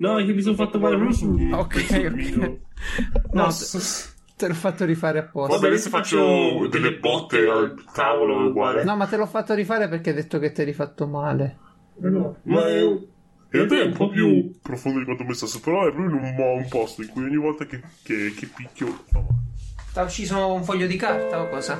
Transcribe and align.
No, 0.00 0.16
che 0.16 0.32
mi 0.32 0.40
sono 0.40 0.56
fatto 0.56 0.78
male 0.78 0.96
proprio. 0.96 1.56
Ok, 1.58 1.74
ok. 1.76 2.58
No, 3.32 3.42
No, 3.42 3.46
te, 3.48 3.52
s- 3.52 4.14
te 4.36 4.48
l'ho 4.48 4.54
fatto 4.54 4.84
rifare 4.86 5.18
apposta. 5.18 5.54
Vabbè, 5.54 5.68
adesso 5.68 5.90
faccio 5.90 6.66
delle 6.68 6.96
botte 6.98 7.46
al 7.46 7.74
tavolo 7.92 8.46
uguale. 8.48 8.82
No, 8.82 8.96
ma 8.96 9.06
te 9.06 9.16
l'ho 9.18 9.26
fatto 9.26 9.52
rifare 9.54 9.88
perché 9.88 10.10
hai 10.10 10.16
detto 10.16 10.38
che 10.38 10.52
ti 10.52 10.62
eri 10.62 10.72
fatto 10.72 11.06
male. 11.06 11.58
No, 11.98 12.36
ma 12.44 12.66
è... 12.66 12.80
In 12.82 13.08
realtà 13.50 13.80
è 13.80 13.84
un 13.84 13.92
po' 13.92 14.08
più 14.08 14.58
profondo 14.62 15.00
di 15.00 15.04
quanto 15.04 15.24
pensasse, 15.24 15.60
però 15.60 15.86
è 15.86 15.92
proprio 15.92 16.16
un, 16.16 16.34
un 16.38 16.68
posto 16.68 17.02
in 17.02 17.08
cui 17.08 17.24
ogni 17.24 17.36
volta 17.36 17.66
che, 17.66 17.82
che, 18.02 18.32
che 18.34 18.46
picchio 18.46 19.04
male. 19.12 19.26
T'ha 19.92 20.02
ucciso 20.02 20.52
un 20.54 20.62
foglio 20.64 20.86
di 20.86 20.96
carta 20.96 21.42
o 21.42 21.48
cosa? 21.48 21.78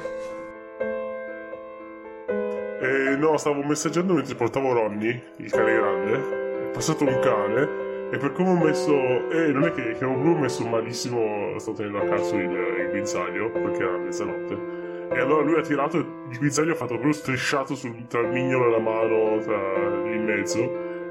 Eh, 2.83 3.17
no, 3.17 3.37
stavo 3.37 3.63
messaggiando 3.63 4.15
mentre 4.15 4.35
portavo 4.35 4.73
Ronny, 4.73 5.23
il 5.39 5.51
cane 5.51 5.73
grande. 5.75 6.69
È 6.69 6.71
passato 6.73 7.05
un 7.05 7.19
cane. 7.21 7.90
E 8.11 8.19
per 8.19 8.33
come 8.33 8.51
ho 8.51 8.65
messo. 8.65 8.93
Eh, 9.31 9.53
non 9.53 9.65
è 9.65 9.73
che, 9.73 9.93
che 9.93 10.05
ho 10.05 10.13
proprio 10.13 10.37
messo 10.37 10.67
malissimo. 10.67 11.59
Sto 11.59 11.73
tenendo 11.73 12.01
a 12.01 12.05
caso 12.05 12.37
il, 12.37 12.51
il 12.51 12.89
guinzaglio, 12.91 13.51
perché 13.51 13.83
era 13.83 13.99
mezzanotte. 13.99 15.09
E 15.13 15.19
allora 15.19 15.43
lui 15.43 15.59
ha 15.59 15.63
tirato 15.63 15.97
il 15.97 16.39
guinzaglio 16.39 16.73
ha 16.73 16.77
fatto 16.77 16.95
proprio 16.95 17.13
strisciato 17.13 17.75
sul, 17.75 18.07
tra 18.07 18.21
il 18.21 18.29
mignolo 18.29 18.69
e 18.69 18.71
la 18.71 18.79
mano, 18.79 19.39
tra, 19.41 20.03
lì 20.05 20.15
in 20.15 20.25
mezzo. 20.25 20.59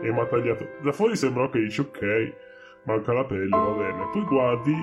E 0.01 0.11
mi 0.11 0.19
ha 0.19 0.25
tagliato. 0.25 0.67
Da 0.81 0.91
fuori 0.91 1.15
sembra 1.15 1.49
che 1.49 1.59
dici 1.59 1.81
ok, 1.81 2.33
manca 2.83 3.13
la 3.13 3.25
pelle, 3.25 3.49
va 3.49 3.71
bene. 3.71 4.09
Poi 4.11 4.23
guardi, 4.23 4.73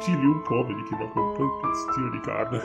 giri 0.00 0.24
un 0.24 0.42
po', 0.42 0.64
vedi 0.66 0.82
che 0.82 0.96
manca 0.96 1.20
un 1.20 1.32
po' 1.34 1.42
il 1.42 1.50
pezzettino 1.62 2.10
di 2.10 2.20
carne. 2.20 2.60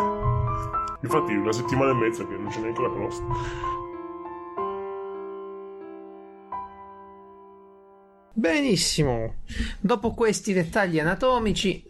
Infatti, 1.02 1.34
una 1.34 1.52
settimana 1.52 1.92
e 1.92 1.96
mezza 1.96 2.26
che 2.26 2.36
non 2.36 2.48
c'è 2.48 2.60
neanche 2.60 2.82
la 2.82 2.92
crosta. 2.92 3.24
Benissimo. 8.40 9.38
Dopo 9.80 10.14
questi 10.14 10.54
dettagli 10.54 11.00
anatomici, 11.00 11.84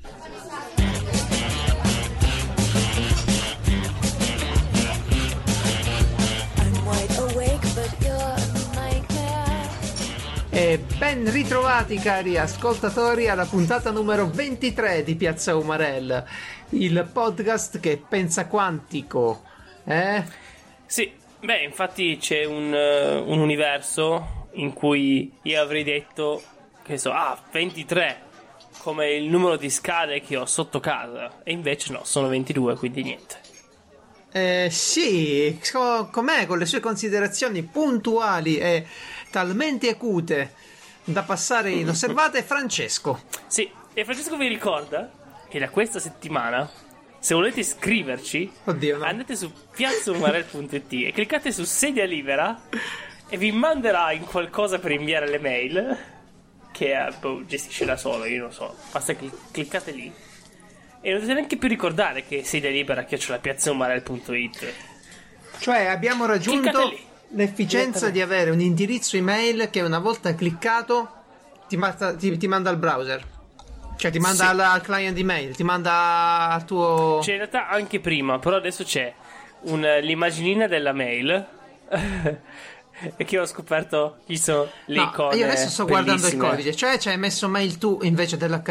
e 10.50 10.80
ben 10.98 11.30
ritrovati 11.30 11.98
cari 11.98 12.38
ascoltatori 12.38 13.28
alla 13.28 13.44
puntata 13.44 13.92
numero 13.92 14.30
23 14.30 15.04
di 15.04 15.16
Piazza 15.16 15.54
Umarell, 15.54 16.24
il 16.70 17.10
podcast 17.12 17.82
che 17.82 18.02
pensa 18.08 18.48
quantico. 18.48 19.44
Eh? 19.84 20.24
Sì, 20.86 21.12
beh, 21.42 21.64
infatti 21.64 22.16
c'è 22.16 22.46
un, 22.46 22.74
eh, 22.74 23.16
un 23.18 23.40
universo 23.40 24.37
in 24.58 24.74
cui 24.74 25.32
io 25.44 25.62
avrei 25.62 25.84
detto, 25.84 26.42
che 26.84 26.98
so, 26.98 27.12
ah, 27.12 27.40
23, 27.52 28.26
come 28.80 29.12
il 29.14 29.26
numero 29.26 29.58
di 29.58 29.70
scale 29.70 30.22
che 30.22 30.38
ho 30.38 30.46
sotto 30.46 30.80
casa. 30.80 31.42
E 31.44 31.52
invece 31.52 31.92
no, 31.92 32.04
sono 32.04 32.28
22, 32.28 32.76
quindi 32.76 33.04
niente. 33.04 33.42
Eh, 34.32 34.68
sì, 34.70 35.60
co- 35.72 36.10
com'è 36.12 36.46
con 36.46 36.58
le 36.58 36.66
sue 36.66 36.80
considerazioni 36.80 37.64
puntuali 37.64 38.58
e 38.58 38.86
talmente 39.32 39.90
acute 39.90 40.54
da 41.04 41.24
passare 41.24 41.72
inosservate, 41.72 42.44
Francesco. 42.44 43.22
Sì, 43.48 43.70
e 43.94 44.04
Francesco 44.04 44.38
vi 44.38 44.48
ricorda 44.48 45.10
che 45.50 45.60
da 45.60 45.70
questa 45.70 46.00
settimana, 46.00 46.70
se 47.20 47.34
volete 47.34 47.62
iscriverci, 47.62 48.52
Oddio, 48.66 48.98
no. 48.98 49.06
andate 49.06 49.36
su 49.36 49.52
piazzaumarel.it 49.72 50.92
e 50.92 51.12
cliccate 51.14 51.52
su 51.52 51.64
sedia 51.64 52.06
libera 52.06 52.60
e 53.30 53.38
vi 53.38 53.52
manderà 53.52 54.12
in 54.12 54.24
qualcosa 54.26 54.80
per 54.80 54.92
inviare 54.92 55.28
le 55.30 55.40
mail 55.40 55.98
che 56.72 56.92
eh, 56.94 57.12
boh, 57.20 57.44
gestisce 57.46 57.86
da 57.86 57.98
solo, 57.98 58.26
io 58.26 58.42
non 58.44 58.52
so. 58.54 58.76
Basta 58.92 59.14
che 59.16 59.30
cliccate 59.52 59.92
lì. 59.92 60.12
E 61.02 61.10
non 61.10 61.20
dovete 61.20 61.34
neanche 61.34 61.58
più 61.58 61.68
ricordare 61.68 62.24
che 62.26 62.44
sedia 62.44 62.70
libera 62.70 63.04
chiocciola 63.04 63.40
piazzaumarel.it. 63.40 64.74
Cioè, 65.60 65.86
abbiamo 65.86 66.26
raggiunto 66.26 66.94
l'efficienza 67.30 68.10
di 68.10 68.22
avere 68.22 68.52
un 68.52 68.60
indirizzo 68.60 69.18
email 69.18 69.70
che 69.70 69.82
una 69.82 70.00
volta 70.00 70.34
cliccato 70.36 71.12
ti, 71.68 71.78
manda- 71.78 72.16
ti- 72.16 72.38
ti 72.38 72.48
manda 72.48 72.70
al 72.70 72.78
browser. 72.78 73.24
Cioè, 73.98 74.12
ti 74.12 74.20
manda 74.20 74.44
Sì. 74.44 74.50
al, 74.50 74.60
al 74.60 74.82
client 74.82 75.18
email, 75.18 75.56
ti 75.56 75.64
manda 75.64 76.50
al 76.52 76.66
tuo. 76.66 77.20
C'è 77.22 77.32
in 77.32 77.38
realtà 77.38 77.68
anche 77.70 78.00
prima, 78.00 78.38
però 78.38 78.56
adesso 78.58 78.84
c'è 78.84 79.12
un- 79.62 80.00
l'imaginina 80.02 80.68
della 80.68 80.94
mail. 80.94 81.48
e 83.18 83.24
che 83.26 83.38
ho 83.40 83.46
scoperto 83.46 84.18
ci 84.28 84.38
sono 84.38 84.68
le 84.86 84.96
No, 84.96 85.04
icone. 85.04 85.36
io 85.36 85.46
adesso 85.46 85.70
sto 85.70 85.86
guardando 85.86 86.14
il 86.28 86.36
bellissime. 86.36 86.50
codice, 86.50 86.76
cioè 86.76 86.98
ci 86.98 87.10
hai 87.10 87.18
messo 87.18 87.48
mail 87.48 87.78
tu 87.78 88.00
invece 88.02 88.38
del, 88.38 88.62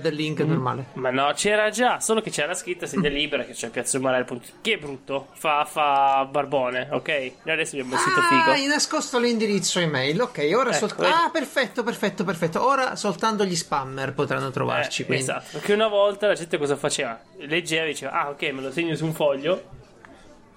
del 0.00 0.14
link 0.14 0.42
Mm. 0.42 0.48
normale. 0.48 0.84
Ma 0.94 1.10
no, 1.10 1.32
c'era 1.34 1.70
già, 1.70 1.98
solo 2.00 2.20
che 2.20 2.30
c'era 2.30 2.54
scritta 2.54 2.86
sedia 2.86 3.08
libera 3.10 3.44
che 3.44 3.52
c'è 3.52 3.68
piazzaumarel.it. 3.70 4.52
Che 4.60 4.72
è 4.74 4.78
brutto, 4.78 5.28
fa, 5.32 5.64
fa 5.64 6.26
barbone, 6.30 6.88
ok? 6.90 7.08
Noi 7.42 7.54
adesso 7.54 7.76
abbiamo 7.76 7.94
il 7.94 8.00
sito 8.00 8.20
Ah, 8.20 8.22
figo. 8.28 8.50
hai 8.50 8.66
nascosto 8.66 9.18
l'indirizzo 9.18 9.78
email. 9.80 10.20
Ok, 10.20 10.48
ora 10.54 10.72
solt- 10.72 10.96
vedi. 10.96 11.10
Ah, 11.12 11.28
perfetto, 11.32 11.82
perfetto, 11.82 12.24
perfetto. 12.24 12.64
Ora 12.64 12.96
soltanto 12.96 13.44
gli 13.44 13.56
spammer 13.56 14.12
potranno 14.14 14.50
trovarci. 14.50 15.04
Eh, 15.08 15.14
esatto, 15.16 15.46
perché 15.52 15.72
una 15.72 15.88
volta 15.88 16.26
la 16.28 16.34
gente 16.34 16.56
cosa 16.58 16.76
faceva? 16.76 17.18
Leggeva 17.38 17.84
e 17.84 17.88
diceva, 17.88 18.12
ah 18.12 18.28
ok, 18.30 18.42
me 18.52 18.62
lo 18.62 18.70
segno 18.72 18.94
su 18.94 19.04
un 19.04 19.12
foglio. 19.12 19.78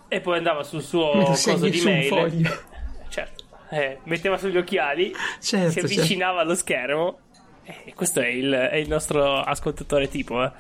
E 0.08 0.22
poi 0.22 0.38
andava 0.38 0.62
sul 0.64 0.84
suo 0.84 1.12
coso 1.12 1.56
di 1.58 1.82
mail. 1.82 2.62
Certo. 3.74 4.06
Eh, 4.06 4.10
metteva 4.10 4.38
sugli 4.38 4.58
occhiali, 4.58 5.14
Certo, 5.40 5.72
si 5.72 5.80
avvicinava 5.80 6.42
allo 6.42 6.56
schermo. 6.56 7.20
E 7.64 7.94
questo 7.94 8.20
è 8.20 8.28
il, 8.28 8.52
è 8.52 8.76
il 8.76 8.90
nostro 8.90 9.40
ascoltatore 9.42 10.08
tipo. 10.10 10.44
eh. 10.44 10.52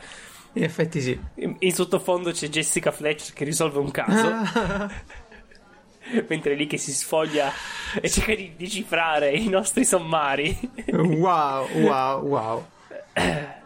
In 0.53 0.63
effetti 0.63 1.01
sì. 1.01 1.19
In, 1.35 1.55
in 1.59 1.73
sottofondo 1.73 2.31
c'è 2.31 2.47
Jessica 2.47 2.91
Fletcher 2.91 3.33
che 3.33 3.43
risolve 3.43 3.79
un 3.79 3.91
caso. 3.91 4.27
Ah, 4.27 4.91
mentre 6.27 6.55
lì 6.55 6.67
che 6.67 6.77
si 6.77 6.91
sfoglia 6.93 7.51
e 7.99 8.09
cerca 8.09 8.35
di 8.35 8.53
decifrare 8.57 9.31
i 9.31 9.47
nostri 9.47 9.85
sommari. 9.85 10.57
wow, 10.91 11.67
wow, 11.71 12.25
wow. 12.25 12.65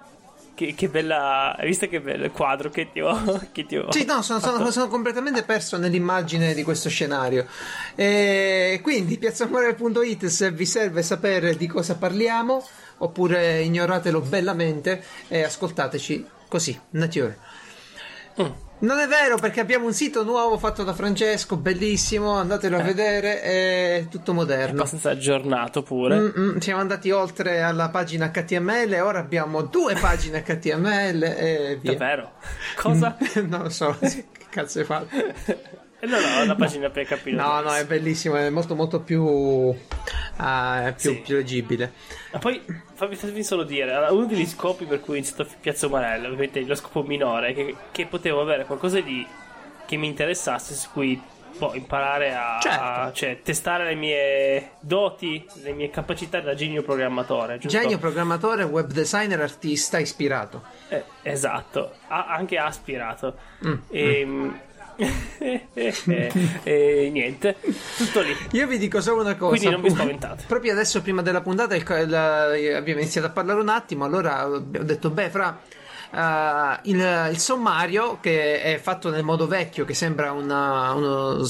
che, 0.58 0.74
che 0.74 0.90
bella. 0.90 1.56
Hai 1.56 1.68
visto 1.68 1.88
che 1.88 2.02
bello 2.02 2.32
quadro 2.32 2.72
che 2.72 2.92
ti 2.92 3.00
ho. 3.00 3.16
Che 3.54 3.66
ti 3.68 3.78
ho 3.78 3.92
Sì, 3.92 4.06
no, 4.06 4.24
sono, 4.24 4.40
sono- 4.40 4.72
sono 4.72 4.88
completamente 4.88 5.44
perso 5.44 5.78
nell'immagine 5.78 6.56
di 6.56 6.64
questo 6.64 6.90
scenario. 6.90 7.46
E 7.96 8.80
quindi 8.82 9.20
piazzamorel.it 9.20 10.26
se 10.26 10.52
vi 10.52 10.66
serve 10.66 11.04
sapere 11.04 11.56
di 11.56 11.68
cosa 11.68 11.96
parliamo, 11.96 12.66
oppure 12.98 13.62
ignoratelo 13.62 14.20
bellamente 14.22 15.04
e 15.28 15.44
ascoltateci 15.44 16.26
così, 16.48 16.80
nature. 16.92 17.38
Mm. 18.42 18.46
Non 18.80 19.00
è 19.00 19.08
vero 19.08 19.38
perché 19.38 19.60
abbiamo 19.60 19.88
un 19.88 19.94
sito 19.94 20.24
nuovo 20.24 20.60
fatto 20.60 20.84
da 20.84 20.94
Francesco, 20.94 21.58
bellissimo, 21.58 22.34
andatelo 22.34 22.78
a 22.78 22.84
vedere, 22.84 23.42
è 23.42 24.06
tutto 24.08 24.34
moderno. 24.34 24.78
abbastanza 24.78 25.10
aggiornato 25.10 25.82
pure. 25.82 26.20
Mm, 26.20 26.30
mm, 26.38 26.58
siamo 26.58 26.80
andati 26.80 27.10
oltre 27.10 27.64
alla 27.64 27.90
pagina 27.90 28.30
HTML, 28.30 29.00
ora 29.02 29.18
abbiamo 29.18 29.64
due 29.64 29.96
pagine 29.96 30.44
HTML 30.44 31.24
e 31.24 31.78
via. 31.82 31.94
Davvero? 31.94 32.34
Cosa? 32.76 33.18
non 33.48 33.64
lo 33.64 33.70
so, 33.70 33.98
che 34.00 34.26
cazzo 34.50 34.78
hai 34.78 34.86
fatto? 34.86 35.16
No, 36.00 36.20
no, 36.20 36.46
la 36.46 36.56
pagina 36.56 36.90
per 36.90 37.06
capire. 37.06 37.36
No, 37.36 37.60
no, 37.62 37.74
è 37.74 37.84
bellissimo, 37.86 38.36
è 38.36 38.50
molto 38.52 38.76
molto 38.76 39.00
più, 39.02 39.76
è 40.38 40.94
più, 40.96 41.12
Sì. 41.12 41.22
più 41.22 41.36
leggibile. 41.36 41.92
Ma 42.32 42.40
poi 42.40 42.62
fammi, 42.94 43.16
fammi 43.16 43.44
solo 43.44 43.64
dire: 43.64 43.96
uno 44.12 44.26
degli 44.26 44.46
scopi 44.46 44.86
per 44.86 45.00
cui 45.00 45.14
ho 45.14 45.18
iniziato 45.18 45.48
Piazza 45.60 45.88
Umarella, 45.88 46.28
ovviamente 46.28 46.62
lo 46.62 46.76
scopo 46.76 47.02
minore, 47.04 47.50
è 47.50 47.54
che, 47.56 47.76
che 47.92 48.06
potevo 48.06 48.42
avere 48.42 48.66
qualcosa 48.66 49.00
di 49.00 49.26
che 49.88 49.96
mi 49.96 50.06
interessasse, 50.08 50.76
su 50.76 50.90
cui 50.92 51.20
boh, 51.58 51.74
imparare 51.74 52.36
a, 52.36 52.60
Certo. 52.62 52.80
a- 52.84 53.12
cioè, 53.14 53.42
testare 53.42 53.86
le 53.86 53.96
mie 53.96 54.72
doti, 54.82 55.44
le 55.64 55.72
mie 55.74 55.90
capacità 55.90 56.40
da 56.42 56.54
genio 56.54 56.84
programmatore. 56.84 57.58
Giusto? 57.58 57.80
Genio, 57.80 57.98
programmatore, 57.98 58.64
web 58.64 58.92
designer, 58.92 59.42
artista, 59.42 59.98
ispirato. 59.98 60.62
Eh, 60.90 61.04
esatto, 61.24 61.94
ha 62.08 62.28
anche 62.28 62.58
aspirato. 62.60 63.36
Mm, 63.66 63.74
E, 63.90 64.00
e- 64.00 64.52
e 66.64 67.10
niente, 67.12 67.56
tutto 67.98 68.22
lì. 68.22 68.36
Io 68.52 68.68
vi 68.68 68.78
dico 68.78 69.00
solo 69.02 69.22
una 69.22 69.36
cosa. 69.36 69.52
Quindi 69.56 69.70
non 69.70 69.82
vi 69.82 69.90
spaventate. 69.90 70.44
Proprio 70.48 70.72
adesso, 70.74 71.02
prima 71.02 71.22
della 71.22 71.42
puntata, 71.42 71.76
il- 71.76 71.84
il- 71.88 72.76
abbiamo 72.76 73.00
iniziato 73.00 73.28
a 73.28 73.32
parlare 73.32 73.60
un 73.60 73.70
attimo. 73.70 74.06
Allora 74.06 74.48
ho 74.50 74.60
detto, 74.60 75.10
beh, 75.10 75.30
fra. 75.30 75.60
Eh, 76.12 76.80
il, 76.84 77.30
il 77.32 77.40
sommario 77.40 78.20
che 78.22 78.62
è 78.62 78.80
fatto 78.80 79.10
nel 79.10 79.24
modo 79.24 79.48
vecchio, 79.48 79.86
che 79.86 79.94
sembra 79.94 80.32
una, 80.32 80.94
uno. 80.94 81.46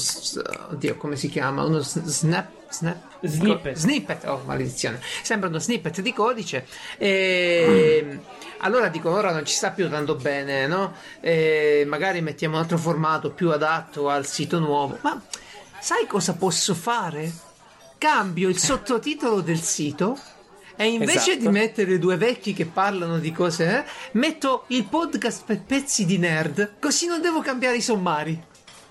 Oddio, 0.70 0.96
come 0.96 1.16
si 1.16 1.28
chiama? 1.28 1.64
Uno 1.64 1.80
snap. 1.80 2.48
snap 2.68 3.06
Snippet. 3.20 3.76
Snippet, 3.76 4.24
oh 4.26 4.42
maledizione. 4.44 5.00
Sembra 5.22 5.48
uno 5.48 5.58
snippet 5.58 6.00
di 6.00 6.12
codice. 6.12 6.66
E. 6.96 8.20
Allora 8.58 8.88
dico, 8.88 9.10
ora 9.10 9.32
non 9.32 9.44
ci 9.44 9.54
sta 9.54 9.70
più 9.70 9.84
andando 9.84 10.14
bene, 10.14 10.66
no? 10.66 10.94
E 11.20 11.84
magari 11.86 12.20
mettiamo 12.20 12.56
un 12.56 12.62
altro 12.62 12.78
formato 12.78 13.30
più 13.30 13.50
adatto 13.50 14.08
al 14.08 14.26
sito 14.26 14.58
nuovo. 14.58 14.98
Ma 15.02 15.20
sai 15.80 16.06
cosa 16.06 16.34
posso 16.34 16.74
fare? 16.74 17.32
Cambio 17.98 18.48
il 18.48 18.58
sottotitolo 18.58 19.40
del 19.40 19.60
sito 19.60 20.18
E 20.80 20.86
invece 20.86 21.32
Esatto. 21.32 21.38
di 21.38 21.48
mettere 21.48 21.98
due 21.98 22.16
vecchi 22.16 22.52
che 22.54 22.64
parlano 22.64 23.18
di 23.18 23.32
cose, 23.32 23.78
eh, 23.78 23.84
metto 24.12 24.62
il 24.68 24.84
podcast 24.84 25.42
per 25.44 25.60
pezzi 25.62 26.04
di 26.06 26.18
nerd, 26.18 26.74
così 26.78 27.06
non 27.06 27.20
devo 27.20 27.40
cambiare 27.40 27.76
i 27.78 27.82
sommari. 27.82 28.40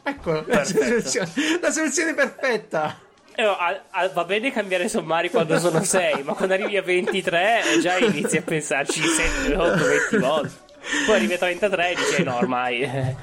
Ecco 0.04 0.44
la 0.48 0.66
soluzione, 0.66 1.30
la 1.62 1.72
soluzione 1.72 2.14
perfetta. 2.14 3.00
Eh, 3.36 3.44
a- 3.44 3.84
a- 3.90 4.10
va 4.10 4.26
bene 4.26 4.52
cambiare 4.52 4.90
sommari 4.90 5.30
quando 5.30 5.58
sono 5.60 5.82
6, 5.82 6.24
ma 6.24 6.34
quando 6.34 6.56
arrivi 6.56 6.76
a 6.76 6.82
23 6.82 7.62
eh, 7.76 7.80
già 7.80 7.98
inizi 7.98 8.36
a 8.38 8.42
pensarci 8.42 9.02
7, 9.02 9.56
8, 9.56 9.86
20 9.86 10.18
volte. 10.18 10.66
Poi 11.06 11.16
arrivi 11.16 11.34
a 11.34 11.38
33 11.38 11.92
e 11.92 11.96
dici, 11.96 12.16
eh, 12.22 12.24
no, 12.24 12.36
ormai. 12.36 12.90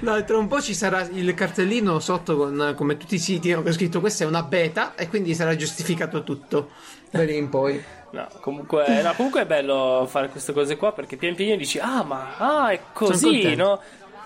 No, 0.00 0.22
tra 0.24 0.36
un 0.36 0.46
po' 0.48 0.60
ci 0.60 0.74
sarà 0.74 1.06
il 1.12 1.32
cartellino 1.34 1.98
sotto 2.00 2.36
con 2.36 2.74
come 2.76 2.96
tutti 2.96 3.14
i 3.14 3.18
siti 3.18 3.52
ho 3.52 3.72
scritto 3.72 4.00
questa 4.00 4.24
è 4.24 4.26
una 4.26 4.42
beta 4.42 4.94
e 4.94 5.08
quindi 5.08 5.34
sarà 5.34 5.54
giustificato 5.56 6.22
tutto 6.24 6.70
da 7.10 7.22
lì 7.22 7.36
in 7.36 7.48
poi. 7.48 7.82
No, 8.12 8.26
comunque, 8.40 9.02
no, 9.02 9.12
comunque 9.14 9.42
è 9.42 9.46
bello 9.46 10.04
fare 10.08 10.28
queste 10.28 10.52
cose 10.52 10.76
qua 10.76 10.92
perché 10.92 11.16
pian 11.16 11.34
piano 11.34 11.56
dici, 11.56 11.78
ah, 11.78 12.02
ma 12.02 12.36
ah, 12.36 12.70
è 12.70 12.80
così, 12.92 13.54
no? 13.54 13.80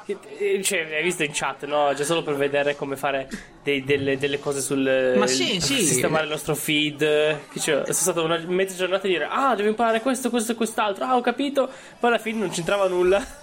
E- 0.06 0.18
e- 0.38 0.62
Cioè, 0.62 0.94
hai 0.96 1.02
visto 1.02 1.22
in 1.22 1.30
chat, 1.32 1.64
no? 1.64 1.92
Già 1.94 2.04
solo 2.04 2.22
per 2.22 2.34
vedere 2.34 2.76
come 2.76 2.96
fare 2.96 3.28
dei- 3.62 3.82
delle, 3.84 4.18
delle 4.18 4.38
cose 4.38 4.60
sul 4.60 5.14
Ma 5.16 5.26
sì, 5.26 5.58
sì. 5.60 5.82
sistemare 5.82 6.24
il 6.24 6.30
nostro 6.30 6.54
feed. 6.54 6.98
Che 6.98 7.58
c'è, 7.58 7.72
sono 7.82 7.92
stata 7.92 8.20
una 8.20 8.38
mezza 8.46 8.74
giornata 8.76 9.06
a 9.06 9.10
dire, 9.10 9.26
ah, 9.30 9.54
devo 9.54 9.68
imparare 9.70 10.00
questo, 10.00 10.28
questo 10.30 10.52
e 10.52 10.54
quest'altro. 10.54 11.04
Ah, 11.04 11.16
ho 11.16 11.20
capito. 11.22 11.70
Poi 11.98 12.10
alla 12.10 12.18
fine 12.18 12.38
non 12.40 12.50
c'entrava 12.50 12.86
nulla. 12.88 13.24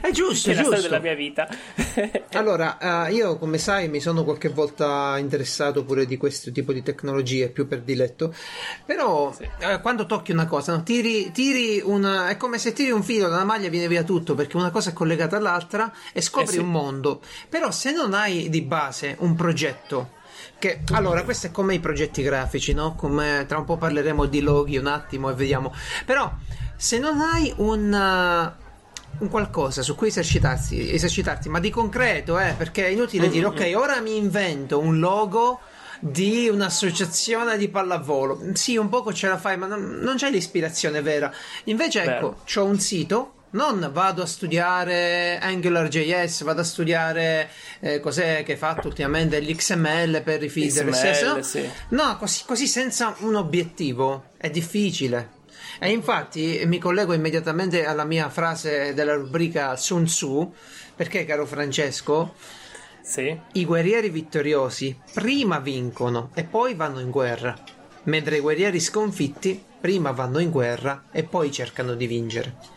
È 0.00 0.10
giusto, 0.10 0.50
è 0.50 0.52
è 0.52 0.56
la 0.56 0.62
storia 0.62 0.80
giusto. 0.80 0.80
della 0.82 0.98
mia 1.00 1.14
vita. 1.14 1.48
Allora, 2.36 3.06
eh, 3.06 3.12
io 3.14 3.38
come 3.38 3.56
sai 3.58 3.88
mi 3.88 4.00
sono 4.00 4.22
qualche 4.24 4.48
volta 4.50 5.16
interessato 5.18 5.84
pure 5.84 6.04
di 6.04 6.16
questo 6.18 6.50
tipo 6.52 6.72
di 6.72 6.82
tecnologie, 6.82 7.48
più 7.48 7.66
per 7.66 7.80
diletto, 7.80 8.34
però 8.84 9.34
eh, 9.58 9.80
quando 9.80 10.04
tocchi 10.06 10.32
una 10.32 10.46
cosa, 10.46 10.72
no, 10.74 10.82
tiri, 10.82 11.30
tiri 11.32 11.80
una, 11.82 12.28
è 12.28 12.36
come 12.36 12.58
se 12.58 12.72
tiri 12.74 12.90
un 12.90 13.02
filo 13.02 13.28
da 13.28 13.36
una 13.36 13.44
maglia 13.44 13.66
e 13.66 13.70
viene 13.70 13.88
via 13.88 14.02
tutto, 14.02 14.34
perché 14.34 14.56
una 14.58 14.70
cosa 14.70 14.90
è 14.90 14.92
collegata 14.92 15.36
all'altra 15.38 15.75
e 16.12 16.20
scopri 16.20 16.48
Eh 16.48 16.52
sì. 16.52 16.58
un 16.58 16.70
mondo, 16.70 17.20
però 17.48 17.70
se 17.70 17.92
non 17.92 18.14
hai 18.14 18.48
di 18.48 18.62
base 18.62 19.16
un 19.20 19.34
progetto, 19.34 20.10
che 20.58 20.80
allora 20.92 21.22
questo 21.22 21.48
è 21.48 21.50
come 21.50 21.74
i 21.74 21.80
progetti 21.80 22.22
grafici, 22.22 22.72
no? 22.72 22.94
Come 22.94 23.44
tra 23.46 23.58
un 23.58 23.64
po' 23.64 23.76
parleremo 23.76 24.26
di 24.26 24.40
loghi 24.40 24.76
un 24.76 24.86
attimo 24.86 25.30
e 25.30 25.34
vediamo, 25.34 25.74
però 26.04 26.32
se 26.76 26.98
non 26.98 27.20
hai 27.20 27.52
un... 27.56 27.92
eh, 27.92 28.64
un 29.18 29.28
qualcosa 29.30 29.80
su 29.80 29.94
cui 29.94 30.08
esercitarsi, 30.08 30.92
esercitarti, 30.92 31.48
ma 31.48 31.58
di 31.58 31.70
concreto, 31.70 32.38
eh, 32.38 32.52
perché 32.54 32.84
è 32.84 32.90
inutile 32.90 33.30
dire 33.30 33.46
ok, 33.46 33.72
ora 33.74 33.98
mi 34.00 34.14
invento 34.16 34.78
un 34.78 34.98
logo 34.98 35.60
di 36.00 36.50
un'associazione 36.50 37.56
di 37.56 37.68
pallavolo. 37.68 38.38
Sì, 38.52 38.76
un 38.76 38.90
poco 38.90 39.14
ce 39.14 39.28
la 39.28 39.38
fai, 39.38 39.56
ma 39.56 39.66
non, 39.66 40.00
non 40.02 40.16
c'è 40.16 40.30
l'ispirazione 40.30 41.00
vera. 41.00 41.32
Invece, 41.64 42.02
ecco, 42.02 42.40
c'ho 42.44 42.64
un 42.64 42.78
sito. 42.78 43.35
Non 43.48 43.90
vado 43.92 44.22
a 44.22 44.26
studiare 44.26 45.38
AngularJS, 45.40 46.42
vado 46.42 46.60
a 46.60 46.64
studiare 46.64 47.48
eh, 47.80 48.00
cos'è 48.00 48.42
che 48.44 48.52
hai 48.52 48.58
fatto 48.58 48.88
ultimamente 48.88 49.40
l'XML 49.40 50.22
per 50.22 50.42
i 50.42 50.48
feed 50.48 50.90
XML, 50.90 51.42
sì. 51.42 51.70
No, 51.90 52.16
così, 52.18 52.42
così 52.44 52.66
senza 52.66 53.14
un 53.20 53.36
obiettivo 53.36 54.30
è 54.36 54.50
difficile. 54.50 55.34
E 55.78 55.90
infatti 55.90 56.62
mi 56.66 56.78
collego 56.78 57.12
immediatamente 57.12 57.86
alla 57.86 58.04
mia 58.04 58.28
frase 58.30 58.94
della 58.94 59.14
rubrica 59.14 59.76
Sun 59.76 60.04
Tzu, 60.04 60.52
perché 60.94 61.24
caro 61.24 61.46
Francesco, 61.46 62.34
sì. 63.02 63.38
i 63.52 63.64
guerrieri 63.64 64.10
vittoriosi 64.10 64.98
prima 65.12 65.60
vincono 65.60 66.30
e 66.34 66.44
poi 66.44 66.74
vanno 66.74 67.00
in 67.00 67.10
guerra, 67.10 67.56
mentre 68.04 68.36
i 68.36 68.40
guerrieri 68.40 68.80
sconfitti 68.80 69.62
prima 69.80 70.10
vanno 70.10 70.40
in 70.40 70.50
guerra 70.50 71.04
e 71.12 71.22
poi 71.22 71.52
cercano 71.52 71.94
di 71.94 72.06
vincere. 72.06 72.75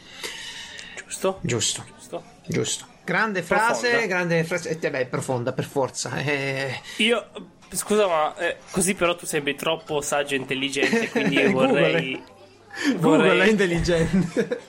Giusto? 1.20 1.40
Giusto, 1.42 1.84
Giusto. 1.98 2.24
giusto. 2.48 2.86
Grande 3.04 3.42
frase, 3.42 3.88
Profonda. 3.90 4.08
grande 4.08 4.44
frase, 4.44 4.80
eh, 4.80 4.90
beh, 4.92 5.06
profonda 5.08 5.52
per 5.52 5.66
forza. 5.66 6.16
eh. 6.20 6.80
Io, 6.98 7.28
scusa, 7.72 8.08
ma 8.08 8.36
eh, 8.38 8.58
così 8.72 8.94
però 8.94 9.16
tu 9.16 9.26
sembri 9.26 9.56
troppo 9.56 10.00
saggio 10.02 10.36
e 10.36 10.38
intelligente, 10.38 11.10
quindi 11.10 11.36
io 11.40 11.50
Google. 11.52 11.68
vorrei... 11.82 12.24
Google 12.98 13.24
è 13.24 13.28
vorrei, 13.36 13.50
intelligente. 13.50 14.60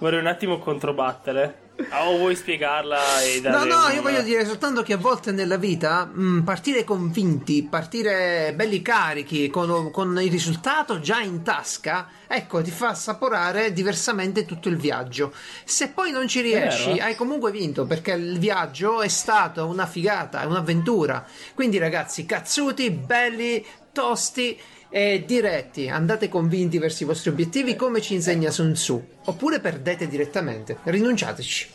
Vorrei 0.00 0.18
un 0.18 0.26
attimo 0.26 0.58
controbattere. 0.58 1.68
Ah, 1.88 2.10
o 2.10 2.18
vuoi 2.18 2.36
spiegarla 2.36 3.22
e 3.22 3.40
dare 3.40 3.56
No, 3.56 3.64
no, 3.64 3.86
un- 3.86 3.92
io 3.94 4.02
voglio 4.02 4.20
dire 4.20 4.44
soltanto 4.44 4.82
che 4.82 4.92
a 4.92 4.96
volte 4.98 5.32
nella 5.32 5.56
vita 5.56 6.04
mh, 6.04 6.42
partire 6.42 6.84
convinti, 6.84 7.62
partire 7.62 8.52
belli 8.54 8.82
carichi, 8.82 9.48
con, 9.48 9.90
con 9.90 10.20
il 10.20 10.30
risultato 10.30 11.00
già 11.00 11.20
in 11.20 11.42
tasca, 11.42 12.08
ecco, 12.26 12.60
ti 12.60 12.70
fa 12.70 12.88
assaporare 12.88 13.72
diversamente 13.72 14.44
tutto 14.44 14.68
il 14.68 14.76
viaggio. 14.76 15.32
Se 15.64 15.88
poi 15.88 16.10
non 16.10 16.28
ci 16.28 16.42
riesci, 16.42 16.98
hai 16.98 17.14
comunque 17.14 17.50
vinto 17.50 17.86
perché 17.86 18.12
il 18.12 18.38
viaggio 18.38 19.00
è 19.00 19.08
stato 19.08 19.64
una 19.64 19.86
figata, 19.86 20.42
è 20.42 20.44
un'avventura. 20.44 21.24
Quindi, 21.54 21.78
ragazzi, 21.78 22.26
cazzuti, 22.26 22.90
belli, 22.90 23.64
tosti. 23.90 24.60
E 24.92 25.22
diretti, 25.24 25.88
andate 25.88 26.28
convinti 26.28 26.78
verso 26.78 27.04
i 27.04 27.06
vostri 27.06 27.30
obiettivi 27.30 27.76
come 27.76 28.00
ci 28.00 28.14
insegna 28.14 28.50
Sun 28.50 28.72
Tzu, 28.72 29.06
oppure 29.26 29.60
perdete 29.60 30.08
direttamente, 30.08 30.78
rinunciateci. 30.82 31.68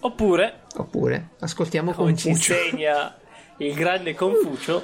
Oppure, 0.00 0.60
Oppure 0.76 1.28
ascoltiamo 1.40 1.92
come 1.92 2.16
ci 2.16 2.28
Confucio. 2.28 2.54
insegna 2.54 3.14
il 3.58 3.74
grande 3.74 4.14
Confucio, 4.14 4.82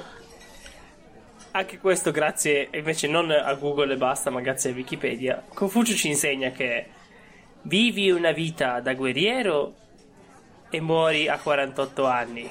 anche 1.51 1.79
questo 1.79 2.11
grazie, 2.11 2.69
invece 2.71 3.07
non 3.07 3.31
a 3.31 3.51
Google 3.55 3.95
e 3.95 3.97
basta, 3.97 4.29
ma 4.29 4.41
grazie 4.41 4.69
a 4.69 4.73
Wikipedia, 4.73 5.43
Confucio 5.51 5.95
ci 5.95 6.09
insegna 6.09 6.51
che 6.51 6.85
vivi 7.63 8.11
una 8.11 8.31
vita 8.31 8.79
da 8.79 8.93
guerriero 8.93 9.73
e 10.69 10.79
muori 10.81 11.27
a 11.27 11.39
48 11.39 12.05
anni. 12.05 12.47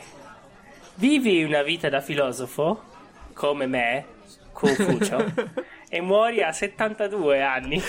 Vivi 0.97 1.45
una 1.45 1.62
vita 1.62 1.89
da 1.89 2.01
filosofo, 2.01 2.83
come 3.33 3.67
me, 3.67 4.05
Confucio, 4.58 5.32
e 5.91 6.00
muori 6.00 6.43
a 6.43 6.50
72 6.50 7.43
anni. 7.43 7.79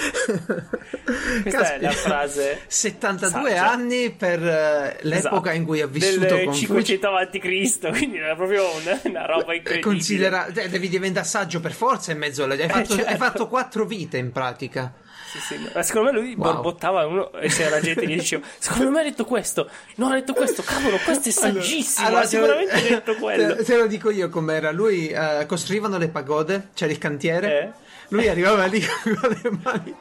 Questa 1.41 1.73
è 1.75 1.79
la 1.79 1.89
Caspita. 1.89 1.91
frase 1.91 2.61
72 2.67 3.49
saggia. 3.49 3.69
anni 3.71 4.11
per 4.11 4.43
eh, 4.45 4.97
l'epoca 5.01 5.37
Esatto. 5.37 5.49
in 5.55 5.65
cui 5.65 5.81
ha 5.81 5.87
vissuto 5.87 6.19
Del 6.25 6.43
Confucio. 6.45 6.65
500 6.67 7.07
avanti 7.07 7.39
Cristo, 7.39 7.89
quindi 7.89 8.17
era 8.17 8.35
proprio 8.35 8.65
una, 8.81 8.99
una 9.03 9.25
roba 9.25 9.53
incredibile. 9.53 9.79
Considera- 9.79 10.47
eh, 10.47 10.67
devi 10.69 10.89
diventare 10.89 11.25
saggio 11.25 11.59
per 11.59 11.71
forza 11.71 12.11
in 12.11 12.17
mezzo 12.17 12.43
alla 12.43 12.55
hai 12.55 12.67
fatto, 12.69 12.95
certo. 12.95 13.09
hai 13.09 13.17
fatto 13.17 13.47
quattro 13.47 13.85
vite 13.85 14.17
in 14.17 14.31
pratica. 14.31 14.93
Sì, 15.31 15.39
sì. 15.39 15.69
Ma 15.73 15.83
secondo 15.83 16.11
me 16.11 16.19
lui 16.19 16.35
Wow. 16.37 16.53
borbottava 16.53 17.05
uno 17.05 17.31
e 17.33 17.49
c'era 17.49 17.79
gente 17.81 18.01
che 18.01 18.07
gli 18.07 18.17
diceva 18.17 18.45
secondo 18.57 18.91
me 18.91 19.01
ha 19.01 19.03
detto 19.03 19.25
questo 19.25 19.69
no 19.95 20.07
ha 20.07 20.13
detto 20.13 20.33
questo 20.33 20.63
cavolo 20.63 20.97
questo 21.03 21.27
è 21.29 21.31
saggissimo 21.33 22.07
Allora, 22.07 22.21
ha 22.21 22.25
sicuramente 22.25 22.73
te 22.73 22.81
lo- 22.89 22.95
detto 22.95 23.15
quello 23.15 23.55
Te, 23.57 23.63
te 23.63 23.75
lo 23.77 23.87
dico 23.87 24.09
io 24.09 24.29
com'era. 24.29 24.71
Lui 24.71 25.09
eh, 25.09 25.45
costruivano 25.47 25.97
le 25.97 26.07
pagode, 26.09 26.69
c'era 26.73 26.91
il 26.91 26.97
cantiere. 26.97 27.61
Eh? 27.61 27.71
Lui 28.09 28.27
arrivava 28.29 28.65
lì 28.67 28.81
con 29.19 29.37
le 29.43 29.59
mani, 29.63 29.95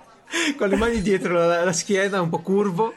con 0.57 0.69
le 0.69 0.77
mani 0.77 1.03
dietro 1.03 1.35
la, 1.35 1.65
la 1.65 1.73
schiena, 1.73 2.21
un 2.21 2.29
po' 2.29 2.39
curvo. 2.41 2.95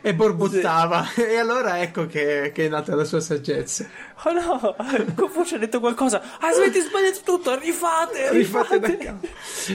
E 0.00 0.14
borbottava. 0.14 1.06
E 1.18 1.36
allora 1.36 1.80
ecco 1.80 2.06
che, 2.06 2.52
che 2.54 2.66
è 2.66 2.68
nata 2.68 2.94
la 2.94 3.04
sua 3.04 3.20
saggezza. 3.20 3.86
oh 4.24 4.32
no 4.32 4.76
Confucio 5.14 5.56
ha 5.56 5.58
detto 5.58 5.80
qualcosa 5.80 6.20
ah 6.40 6.48
avete 6.48 6.80
sbagliato 6.80 7.20
tutto 7.24 7.58
rifate 7.58 8.30
Rifate 8.30 8.78
rifate 8.78 8.80
da 8.80 8.96
capo. 9.04 9.26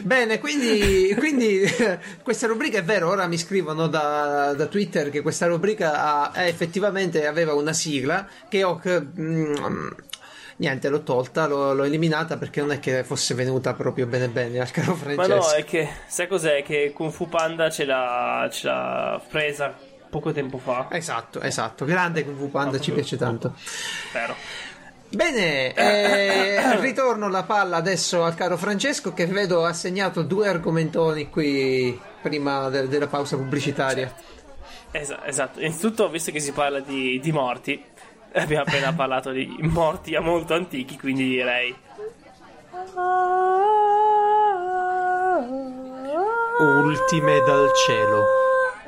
Bene, 0.04 0.40
quindi, 0.40 1.14
quindi 1.18 1.62
questa 2.24 2.48
rubrica 2.48 2.80
è 2.80 2.84
vero, 2.84 3.10
ora 3.10 3.28
mi 3.28 3.38
scrivono 3.38 3.88
da, 3.88 4.54
da 4.56 4.66
Twitter 4.68 5.10
che 5.10 5.22
questa 5.22 5.46
rubrica 5.48 6.32
ha- 6.32 6.44
effettivamente 6.46 7.26
aveva 7.28 7.54
una 7.54 7.74
sigla 7.74 8.28
che 8.50 8.64
ho... 8.64 8.82
mm, 8.84 9.88
niente, 10.58 10.90
l'ho 10.90 11.02
tolta, 11.04 11.48
l'ho, 11.48 11.74
l'ho 11.74 11.84
eliminata 11.84 12.38
perché 12.38 12.62
non 12.62 12.72
è 12.72 12.80
che 12.80 13.04
fosse 13.04 13.34
venuta 13.34 13.74
proprio 13.74 14.06
bene 14.08 14.28
bene 14.30 14.60
al 14.60 14.72
caro 14.72 14.92
ma 14.92 14.98
Francesco. 14.98 15.36
no 15.36 15.52
è 15.52 15.64
che 15.64 15.88
sai 16.08 16.28
cos'è 16.28 16.64
che 16.64 16.92
Kung 16.94 17.12
Fu 17.12 17.28
Panda 17.30 17.70
ce 17.70 17.86
l'ha, 17.86 18.48
ce 18.52 18.68
l'ha 18.68 19.22
presa 19.30 19.92
poco 20.14 20.32
tempo 20.32 20.60
fa 20.60 20.88
Esatto, 20.92 21.42
esatto, 21.42 21.86
grande 21.86 22.24
Kung 22.24 22.38
Fu 22.38 22.52
Panda, 22.52 22.80
ci 22.80 22.92
piace 22.92 23.18
tanto. 23.18 23.54
spero 23.58 24.36
Bene, 25.10 25.74
eh, 25.74 26.80
ritorno 26.80 27.30
la 27.30 27.44
palla 27.44 27.78
adesso 27.78 28.24
al 28.24 28.36
caro 28.36 28.58
Francesco 28.58 29.14
che 29.14 29.26
vedo 29.28 29.66
ha 29.66 29.74
segnato 29.74 30.22
due 30.24 30.48
argomentoni 30.48 31.30
qui 31.30 32.00
prima 32.22 32.70
de- 32.70 32.88
della 32.88 33.08
pausa 33.08 33.36
pubblicitaria. 33.38 34.12
Esa- 34.92 35.26
esatto 35.26 35.60
innanzitutto 35.60 36.08
visto 36.10 36.32
che 36.32 36.40
si 36.40 36.52
parla 36.52 36.80
di, 36.80 37.20
di 37.20 37.32
morti 37.32 37.84
abbiamo 38.34 38.64
appena 38.64 38.94
parlato 38.94 39.32
di 39.32 39.56
morti 39.62 40.14
a 40.16 40.22
molto 40.22 40.54
antichi 40.54 40.98
quindi 41.00 41.24
direi 41.28 41.76
Ultime 46.60 47.40
dal 47.46 47.70
cielo. 47.86 48.26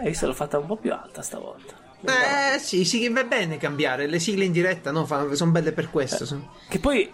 E 0.05 0.09
io 0.09 0.13
se 0.15 0.27
l'ho 0.27 0.33
fatta 0.33 0.59
un 0.59 0.67
po' 0.67 0.75
più 0.75 0.93
alta 0.93 1.23
stavolta. 1.23 1.73
Eh 2.05 2.59
sì, 2.59 2.85
sì, 2.85 3.09
va 3.09 3.23
bene 3.23 3.57
cambiare. 3.57 4.05
Le 4.05 4.19
sigle 4.19 4.45
in 4.45 4.51
diretta 4.51 4.91
no, 4.91 5.07
sono 5.33 5.49
belle 5.51 5.71
per 5.71 5.89
questo. 5.89 6.25
sono- 6.27 6.51
Che 6.69 6.77
poi 6.77 7.09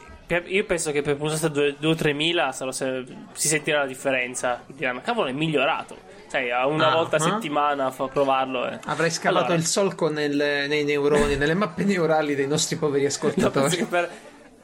io 0.48 0.66
penso 0.66 0.92
che 0.92 1.02
per 1.02 1.16
puntata 1.16 1.48
2 1.48 1.78
o 1.82 1.96
3 1.96 2.12
mila 2.12 2.52
se- 2.52 3.06
si 3.32 3.48
sentirà 3.48 3.80
la 3.80 3.86
differenza. 3.86 4.62
Diranno, 4.66 5.00
cavolo, 5.02 5.30
è 5.30 5.32
migliorato. 5.32 5.96
Sai, 6.28 6.50
una 6.66 6.92
Ah, 6.92 6.96
volta 6.96 7.16
a 7.16 7.20
ah. 7.20 7.30
settimana 7.30 7.92
fa 7.92 8.08
provarlo. 8.10 8.68
eh. 8.70 8.80
Avrai 8.86 9.10
scavato 9.10 9.46
Allora, 9.46 9.58
il 9.60 9.66
solco 9.66 10.10
nel- 10.10 10.66
nei 10.68 10.84
neuroni, 10.84 11.38
nelle 11.38 11.54
mappe 11.54 11.84
neurali 11.86 12.36
dei 12.36 12.48
nostri 12.48 12.76
poveri 12.76 13.04
no, 13.04 13.08
ascoltatori. 13.08 13.88
una- 13.90 14.08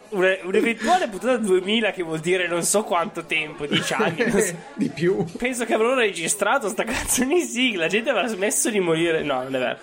un'eventuale 0.10 1.08
puntata 1.08 1.38
2000, 1.38 1.92
che 1.92 2.04
vuol 2.04 2.20
dire 2.20 2.48
non 2.48 2.64
so 2.64 2.84
quanto 2.84 3.26
tempo, 3.26 3.66
10 3.66 3.94
anni, 3.94 4.32
so- 4.42 4.56
di 4.76 4.90
più. 4.90 5.24
penso 5.38 5.66
che 5.66 5.74
avrò 5.74 5.94
registrato 5.94 6.70
sta 6.70 6.84
cazzo 6.84 7.24
di 7.26 7.42
sigla. 7.42 7.84
La 7.84 7.88
gente 7.90 8.10
avrà 8.10 8.28
smesso 8.28 8.70
di 8.70 8.80
morire. 8.80 9.22
No, 9.24 9.44
non 9.44 9.56
è 9.56 9.60
vero. 9.60 9.78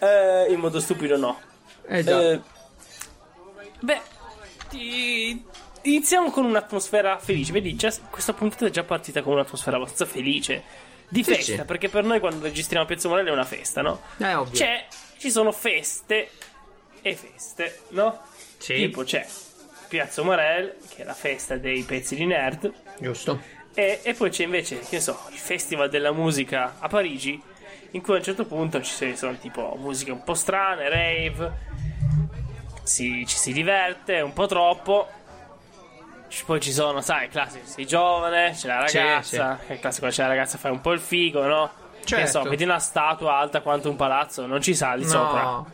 Eh, 0.00 0.52
in 0.52 0.58
modo 0.60 0.80
stupido, 0.80 1.16
no. 1.16 1.40
Eh 1.86 2.02
già. 2.02 2.20
Eh, 2.32 2.40
beh, 3.80 4.00
ti- 4.68 5.44
iniziamo 5.82 6.30
con 6.30 6.44
un'atmosfera 6.44 7.18
felice. 7.18 7.52
Vedi, 7.52 7.74
già, 7.76 7.92
questa 8.10 8.32
puntata 8.32 8.66
è 8.66 8.70
già 8.70 8.84
partita 8.84 9.22
con 9.22 9.34
un'atmosfera 9.34 9.76
abbastanza 9.76 10.06
felice. 10.06 10.62
Di 11.08 11.22
Sì, 11.22 11.34
festa, 11.34 11.56
sì. 11.56 11.64
perché 11.64 11.88
per 11.88 12.02
noi 12.04 12.18
quando 12.18 12.44
registriamo 12.44 12.86
Piazza 12.86 13.08
Morelli 13.08 13.28
è 13.28 13.32
una 13.32 13.44
festa, 13.44 13.82
no? 13.82 14.00
È 14.16 14.34
ovvio. 14.34 14.58
C'è, 14.58 14.86
ci 15.18 15.30
sono 15.30 15.52
feste 15.52 16.30
e 17.02 17.14
feste, 17.14 17.80
no? 17.90 18.20
Sì. 18.56 18.74
Tipo 18.76 19.02
c'è 19.04 19.24
Piazza 19.94 20.22
Morel, 20.24 20.74
che 20.88 21.02
è 21.02 21.04
la 21.04 21.14
festa 21.14 21.56
dei 21.56 21.84
pezzi 21.84 22.16
di 22.16 22.26
nerd, 22.26 22.72
Giusto. 22.98 23.40
e, 23.74 24.00
e 24.02 24.14
poi 24.14 24.28
c'è 24.28 24.42
invece, 24.42 24.80
che 24.80 24.86
ne 24.96 25.00
so, 25.00 25.16
il 25.30 25.38
Festival 25.38 25.88
della 25.88 26.10
Musica 26.10 26.74
a 26.80 26.88
Parigi, 26.88 27.40
in 27.92 28.02
cui 28.02 28.14
a 28.14 28.16
un 28.16 28.24
certo 28.24 28.44
punto 28.44 28.82
ci 28.82 29.14
sono 29.14 29.36
tipo 29.38 29.76
musiche 29.78 30.10
un 30.10 30.24
po' 30.24 30.34
strane, 30.34 30.88
rave, 30.88 31.52
si, 32.82 33.24
ci 33.24 33.36
si 33.36 33.52
diverte 33.52 34.20
un 34.20 34.32
po' 34.32 34.46
troppo. 34.46 35.08
Poi 36.44 36.58
ci 36.60 36.72
sono, 36.72 37.00
sai, 37.00 37.28
classico, 37.28 37.64
sei 37.64 37.86
giovane, 37.86 38.50
c'è 38.50 38.66
la 38.66 38.80
ragazza, 38.80 39.60
che 39.64 39.74
è 39.74 39.78
classico, 39.78 40.08
c'è 40.08 40.22
la 40.22 40.28
ragazza, 40.28 40.58
fai 40.58 40.72
un 40.72 40.80
po' 40.80 40.90
il 40.90 40.98
figo, 40.98 41.46
no? 41.46 41.70
Che 42.04 42.16
ne 42.16 42.26
so, 42.26 42.32
Certo. 42.32 42.48
vedi 42.48 42.64
una 42.64 42.80
statua 42.80 43.36
alta 43.36 43.60
quanto 43.60 43.88
un 43.88 43.94
palazzo, 43.94 44.44
non 44.44 44.60
ci 44.60 44.74
sali 44.74 45.06
sopra. 45.06 45.64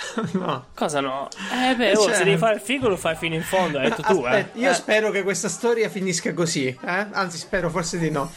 No. 0.32 0.66
Cosa 0.74 1.00
no? 1.00 1.28
Eh 1.52 1.74
beh, 1.76 1.92
oh, 1.96 2.04
Cioè- 2.04 2.14
se 2.14 2.24
devi 2.24 2.36
fare 2.38 2.54
il 2.54 2.60
figo 2.60 2.88
lo 2.88 2.96
fai 2.96 3.16
fino 3.16 3.34
in 3.34 3.42
fondo, 3.42 3.78
hai 3.78 3.88
detto 3.88 4.02
tu, 4.02 4.24
eh. 4.24 4.28
Aspetta, 4.28 4.58
io 4.58 4.70
Eh. 4.70 4.74
spero 4.74 5.10
che 5.10 5.22
questa 5.22 5.48
storia 5.48 5.88
finisca 5.88 6.32
così, 6.34 6.66
eh? 6.66 7.06
Anzi, 7.12 7.36
spero 7.38 7.70
forse 7.70 7.98
di 7.98 8.10
no. 8.10 8.30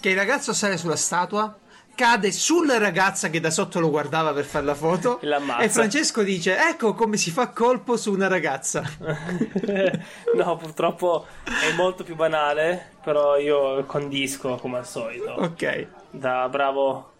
Che 0.00 0.10
il 0.10 0.16
ragazzo 0.16 0.52
sale 0.52 0.76
sulla 0.76 0.94
statua, 0.96 1.56
cade 1.96 2.30
sulla 2.30 2.78
ragazza 2.78 3.28
che 3.28 3.40
da 3.40 3.50
sotto 3.50 3.80
lo 3.80 3.90
guardava 3.90 4.32
per 4.32 4.44
fare 4.44 4.64
la 4.64 4.76
foto 4.76 5.18
E 5.22 5.26
l'ammazza. 5.26 5.62
e 5.64 5.68
Francesco 5.68 6.22
dice 6.22 6.56
"Ecco 6.56 6.94
come 6.94 7.16
si 7.16 7.32
fa 7.32 7.48
colpo 7.48 7.96
su 7.96 8.12
una 8.12 8.28
ragazza". 8.28 8.82
no, 10.36 10.56
purtroppo 10.56 11.26
è 11.44 11.72
molto 11.74 12.04
più 12.04 12.14
banale, 12.14 12.90
però 13.02 13.36
io 13.36 13.84
condisco 13.86 14.54
come 14.56 14.78
al 14.78 14.86
solito. 14.86 15.32
Ok. 15.32 15.86
Da 16.10 16.48
bravo 16.48 17.12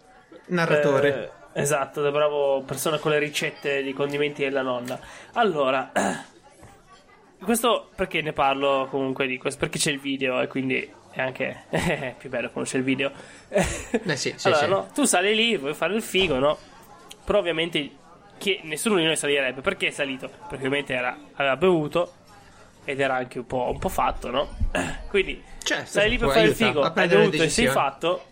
Narratore. 0.47 1.25
eh, 1.25 1.31
esatto, 1.53 2.03
da 2.03 2.11
bravo 2.11 2.63
persona 2.63 2.99
con 2.99 3.11
le 3.13 3.19
ricette 3.19 3.83
di 3.83 3.93
condimenti 3.93 4.43
della 4.43 4.63
nonna. 4.63 4.99
Allora, 5.35 5.91
questo 7.43 7.89
perché 7.95 8.21
ne 8.23 8.33
parlo 8.33 8.87
comunque 8.91 9.27
di 9.27 9.39
questo? 9.39 9.61
Perché 9.61 9.79
c'è 9.79 9.91
il 9.91 10.01
video 10.01 10.41
e 10.41 10.47
quindi 10.47 10.91
è 11.11 11.21
anche 11.21 11.65
più 12.19 12.29
bello 12.29 12.51
quando 12.51 12.71
c'è 12.71 12.79
il 12.79 12.85
video. 12.85 13.11
Eh 13.49 13.63
sì, 14.17 14.35
sì, 14.37 14.47
allora, 14.49 14.63
sì. 14.65 14.69
no, 14.71 14.89
tu 14.93 15.05
sali 15.05 15.35
lì, 15.35 15.57
vuoi 15.57 15.75
fare 15.75 15.95
il 15.95 16.03
figo, 16.03 16.39
no? 16.39 16.59
Però 17.25 17.39
ovviamente 17.39 17.91
che 18.39 18.61
nessuno 18.63 18.97
di 18.97 19.05
noi 19.05 19.17
salirebbe. 19.17 19.61
Perché 19.61 19.89
è 19.89 19.91
salito? 19.91 20.29
Perché 20.29 20.55
ovviamente 20.67 20.95
era- 20.95 21.17
aveva 21.35 21.57
bevuto 21.57 22.13
ed 22.85 23.01
era 23.01 23.17
anche 23.17 23.39
un 23.41 23.47
po', 23.47 23.69
un 23.71 23.79
po' 23.79 23.89
fatto, 23.91 24.31
no? 24.31 24.49
Quindi 25.11 25.43
Certo, 25.63 25.87
sali 25.87 26.11
lì 26.11 26.17
per 26.17 26.27
può 26.27 26.35
fare 26.35 26.47
il 26.47 26.53
aiuta 26.53 26.67
figo, 26.67 26.83
a 26.83 26.93
hai 26.95 27.09
bevuto 27.09 27.43
e 27.43 27.49
sei 27.49 27.67
fatto. 27.67 28.25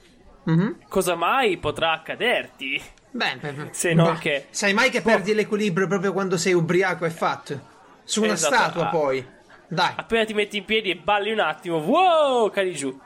Mhm. 0.44 0.78
Cosa 0.88 1.14
mai 1.16 1.56
potrà 1.58 1.92
accaderti? 1.92 2.80
Beh. 3.16 3.68
Se 3.70 3.94
non 3.94 4.12
Ma 4.12 4.18
che- 4.18 4.46
Sai 4.50 4.72
mai 4.74 4.90
che 4.90 5.00
perdi 5.02 5.32
l'equilibrio 5.34 5.86
proprio 5.86 6.12
quando 6.12 6.36
sei 6.36 6.52
ubriaco 6.52 7.04
e 7.04 7.10
fatto? 7.10 7.60
Su 8.04 8.22
una 8.22 8.34
Esatto, 8.34 8.54
statua 8.54 8.86
ah. 8.86 8.90
poi. 8.90 9.26
Dai. 9.68 9.92
Appena 9.96 10.24
ti 10.24 10.34
metti 10.34 10.58
in 10.58 10.64
piedi 10.64 10.90
e 10.90 10.96
balli 10.96 11.32
un 11.32 11.40
attimo, 11.40 11.78
wow, 11.78 12.50
cadi 12.50 12.72
giù. 12.72 12.96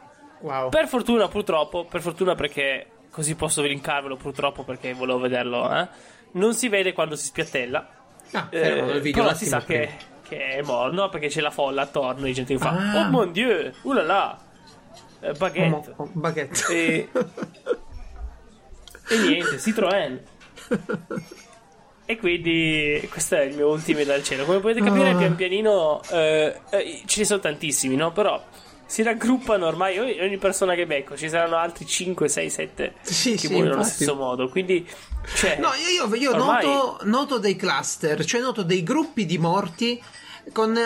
Wow. 0.40 0.68
Per 0.68 0.88
fortuna, 0.88 1.28
purtroppo, 1.28 1.84
per 1.84 2.00
fortuna 2.02 2.34
perché 2.34 2.86
così 3.10 3.34
posso 3.34 3.62
linkarvelo 3.62 4.16
purtroppo 4.16 4.62
perché 4.64 4.92
volevo 4.92 5.18
vederlo, 5.20 5.72
eh. 5.74 5.88
Non 6.32 6.54
si 6.54 6.68
vede 6.68 6.92
quando 6.92 7.16
si 7.16 7.26
spiattella. 7.26 7.88
Ah, 8.32 8.46
Eh, 8.50 8.78
il 8.78 9.00
video 9.00 9.24
però 9.24 9.34
si 9.34 9.46
sa 9.46 9.62
che, 9.64 9.90
che 10.28 10.38
è 10.56 10.62
morto, 10.62 10.94
no? 10.94 11.08
Perché 11.08 11.28
c'è 11.28 11.40
la 11.40 11.50
folla 11.50 11.82
attorno 11.82 12.24
di 12.26 12.32
gente 12.32 12.52
che 12.54 12.60
fa 12.60 12.70
Ah. 12.70 12.98
Oh 13.06 13.10
mon 13.10 13.32
dieu, 13.32 13.72
ulala, 13.82 14.38
eh, 15.20 15.32
baguette. 15.32 15.92
Oh, 15.96 16.08
baguette. 16.12 16.72
E- 16.72 17.08
E 19.10 19.16
niente, 19.18 19.58
Citroën. 19.58 20.18
E 22.06 22.16
quindi 22.18 23.06
questo 23.10 23.36
è 23.36 23.42
il 23.42 23.54
mio 23.56 23.68
ultimo 23.70 24.02
dal 24.02 24.22
cielo. 24.24 24.44
Come 24.44 24.58
potete 24.58 24.80
capire, 24.84 25.10
Ah. 25.10 25.16
pian 25.16 25.36
pianino 25.36 26.00
eh, 26.10 26.60
eh, 26.70 27.02
ce 27.06 27.20
ne 27.20 27.24
sono 27.24 27.38
tantissimi, 27.40 27.94
no? 27.94 28.10
Però 28.12 28.42
si 28.84 29.04
raggruppano 29.04 29.66
ormai 29.66 29.96
ogni, 29.98 30.36
persona 30.38 30.74
che 30.74 30.86
becco. 30.86 31.16
Ci 31.16 31.28
saranno 31.28 31.56
altri 31.56 31.86
5, 31.86 32.28
6, 32.28 32.50
7 32.50 32.94
Sì, 33.02 33.32
che 33.32 33.38
sì, 33.38 33.48
muoiono 33.52 33.74
allo 33.74 33.84
stesso 33.84 34.16
modo. 34.16 34.48
Quindi, 34.48 34.84
cioè, 35.36 35.58
No, 35.60 35.68
io, 35.74 36.06
io- 36.08 36.14
io 36.16 36.30
ormai- 36.32 36.64
noto, 36.66 36.98
noto 37.04 37.38
dei 37.38 37.54
cluster, 37.54 38.24
cioè 38.24 38.40
noto 38.40 38.62
dei 38.64 38.82
gruppi 38.82 39.24
di 39.24 39.38
morti 39.38 40.02
con 40.52 40.76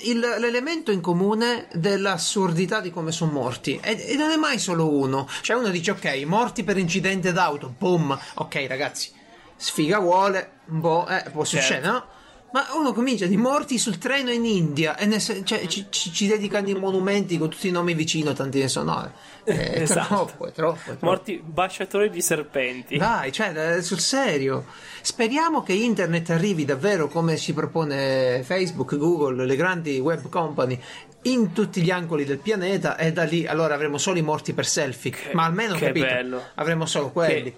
il- 0.00 0.18
l'elemento 0.38 0.90
in 0.90 1.00
comune 1.00 1.68
dell'assurdità 1.72 2.80
di 2.80 2.90
come 2.90 3.12
sono 3.12 3.32
morti. 3.32 3.78
E, 3.82 4.04
e 4.08 4.14
non 4.16 4.30
è 4.30 4.36
mai 4.36 4.58
solo 4.58 4.90
uno. 4.92 5.28
Cioè 5.42 5.56
uno 5.56 5.68
dice, 5.68 5.92
ok, 5.92 6.22
morti 6.26 6.64
per 6.64 6.78
incidente 6.78 7.32
d'auto, 7.32 7.74
boom. 7.76 8.18
Ok, 8.34 8.64
ragazzi, 8.68 9.10
sfiga 9.56 9.98
vuole, 9.98 10.50
po', 10.80 11.06
eh, 11.08 11.22
può 11.30 11.44
Certo. 11.44 11.66
succedere, 11.66 11.86
no? 11.92 12.04
Ma 12.50 12.66
uno 12.74 12.92
comincia 12.94 13.26
di 13.26 13.36
morti 13.36 13.76
sul 13.78 13.98
treno 13.98 14.30
in 14.30 14.44
India 14.46 14.96
e 14.96 15.04
ne 15.04 15.20
cioè, 15.20 15.42
ci, 15.66 15.86
ci- 15.90 16.12
ci 16.12 16.26
dedicano 16.26 16.68
i 16.68 16.74
monumenti 16.74 17.36
con 17.36 17.50
tutti 17.50 17.68
i 17.68 17.70
nomi 17.70 17.92
vicino, 17.92 18.32
tanti 18.32 18.58
ne 18.60 18.68
sono. 18.68 18.92
no, 18.94 19.12
È, 19.44 19.50
è 19.52 19.80
Esatto. 19.82 20.06
troppo, 20.14 20.46
è 20.46 20.52
troppo. 20.52 20.78
È 20.80 20.84
troppo. 20.86 21.04
morti 21.06 21.42
baciatori 21.44 22.08
di 22.08 22.22
serpenti. 22.22 22.96
Dai, 22.96 23.32
cioè, 23.32 23.76
eh, 23.76 23.82
sul 23.82 24.00
serio. 24.00 24.64
Speriamo 25.02 25.62
che 25.62 25.74
internet 25.74 26.30
arrivi 26.30 26.64
davvero 26.64 27.08
come 27.08 27.36
si 27.36 27.52
propone 27.52 28.42
Facebook, 28.44 28.96
Google, 28.96 29.44
le 29.44 29.56
grandi 29.56 29.98
web 30.00 30.28
company 30.30 30.80
in 31.22 31.52
tutti 31.52 31.82
gli 31.82 31.90
angoli 31.90 32.24
del 32.24 32.38
pianeta 32.38 32.96
e 32.96 33.12
da 33.12 33.24
lì 33.24 33.46
allora 33.46 33.74
avremo 33.74 33.98
solo 33.98 34.18
i 34.18 34.22
morti 34.22 34.54
per 34.54 34.64
selfie. 34.66 35.12
Ma 35.32 35.44
almeno 35.44 35.74
che 35.74 35.86
capito, 35.86 36.06
bello. 36.06 36.42
avremo 36.54 36.86
solo 36.86 37.10
quelli. 37.10 37.50
Che 37.52 37.56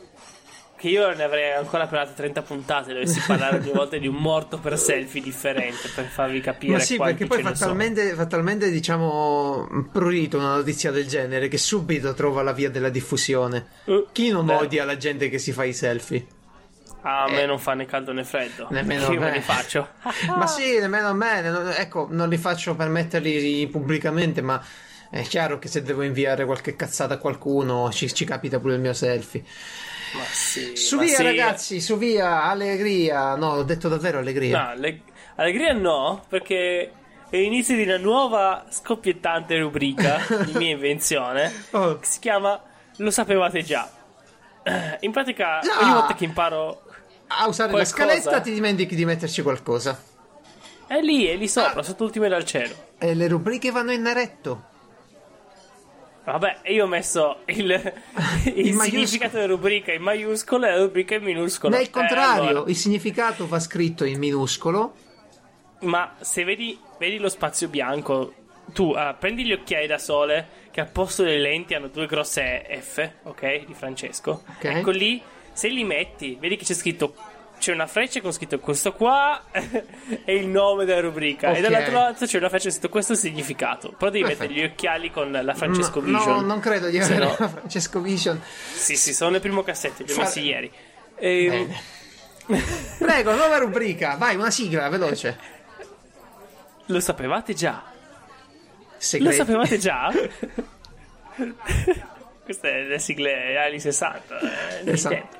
io 0.88 1.12
ne 1.14 1.22
avrei 1.22 1.52
ancora 1.52 1.86
per 1.86 1.98
altre 2.00 2.14
30 2.14 2.42
puntate. 2.42 2.92
Dovessi 2.92 3.20
parlare 3.26 3.58
ogni 3.58 3.70
volta 3.72 3.96
di 3.98 4.06
un 4.06 4.14
morto 4.16 4.58
per 4.58 4.78
selfie 4.78 5.20
differente 5.20 5.88
per 5.94 6.06
farvi 6.06 6.40
capire 6.40 6.72
Ma 6.74 6.78
sì, 6.78 6.96
perché 6.96 7.26
poi 7.26 7.42
fa 7.42 7.52
talmente, 7.52 8.14
fa 8.14 8.26
talmente, 8.26 8.70
diciamo, 8.70 9.66
prurito 9.92 10.38
una 10.38 10.54
notizia 10.56 10.90
del 10.90 11.06
genere 11.06 11.48
che 11.48 11.58
subito 11.58 12.14
trova 12.14 12.42
la 12.42 12.52
via 12.52 12.70
della 12.70 12.88
diffusione. 12.90 13.66
Eh, 13.84 14.06
Chi 14.12 14.30
non 14.30 14.46
vero. 14.46 14.60
odia 14.60 14.84
la 14.84 14.96
gente 14.96 15.28
che 15.28 15.38
si 15.38 15.52
fa 15.52 15.64
i 15.64 15.72
selfie? 15.72 16.26
A 17.02 17.26
me 17.30 17.42
Eh. 17.42 17.46
non 17.46 17.58
fa 17.58 17.72
né 17.74 17.86
caldo 17.86 18.12
né 18.12 18.24
freddo. 18.24 18.66
Nemmeno 18.70 19.04
Io 19.12 19.18
me 19.20 19.30
me. 19.30 19.32
li 19.32 19.40
faccio. 19.40 19.88
ma 20.36 20.46
sì, 20.46 20.78
nemmeno 20.78 21.08
a 21.08 21.14
me. 21.14 21.40
non- 21.42 21.72
ecco, 21.76 22.06
non 22.10 22.28
li 22.28 22.36
faccio 22.36 22.74
per 22.74 22.88
metterli 22.88 23.66
pubblicamente, 23.68 24.42
ma 24.42 24.62
è 25.10 25.22
chiaro 25.22 25.58
che 25.58 25.66
se 25.68 25.82
devo 25.82 26.02
inviare 26.02 26.44
qualche 26.44 26.76
cazzata 26.76 27.14
a 27.14 27.16
qualcuno 27.18 27.90
ci, 27.90 28.12
ci 28.14 28.24
capita 28.24 28.60
pure 28.60 28.74
il 28.74 28.80
mio 28.80 28.92
selfie. 28.92 29.42
Ma 30.12 30.24
sì. 30.24 30.76
Su 30.76 30.96
ma 30.96 31.02
via, 31.04 31.16
sì. 31.16 31.22
ragazzi, 31.22 31.80
su 31.80 31.96
via, 31.96 32.42
allegria. 32.44 33.36
No, 33.36 33.50
ho 33.52 33.62
detto 33.62 33.88
davvero 33.88 34.18
allegria. 34.18 34.62
No, 34.62 34.68
alle- 34.70 35.02
allegria 35.36 35.72
no, 35.72 36.24
perché 36.28 36.92
è 37.30 37.36
l'inizio 37.36 37.76
di 37.76 37.82
una 37.82 37.96
nuova 37.98 38.66
scoppiettante 38.70 39.58
rubrica 39.58 40.18
di 40.44 40.52
mia 40.54 40.70
invenzione 40.70 41.52
Oh. 41.70 41.98
che 41.98 42.06
si 42.06 42.18
chiama 42.18 42.60
Lo 42.96 43.10
sapevate 43.10 43.62
già. 43.62 43.88
In 45.00 45.12
pratica, 45.12 45.60
Già. 45.62 45.78
ogni 45.80 45.92
volta 45.92 46.14
che 46.14 46.24
imparo 46.24 46.82
A 47.28 47.46
usare 47.46 47.70
qualcosa- 47.70 48.04
la 48.04 48.12
scaletta 48.14 48.40
ti 48.40 48.52
dimentichi 48.52 48.94
di 48.94 49.04
metterci 49.04 49.42
qualcosa. 49.42 49.98
è 50.86 51.00
lì, 51.00 51.26
è 51.26 51.36
lì 51.36 51.44
Ah. 51.44 51.48
sopra, 51.48 51.82
sotto 51.82 52.04
ultime 52.04 52.28
dal 52.28 52.44
cielo. 52.44 52.74
E 52.98 53.14
le 53.14 53.28
rubriche 53.28 53.70
vanno 53.70 53.92
in 53.92 54.02
naretto. 54.02 54.64
Vabbè, 56.22 56.60
io 56.66 56.84
ho 56.84 56.86
messo 56.86 57.38
il, 57.46 57.70
il 58.54 58.74
maiuscolo. 58.74 58.82
significato 58.84 59.36
della 59.36 59.46
rubrica 59.48 59.92
in 59.92 60.02
maiuscolo 60.02 60.66
e 60.66 60.70
la 60.70 60.78
rubrica 60.78 61.14
in 61.14 61.22
minuscolo. 61.24 61.74
Nel 61.74 61.86
Eh, 61.86 61.90
contrario, 61.90 62.48
allora. 62.48 62.70
il 62.70 62.76
significato 62.76 63.46
va 63.48 63.58
scritto 63.58 64.04
in 64.04 64.18
minuscolo. 64.18 64.94
Ma 65.80 66.14
se 66.20 66.44
vedi, 66.44 66.78
vedi 66.98 67.18
lo 67.18 67.28
spazio 67.30 67.68
bianco, 67.68 68.34
tu 68.74 68.92
ah, 68.92 69.14
prendi 69.14 69.44
gli 69.44 69.52
occhiali 69.52 69.86
da 69.86 69.98
sole 69.98 70.58
che 70.70 70.80
al 70.80 70.90
posto 70.90 71.22
delle 71.22 71.40
lenti 71.40 71.74
hanno 71.74 71.88
due 71.88 72.06
grosse 72.06 72.64
F, 72.80 73.10
ok? 73.24 73.64
Di 73.64 73.74
Francesco. 73.74 74.42
Ok. 74.56 74.64
Ecco 74.64 74.90
lì, 74.90 75.20
se 75.52 75.68
li 75.68 75.82
metti, 75.84 76.36
vedi 76.38 76.56
che 76.56 76.64
c'è 76.64 76.74
scritto 76.74 77.14
c'è 77.60 77.72
una 77.72 77.86
freccia 77.86 78.20
con 78.20 78.32
scritto 78.32 78.58
questo 78.58 78.92
qua 78.94 79.44
è 79.52 80.30
il 80.32 80.48
nome 80.48 80.84
della 80.86 81.00
rubrica 81.00 81.50
Ok. 81.50 81.58
e 81.58 81.60
dall'altro 81.60 81.92
lato 81.92 82.26
c'è 82.26 82.38
una 82.38 82.48
freccia 82.48 82.64
con 82.64 82.72
scritto 82.72 82.88
questo 82.88 83.12
il 83.12 83.18
significato. 83.18 83.92
Però 83.92 84.10
devi 84.10 84.24
Perfetto. 84.24 84.48
mettere 84.48 84.66
gli 84.66 84.70
occhiali 84.72 85.10
con 85.12 85.30
la 85.30 85.54
Francesco 85.54 86.00
Vision. 86.00 86.36
No, 86.36 86.40
non 86.40 86.58
credo 86.58 86.88
di 86.88 86.98
avere 86.98 87.18
no- 87.24 87.36
una 87.38 87.48
Francesco 87.48 88.00
Vision. 88.00 88.40
Sì, 88.72 88.96
sì, 88.96 89.12
sono 89.14 89.30
nel 89.30 89.40
primo 89.40 89.62
cassetto, 89.62 90.02
li 90.02 90.12
ho 90.12 90.16
messi 90.16 90.40
ieri. 90.42 90.72
Ehm, 91.16 91.48
Bene. 91.50 91.80
Prego, 92.98 93.34
nuova 93.36 93.58
rubrica. 93.58 94.16
Vai, 94.16 94.34
una 94.36 94.50
sigla, 94.50 94.88
veloce. 94.88 95.38
lo 96.86 96.98
sapevate 96.98 97.54
già? 97.54 97.82
Lo 97.84 98.96
Segreti. 98.96 99.36
sapevate 99.36 99.78
già? 99.78 100.10
Queste 102.44 102.70
è 102.72 102.82
le 102.82 102.98
sigle 102.98 103.56
anni 103.58 103.78
60. 103.78 104.38
eh, 104.84 104.90
Esatto. 104.90 105.38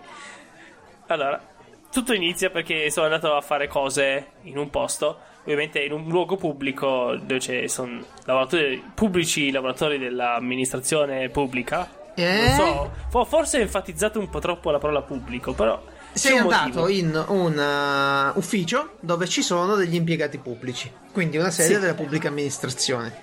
Allora, 1.08 1.42
tutto 1.90 2.12
inizia 2.12 2.50
perché 2.50 2.90
sono 2.90 3.06
andato 3.06 3.34
a 3.34 3.40
fare 3.40 3.66
cose 3.68 4.32
in 4.42 4.58
un 4.58 4.70
posto, 4.70 5.18
ovviamente 5.42 5.80
in 5.80 5.92
un 5.92 6.08
luogo 6.08 6.36
pubblico 6.36 7.16
dove 7.16 7.40
ci 7.40 7.68
sono 7.68 8.00
lavoratori 8.24 8.82
pubblici, 8.94 9.50
lavoratori 9.50 9.98
dell'amministrazione 9.98 11.28
pubblica. 11.30 11.88
Eh? 12.14 12.40
Non 12.46 12.54
so, 12.56 12.90
fo- 13.08 13.24
forse 13.24 13.58
ho 13.58 13.60
enfatizzato 13.62 14.18
un 14.18 14.28
po' 14.28 14.38
troppo 14.40 14.70
la 14.70 14.78
parola 14.78 15.02
pubblico, 15.02 15.52
però. 15.52 15.80
Sei 16.12 16.36
andato 16.38 16.80
motivo. 16.80 16.88
in 16.88 17.24
un 17.28 18.32
uh, 18.34 18.36
ufficio 18.38 18.96
dove 18.98 19.28
ci 19.28 19.42
sono 19.42 19.76
degli 19.76 19.94
impiegati 19.94 20.38
pubblici, 20.38 20.90
quindi 21.12 21.36
una 21.38 21.50
sede 21.50 21.74
Sì. 21.74 21.80
della 21.80 21.94
pubblica 21.94 22.28
amministrazione. 22.28 23.14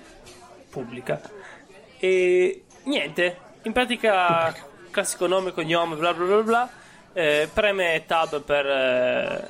pubblica. 0.70 1.20
E 2.00 2.64
niente, 2.84 3.38
in 3.64 3.72
pratica 3.74 4.56
classico 4.92 5.28
nome, 5.28 5.52
cognome, 5.52 5.96
bla 5.96 6.14
bla 6.14 6.26
bla 6.26 6.42
bla. 6.44 6.70
Eh, 7.18 7.50
preme 7.52 8.04
tab 8.06 8.42
per, 8.44 8.66
eh, 8.66 9.50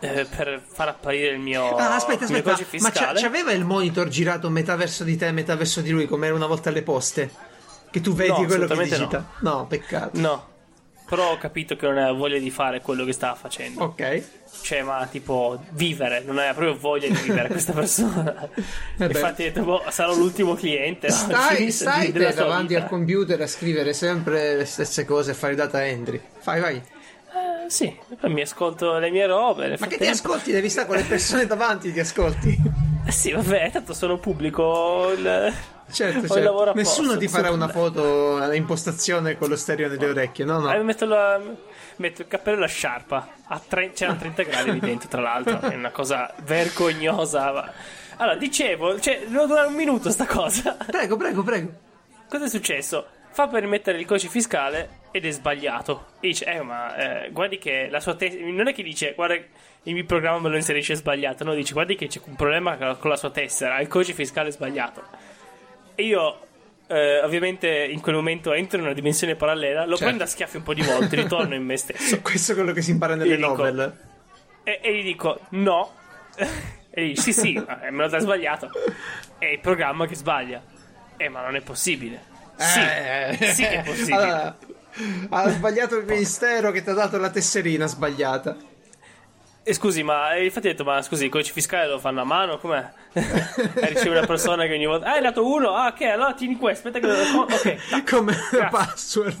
eh, 0.00 0.24
per 0.26 0.62
far 0.66 0.88
apparire 0.88 1.28
il 1.34 1.40
mio, 1.40 1.74
Ah, 1.76 1.96
aspetta, 1.96 2.24
il 2.24 2.30
mio 2.30 2.38
aspetta, 2.38 2.56
codice 2.64 2.82
ma 2.82 2.90
c'ha- 2.90 3.12
c'aveva 3.14 3.52
il 3.52 3.64
monitor 3.64 4.08
girato 4.08 4.48
metà 4.48 4.76
verso 4.76 5.02
di 5.04 5.16
te 5.16 5.26
e 5.26 5.32
metà 5.32 5.56
verso 5.56 5.80
di 5.80 5.90
lui 5.90 6.06
come 6.06 6.26
era 6.26 6.34
una 6.36 6.46
volta 6.46 6.68
alle 6.70 6.82
poste? 6.82 7.30
Che 7.90 8.00
tu 8.00 8.12
vedi 8.14 8.30
No, 8.30 8.46
quello 8.46 8.66
che 8.66 8.82
digita? 8.84 9.26
No. 9.40 9.66
peccato. 9.66 10.18
No, 10.20 10.46
però 11.08 11.32
ho 11.32 11.38
capito 11.38 11.74
che 11.74 11.86
non 11.86 11.98
aveva 11.98 12.12
voglia 12.12 12.38
di 12.38 12.50
fare 12.52 12.80
quello 12.80 13.04
che 13.04 13.12
stava 13.12 13.34
facendo. 13.34 13.82
Ok. 13.82 14.22
Cioè, 14.62 14.82
ma 14.82 15.06
tipo 15.10 15.60
vivere, 15.70 16.22
non 16.24 16.38
aveva 16.38 16.54
proprio 16.54 16.76
voglia 16.78 17.08
di 17.08 17.14
vivere 17.14 17.48
questa 17.50 17.72
persona. 17.72 18.48
beh. 18.96 19.04
Infatti, 19.06 19.42
ho 19.42 19.44
detto, 19.46 19.62
boh, 19.64 19.82
sarò 19.88 20.14
l'ultimo 20.14 20.54
cliente. 20.54 21.10
Stai, 21.10 21.72
stai 21.72 22.12
della 22.12 22.26
te 22.28 22.32
sua 22.34 22.42
davanti 22.42 22.74
vita. 22.74 22.82
al 22.84 22.88
computer 22.88 23.40
a 23.40 23.46
scrivere 23.48 23.92
sempre 23.92 24.54
le 24.54 24.64
stesse 24.66 25.04
cose 25.04 25.32
e 25.32 25.34
fare 25.34 25.56
data 25.56 25.84
entry. 25.84 26.20
Fai, 26.38 26.60
vai. 26.60 26.80
Eh, 27.32 27.70
sì, 27.70 27.96
mi 28.22 28.40
ascolto 28.40 28.98
le 28.98 29.10
mie 29.10 29.26
robe. 29.26 29.68
Ma 29.78 29.86
che 29.86 29.96
ti 29.98 30.04
frattempo- 30.04 30.12
ascolti? 30.32 30.52
Devi 30.52 30.68
stare 30.68 30.86
con 30.88 30.96
le 30.96 31.04
persone 31.04 31.46
davanti, 31.46 31.92
ti 31.92 32.00
ascolti. 32.00 32.58
Eh 33.06 33.12
sì, 33.12 33.30
vabbè, 33.32 33.70
tanto 33.72 33.92
sono 33.94 34.18
pubblico. 34.18 35.12
Il... 35.16 35.52
Certo, 35.90 36.28
certo. 36.28 36.72
Nessuno 36.74 37.16
ti 37.16 37.26
farà 37.26 37.50
una 37.50 37.66
foto 37.68 38.36
a 38.36 38.54
impostazione 38.54 39.36
con 39.36 39.48
lo 39.48 39.56
stereo 39.56 39.88
nelle 39.88 40.06
orecchie, 40.08 40.44
no, 40.44 40.60
no. 40.60 40.72
Eh, 40.72 40.82
metto, 40.82 41.04
la- 41.06 41.40
metto 41.96 42.22
il 42.22 42.28
cappello 42.28 42.56
e 42.58 42.60
la 42.60 42.66
sciarpa. 42.66 43.28
A 43.46 43.60
tre- 43.66 43.92
c'erano 43.92 44.18
30 44.18 44.42
gradi 44.44 44.72
lì 44.72 44.78
dentro, 44.80 45.08
tra 45.08 45.20
l'altro. 45.20 45.60
È 45.60 45.74
una 45.74 45.90
cosa 45.90 46.32
vergognosa. 46.44 47.52
ma- 47.52 47.72
Allora, 48.18 48.36
dicevo, 48.36 49.00
cioè, 49.00 49.20
deve 49.26 49.46
durare 49.46 49.66
un 49.68 49.74
minuto 49.74 50.10
sta 50.10 50.26
cosa. 50.26 50.76
Prego, 50.86 51.16
prego, 51.16 51.42
prego. 51.42 51.70
Cosa 52.28 52.44
è 52.44 52.48
successo? 52.48 53.06
Fa 53.32 53.48
per 53.48 53.66
mettere 53.66 53.98
il 53.98 54.06
codice 54.06 54.28
fiscale 54.28 54.98
ed 55.12 55.24
è 55.26 55.30
sbagliato. 55.30 56.06
E 56.20 56.28
dice, 56.28 56.44
eh, 56.46 56.62
ma 56.62 57.24
eh, 57.24 57.30
guardi 57.30 57.58
che 57.58 57.88
la 57.90 58.00
sua 58.00 58.14
testa. 58.14 58.38
Non 58.42 58.68
è 58.68 58.72
che 58.74 58.82
dice, 58.82 59.12
guarda, 59.14 59.34
il 59.34 59.94
mio 59.94 60.04
programma 60.04 60.38
me 60.38 60.48
lo 60.50 60.56
inserisce 60.56 60.94
sbagliato. 60.94 61.44
No, 61.44 61.54
dice, 61.54 61.72
guardi 61.72 61.96
che 61.96 62.06
c'è 62.06 62.20
un 62.24 62.36
problema 62.36 62.76
con 62.96 63.10
la 63.10 63.16
sua 63.16 63.30
tessera. 63.30 63.80
Il 63.80 63.88
codice 63.88 64.12
fiscale 64.12 64.48
è 64.48 64.52
sbagliato. 64.52 65.02
E 65.94 66.02
io, 66.04 66.40
eh, 66.86 67.20
ovviamente, 67.22 67.68
in 67.68 68.00
quel 68.00 68.14
momento 68.14 68.52
entro 68.52 68.78
in 68.78 68.84
una 68.84 68.92
dimensione 68.94 69.34
parallela, 69.36 69.80
lo 69.82 69.90
Certo. 69.90 70.04
prendo 70.04 70.22
a 70.24 70.26
schiaffi 70.26 70.56
un 70.58 70.62
po' 70.62 70.74
di 70.74 70.82
volte, 70.82 71.16
ritorno 71.16 71.54
in 71.54 71.64
me 71.64 71.76
stesso. 71.76 72.20
Questo 72.22 72.52
è 72.52 72.54
quello 72.54 72.72
che 72.72 72.82
si 72.82 72.90
impara 72.92 73.14
nelle 73.14 73.36
dico- 73.36 73.48
novel. 73.48 73.98
E, 74.62 74.80
e 74.82 74.94
gli 74.96 75.02
dico, 75.02 75.40
no. 75.50 75.92
e 76.90 77.04
gli 77.04 77.08
dice, 77.08 77.22
sì, 77.22 77.32
sì, 77.32 77.52
me 77.54 77.90
lo 77.90 78.08
dà 78.08 78.18
sbagliato. 78.18 78.70
È 79.38 79.46
il 79.46 79.58
programma 79.60 80.06
che 80.06 80.14
sbaglia. 80.14 80.62
Eh, 81.16 81.28
ma 81.28 81.42
non 81.42 81.56
è 81.56 81.60
possibile. 81.60 82.28
Sì, 82.56 82.78
Eh. 82.80 83.36
sì 83.52 83.62
che 83.62 83.80
è 83.80 83.82
possibile. 83.82 84.16
Allora, 84.16 84.56
ha 85.30 85.48
sbagliato 85.50 85.96
il 85.96 86.04
ministero 86.06 86.70
che 86.70 86.82
ti 86.82 86.90
ha 86.90 86.94
dato 86.94 87.18
la 87.18 87.30
tesserina 87.30 87.86
sbagliata. 87.86 88.56
E 89.62 89.74
scusi, 89.74 90.02
ma 90.02 90.34
e 90.34 90.44
infatti 90.46 90.68
ho 90.68 90.70
detto, 90.70 90.84
ma 90.84 91.02
scusi, 91.02 91.24
il 91.24 91.30
codice 91.30 91.52
fiscale 91.52 91.86
lo 91.86 91.98
fanno 91.98 92.22
a 92.22 92.24
mano? 92.24 92.58
Com'è? 92.58 92.90
e 93.12 93.88
riceve 93.88 94.16
una 94.16 94.26
persona 94.26 94.64
che 94.66 94.72
ogni 94.72 94.86
volta. 94.86 95.06
Ah, 95.06 95.12
hai 95.12 95.20
dato 95.20 95.46
uno? 95.46 95.74
Ah, 95.74 95.88
ok, 95.88 96.00
allora 96.02 96.32
tieni 96.32 96.56
questo, 96.56 96.88
aspetta 96.88 97.06
che 97.06 97.30
lo. 97.32 97.42
Ok. 97.42 98.02
Come 98.10 98.34
la 98.52 98.68
password, 98.68 99.36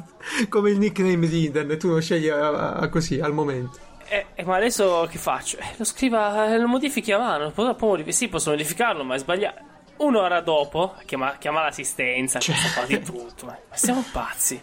come 0.48 0.70
il 0.70 0.78
nickname 0.78 1.26
di 1.26 1.46
internet, 1.46 1.78
tu 1.80 1.88
lo 1.88 2.00
scegli 2.00 2.28
a- 2.28 2.74
a- 2.74 2.88
così 2.88 3.18
al 3.18 3.32
momento. 3.32 3.78
Eh, 4.08 4.26
eh, 4.34 4.44
ma 4.44 4.56
adesso 4.56 5.06
che 5.10 5.18
faccio? 5.18 5.56
Eh, 5.58 5.74
lo 5.76 5.84
scriva, 5.84 6.52
eh, 6.52 6.58
lo 6.58 6.68
modifichi 6.68 7.12
a 7.12 7.18
mano. 7.18 7.50
Può, 7.50 7.98
sì, 8.08 8.28
posso 8.28 8.50
modificarlo, 8.50 9.02
ma 9.02 9.14
è 9.14 9.18
sbagliato. 9.18 9.62
Un'ora 9.98 10.40
dopo, 10.40 10.96
chiama, 11.06 11.36
chiama 11.38 11.62
l'assistenza, 11.62 12.38
Cioè. 12.40 12.54
questa 12.54 12.80
cosa 12.80 12.86
di 12.98 13.02
tutto. 13.02 13.46
Ma, 13.46 13.56
ma 13.68 13.76
siamo 13.76 14.04
pazzi. 14.12 14.60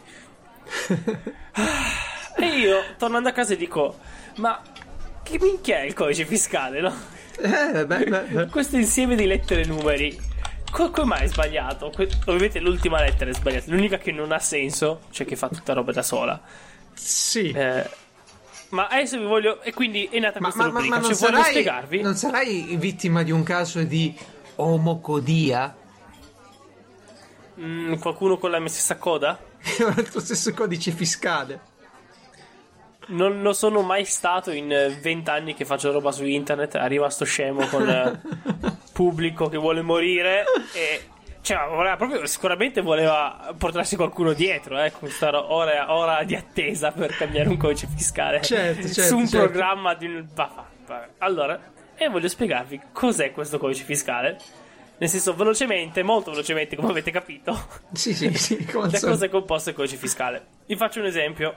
E 2.39 2.45
io, 2.45 2.83
tornando 2.97 3.29
a 3.29 3.31
casa, 3.31 3.55
dico: 3.55 3.97
Ma 4.35 4.61
che 5.23 5.37
minchia 5.41 5.79
è 5.79 5.83
il 5.83 5.93
codice 5.93 6.25
fiscale, 6.25 6.81
no? 6.81 6.93
Eh, 7.39 7.85
beh, 7.85 8.03
beh, 8.05 8.21
beh. 8.21 8.45
Questo 8.47 8.77
insieme 8.77 9.15
di 9.15 9.25
lettere 9.25 9.61
e 9.61 9.65
numeri. 9.65 10.17
co- 10.71 10.91
Come 10.91 11.07
mai 11.07 11.23
è 11.23 11.27
sbagliato? 11.27 11.89
Que- 11.89 12.09
ovviamente 12.25 12.59
l'ultima 12.59 12.99
lettera 13.01 13.31
è 13.31 13.33
sbagliata, 13.33 13.71
l'unica 13.71 13.97
che 13.97 14.11
non 14.11 14.31
ha 14.31 14.39
senso, 14.39 15.01
cioè 15.11 15.25
che 15.25 15.35
fa 15.35 15.49
tutta 15.49 15.73
roba 15.73 15.91
da 15.91 16.03
sola. 16.03 16.39
Sì. 16.93 17.49
Eh, 17.51 17.89
ma 18.69 18.87
adesso 18.87 19.17
vi 19.17 19.25
voglio. 19.25 19.61
E 19.61 19.73
quindi 19.73 20.05
è 20.11 20.19
nata 20.19 20.39
ma, 20.39 20.51
questa 20.51 20.67
ma- 20.67 20.73
ma- 20.73 20.79
rubrica. 20.79 20.95
ma 20.95 21.01
non, 21.01 21.09
cioè, 21.15 21.27
sarai, 21.29 21.43
spiegarvi. 21.51 22.01
non 22.01 22.15
sarai 22.15 22.75
vittima 22.77 23.23
di 23.23 23.31
un 23.31 23.43
caso 23.43 23.81
di 23.83 24.15
omocodia? 24.57 25.75
Mm, 27.59 27.95
qualcuno 27.95 28.37
con 28.37 28.51
la 28.51 28.59
mia 28.59 28.69
stessa 28.69 28.97
coda? 28.97 29.39
il 29.97 30.09
tuo 30.09 30.19
stesso 30.19 30.53
codice 30.53 30.91
fiscale. 30.91 31.75
Non 33.07 33.41
lo 33.41 33.53
sono 33.53 33.81
mai 33.81 34.03
stato 34.03 34.51
in 34.51 34.71
eh, 34.71 34.89
20 34.89 35.29
anni 35.29 35.53
che 35.53 35.63
faccio 35.63 35.91
roba 35.91 36.11
su 36.11 36.25
internet. 36.25 36.75
Arriva 36.75 37.09
sto 37.09 37.25
scemo 37.25 37.65
con 37.67 37.89
eh, 37.89 38.21
pubblico 38.91 39.47
che 39.47 39.57
vuole 39.57 39.81
morire 39.81 40.43
e. 40.73 41.09
Cioè, 41.39 41.65
voleva 41.69 41.95
proprio, 41.95 42.25
sicuramente 42.25 42.81
voleva 42.81 43.55
portarsi 43.57 43.95
qualcuno 43.95 44.33
dietro, 44.33 44.83
eh, 44.83 44.91
con 44.91 45.01
questa 45.01 45.29
ora, 45.49 45.93
ora 45.93 46.21
di 46.23 46.35
attesa 46.35 46.91
per 46.91 47.15
cambiare 47.15 47.47
un 47.47 47.55
codice 47.55 47.87
fiscale 47.87 48.41
Certo, 48.41 48.81
certo, 48.91 49.01
su 49.01 49.17
un 49.17 49.27
certo. 49.29 49.47
programma 49.47 49.93
di 49.93 50.07
un... 50.07 50.27
Allora, 51.19 51.57
e 51.95 52.09
voglio 52.09 52.27
spiegarvi 52.27 52.81
cos'è 52.91 53.31
questo 53.31 53.59
codice 53.59 53.85
fiscale. 53.85 54.37
Nel 54.99 55.09
senso, 55.09 55.35
velocemente, 55.35 56.01
molto 56.01 56.31
velocemente, 56.31 56.75
come 56.75 56.89
avete 56.89 57.11
capito. 57.11 57.55
Sì, 57.93 58.13
sì, 58.15 58.33
sì, 58.33 58.65
come 58.71 58.87
Da 58.89 58.99
cosa 58.99 59.25
è 59.25 59.29
composto 59.29 59.69
il 59.69 59.75
codice 59.75 59.95
fiscale? 59.97 60.45
Vi 60.65 60.75
faccio 60.75 60.99
un 60.99 61.05
esempio. 61.05 61.55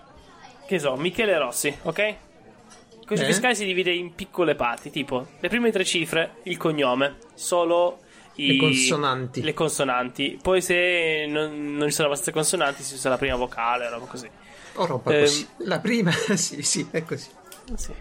Che 0.67 0.79
so, 0.79 0.95
Michele 0.97 1.37
Rossi, 1.39 1.75
ok? 1.83 1.99
Il 1.99 3.07
codice 3.07 3.25
Eh? 3.25 3.27
fiscale 3.33 3.55
si 3.55 3.65
divide 3.65 3.93
in 3.93 4.15
piccole 4.15 4.55
parti, 4.55 4.91
tipo 4.91 5.27
le 5.41 5.49
prime 5.49 5.71
tre 5.73 5.85
cifre, 5.85 6.37
il 6.45 6.57
cognome, 6.59 7.17
solo 7.35 8.01
i- 8.35 8.53
Le 8.53 8.57
consonanti. 8.59 9.43
Le 9.43 9.55
consonanti. 9.55 10.39
Poi 10.41 10.61
se 10.63 11.25
non, 11.27 11.77
non 11.77 11.89
ci 11.89 11.95
sono 11.95 12.07
abbastanza 12.09 12.33
consonanti 12.33 12.83
si 12.83 12.95
usa 12.95 13.09
la 13.09 13.17
prima 13.19 13.37
vocale, 13.37 13.89
roba 13.89 14.05
così. 14.07 14.31
O 14.75 14.87
roba 14.87 15.13
Ehm, 15.15 15.21
così. 15.23 15.49
La 15.65 15.81
prima, 15.81 16.13
sì, 16.37 16.63
sì, 16.63 16.87
è 16.91 17.03
così. 17.05 17.29
Sì. 17.75 17.93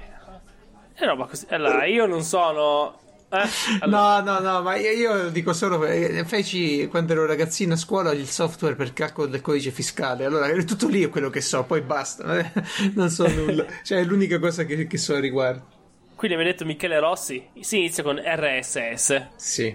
E 1.01 1.05
roba 1.05 1.25
così. 1.25 1.45
Allora, 1.49 1.85
io 1.85 2.05
non 2.05 2.21
sono... 2.23 2.99
Eh? 3.31 3.47
Allora, 3.81 4.21
No, 4.21 4.39
no, 4.39 4.39
no, 4.39 4.61
ma 4.63 4.75
io, 4.75 4.91
io 4.91 5.29
dico 5.29 5.53
solo, 5.53 5.85
eh, 5.85 6.23
feci 6.25 6.87
quando 6.87 7.13
ero 7.13 7.25
ragazzino 7.25 7.73
a 7.73 7.77
scuola 7.77 8.11
il 8.11 8.27
software 8.27 8.75
per 8.75 8.93
calcolo 8.93 9.27
del 9.27 9.41
codice 9.41 9.71
fiscale, 9.71 10.25
allora 10.25 10.47
è 10.47 10.63
tutto 10.63 10.87
lì 10.87 11.03
è 11.03 11.09
quello 11.09 11.29
che 11.29 11.41
so, 11.41 11.63
poi 11.63 11.81
basta, 11.81 12.39
eh, 12.39 12.51
non 12.95 13.09
so 13.09 13.27
nulla, 13.27 13.65
cioè 13.83 13.99
è 13.99 14.03
l'unica 14.03 14.39
cosa 14.39 14.63
che, 14.63 14.87
che 14.87 14.97
so 14.97 15.15
a 15.15 15.19
riguardo. 15.19 15.77
Quindi 16.15 16.37
mi 16.37 16.43
detto 16.43 16.65
Michele 16.65 16.99
Rossi, 16.99 17.47
si 17.61 17.77
inizia 17.77 18.03
con 18.03 18.19
RSS. 18.21 19.27
Sì. 19.37 19.73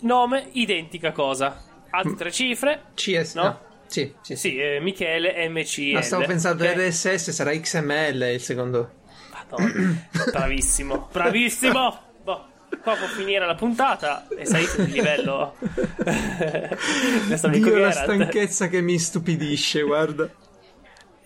Nome, 0.00 0.48
identica 0.52 1.12
cosa. 1.12 1.62
Altre 1.90 2.16
tre 2.16 2.32
cifre, 2.32 2.82
CS, 2.94 3.34
No? 3.34 3.42
no? 3.42 3.60
Sì, 3.86 4.12
sì, 4.22 4.34
sì. 4.34 4.56
Eh, 4.56 4.80
Michele 4.80 5.48
MCL. 5.48 5.92
Ma 5.92 6.02
stavo 6.02 6.24
pensando 6.24 6.64
ok? 6.64 6.74
RSS 6.76 7.30
sarà 7.30 7.52
XML 7.52 8.30
il 8.32 8.40
secondo. 8.40 8.90
Madonna, 9.30 10.08
bravissimo, 10.32 11.08
bravissimo. 11.12 12.00
Qua 12.82 12.94
può 12.94 13.06
finire 13.06 13.46
la 13.46 13.54
puntata 13.54 14.26
e 14.36 14.44
salite 14.44 14.84
di 14.84 14.92
livello. 14.92 15.56
Dio 17.50 17.76
la 17.76 17.90
stanchezza 17.90 18.68
che 18.68 18.80
mi 18.80 18.98
stupidisce, 18.98 19.82
guarda. 19.82 20.28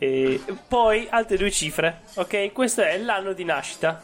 E 0.01 0.41
poi 0.69 1.09
altre 1.11 1.37
due 1.37 1.51
cifre, 1.51 2.03
ok? 2.15 2.53
Questo 2.53 2.83
è 2.83 2.97
l'anno 2.99 3.33
di 3.33 3.45
nascita. 3.45 4.01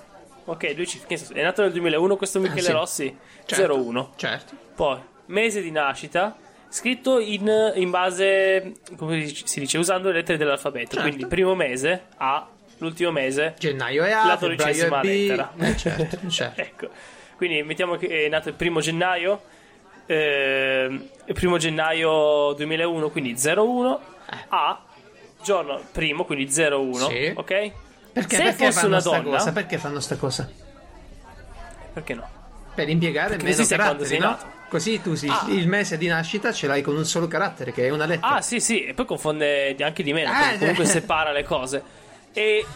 Ok, 0.47 0.73
due 0.73 0.87
cifre. 0.87 1.17
Senso? 1.17 1.33
È 1.35 1.43
nato 1.43 1.63
nel 1.63 1.71
2001 1.73 2.17
questo 2.17 2.41
Michele 2.41 2.61
sì. 2.61 2.73
Rossi? 2.73 3.17
Certo. 3.45 3.75
01. 3.75 4.13
Certo. 4.17 4.57
Poi, 4.75 4.99
mese 5.27 5.63
di 5.63 5.71
nascita, 5.71 6.37
scritto 6.69 7.21
in, 7.21 7.73
in 7.77 7.91
base, 7.91 8.73
come 8.97 9.27
si 9.27 9.61
dice, 9.61 9.79
usando 9.79 10.09
le 10.09 10.17
lettere 10.17 10.37
dell'alfabeto. 10.37 10.97
Certo. 10.97 11.03
Quindi, 11.03 11.27
primo 11.27 11.55
mese 11.55 12.07
A, 12.17 12.49
l'ultimo 12.79 13.13
mese 13.13 13.55
Gennaio 13.59 14.03
è 14.03 14.11
A, 14.11 14.27
La 14.27 14.37
dodicesima 14.37 15.01
lettera. 15.01 15.53
Eh, 15.57 15.77
certo, 15.77 16.29
certo. 16.29 16.61
Ecco, 16.61 16.89
quindi 17.37 17.63
mettiamo 17.63 17.97
che 17.97 18.27
è 18.27 18.29
nato 18.29 18.49
il 18.49 18.55
primo 18.55 18.81
gennaio, 18.81 19.43
ehm, 20.07 21.09
il 21.27 21.35
primo 21.35 21.57
gennaio 21.57 22.53
2001, 22.55 23.11
quindi 23.11 23.35
01, 23.43 24.01
A, 24.49 24.83
giorno 25.43 25.81
primo, 25.93 26.25
quindi 26.25 26.49
01, 26.51 27.09
Sì. 27.09 27.33
ok? 27.35 27.73
Perché, 28.13 28.37
Se 28.37 28.43
perché 28.43 28.65
fosse 28.67 28.73
fanno 28.73 28.87
una 28.89 29.01
donna, 29.01 29.23
cosa? 29.39 29.53
Perché 29.53 29.79
fanno 29.79 30.01
sta 30.01 30.17
cosa? 30.17 30.49
perché 31.93 32.15
no? 32.15 32.29
Per 32.75 32.89
impiegare 32.89 33.37
Perché 33.37 33.51
meno 33.53 33.67
caratteri, 33.67 34.19
no? 34.19 34.27
nato. 34.31 34.53
Così 34.69 35.01
tu 35.01 35.15
sì, 35.15 35.29
Ah. 35.29 35.45
il 35.51 35.69
mese 35.69 35.97
di 35.97 36.09
nascita 36.09 36.51
ce 36.53 36.67
l'hai 36.67 36.83
con 36.83 36.97
un 36.97 37.05
solo 37.05 37.29
carattere, 37.29 37.73
che 37.73 37.87
è 37.87 37.91
una 37.91 38.07
lettera. 38.07 38.35
Ah, 38.37 38.41
sì, 38.43 38.59
sì, 38.59 38.85
e 38.85 38.95
poi 38.95 39.05
confonde 39.07 39.77
anche 39.81 40.03
di 40.03 40.13
meno, 40.13 40.31
Eh, 40.31 40.35
perché 40.41 40.59
comunque 40.59 40.83
eh. 40.85 40.87
separa 40.89 41.31
le 41.31 41.45
cose. 41.45 41.83
E 42.33 42.67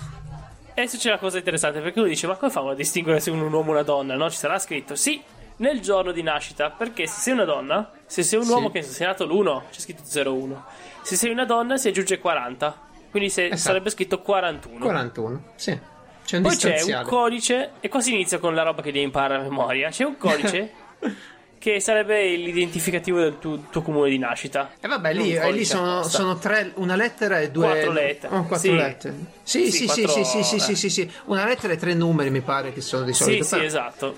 adesso 0.80 0.96
c'è 0.98 1.10
la 1.10 1.18
cosa 1.18 1.38
interessante, 1.38 1.80
perché 1.80 1.98
uno 1.98 2.08
dice, 2.08 2.26
ma 2.26 2.36
come 2.36 2.50
fanno 2.50 2.70
a 2.70 2.74
distinguere 2.74 3.20
se 3.20 3.30
uno 3.30 3.42
è 3.42 3.46
un 3.46 3.52
uomo 3.52 3.70
o 3.70 3.72
una 3.72 3.82
donna? 3.82 4.14
No, 4.16 4.30
ci 4.30 4.36
sarà 4.36 4.58
scritto, 4.58 4.94
sì, 4.94 5.22
nel 5.56 5.80
giorno 5.80 6.12
di 6.12 6.22
nascita, 6.22 6.70
perché 6.70 7.06
se 7.06 7.20
sei 7.20 7.32
una 7.34 7.44
donna, 7.44 7.90
se 8.06 8.22
sei 8.22 8.38
un 8.38 8.44
Sì. 8.44 8.50
uomo 8.52 8.70
che 8.70 8.82
sei 8.82 9.06
nato 9.06 9.24
l'1, 9.26 9.62
c'è 9.70 9.80
scritto 9.80 10.02
01. 10.30 10.64
Se 11.02 11.16
sei 11.16 11.30
una 11.30 11.44
donna 11.44 11.76
si 11.76 11.88
aggiunge 11.88 12.18
40, 12.18 12.78
quindi 13.10 13.30
se- 13.30 13.44
Esatto. 13.46 13.60
sarebbe 13.60 13.90
scritto 13.90 14.20
41. 14.20 14.84
41, 14.84 15.42
sì. 15.56 15.78
C'è 16.24 16.36
un 16.36 16.42
Poi 16.42 16.56
c'è 16.56 16.82
un 16.82 17.02
codice, 17.04 17.70
e 17.80 17.88
qua 17.88 18.00
si 18.00 18.12
inizia 18.12 18.38
con 18.38 18.54
la 18.54 18.62
roba 18.62 18.82
che 18.82 18.92
devi 18.92 19.04
imparare 19.04 19.36
a 19.36 19.42
memoria. 19.42 19.88
C'è 19.88 20.04
un 20.04 20.18
codice 20.18 20.72
che 21.58 21.80
sarebbe 21.80 22.34
l'identificativo 22.36 23.18
del 23.20 23.38
tuo, 23.38 23.58
tuo 23.70 23.82
comune 23.82 24.10
di 24.10 24.18
nascita. 24.18 24.70
E 24.80 24.86
vabbè, 24.88 25.12
Non 25.14 25.22
lì, 25.24 25.34
eh, 25.34 25.52
lì 25.52 25.64
sono, 25.64 26.02
sono 26.04 26.38
tre, 26.38 26.72
una 26.76 26.94
lettera 26.96 27.40
e 27.40 27.50
due... 27.50 27.66
Quattro 27.66 27.92
lettere. 27.92 28.34
Oh, 28.34 28.40
quattro 28.44 28.70
Sì. 28.70 28.74
lettere. 28.76 29.14
Sì, 29.42 29.64
Sì, 29.64 29.70
sì, 29.70 29.84
quattro- 29.86 30.08
sì, 30.08 30.24
sì, 30.24 30.42
sì, 30.44 30.58
sì, 30.60 30.72
eh. 30.72 30.76
sì, 30.76 30.90
sì. 30.90 31.12
Una 31.26 31.44
lettera 31.44 31.72
e 31.72 31.76
tre 31.76 31.94
numeri 31.94 32.30
mi 32.30 32.40
pare 32.40 32.72
che 32.72 32.80
sono 32.80 33.04
di 33.04 33.12
Sì, 33.12 33.22
solito. 33.24 33.44
sì, 33.44 33.50
però, 33.50 33.62
esatto. 33.64 34.16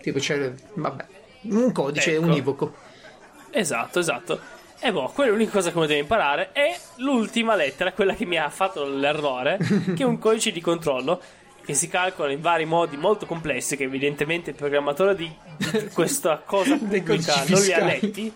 Tipo 0.00 0.18
c'è, 0.18 0.52
vabbè, 0.74 1.04
un 1.42 1.72
codice 1.72 2.14
Ecco. 2.14 2.24
univoco. 2.26 2.74
Esatto, 3.50 3.98
esatto. 3.98 4.40
E 4.80 4.92
boh, 4.92 5.10
quella 5.12 5.30
è 5.30 5.32
l'unica 5.32 5.50
cosa 5.50 5.72
che 5.72 5.80
deve 5.80 5.96
imparare. 5.98 6.50
E 6.52 6.76
l'ultima 6.96 7.54
lettera, 7.56 7.92
quella 7.92 8.14
che 8.14 8.24
mi 8.24 8.36
ha 8.38 8.48
fatto 8.48 8.84
l'errore, 8.86 9.58
che 9.94 10.02
è 10.02 10.06
un 10.06 10.18
codice 10.18 10.52
di 10.52 10.60
controllo 10.60 11.20
che 11.68 11.74
si 11.74 11.86
calcola 11.88 12.32
in 12.32 12.40
vari 12.40 12.64
modi 12.64 12.96
molto 12.96 13.26
complessi, 13.26 13.76
che 13.76 13.82
evidentemente 13.84 14.48
il 14.50 14.56
programmatore 14.56 15.14
di, 15.14 15.30
questa 15.92 16.40
cosa 16.42 16.76
pubblica 16.80 17.44
non 17.46 17.60
li 17.60 17.72
ha 17.74 17.84
letti. 17.84 18.32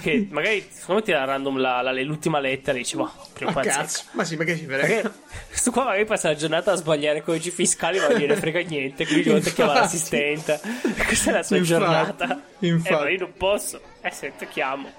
Che 0.00 0.26
magari 0.30 0.66
secondo 0.68 1.00
me 1.00 1.06
ti 1.06 1.12
dà 1.12 1.24
random 1.24 1.58
la- 1.58 1.80
la- 1.80 1.92
l'ultima 2.02 2.40
lettera 2.40 2.76
e 2.76 2.80
dici, 2.80 2.96
boh, 2.96 3.08
prima 3.32 3.52
o 3.52 3.54
Ma 3.54 3.62
cazzo, 3.62 4.02
ma 4.10 4.24
sì, 4.24 4.34
ma 4.34 4.42
che 4.42 4.56
ci 4.58 4.64
frega? 4.66 4.80
Perché 4.84 5.12
sto 5.50 5.70
qua 5.70 5.84
magari 5.84 6.04
passa 6.06 6.28
la 6.28 6.34
giornata 6.34 6.72
a 6.72 6.74
sbagliare 6.74 7.22
codici 7.22 7.52
fiscali, 7.52 7.98
ma 8.00 8.08
non 8.08 8.18
gliene 8.18 8.34
frega 8.34 8.60
niente. 8.62 9.06
Quindi 9.06 9.28
volta 9.30 9.50
chiama 9.50 9.72
l'assistente. 9.78 10.60
Questa 11.06 11.30
è 11.30 11.32
la 11.34 11.42
sua 11.44 11.56
Infatti, 11.56 11.78
giornata. 11.80 12.42
infatti. 12.58 12.92
Eh, 12.92 12.96
ma 12.98 13.08
io 13.10 13.18
non 13.20 13.32
posso. 13.36 13.80
Eh, 14.02 14.10
se 14.10 14.32
te 14.36 14.48
chiamo. 14.48 14.90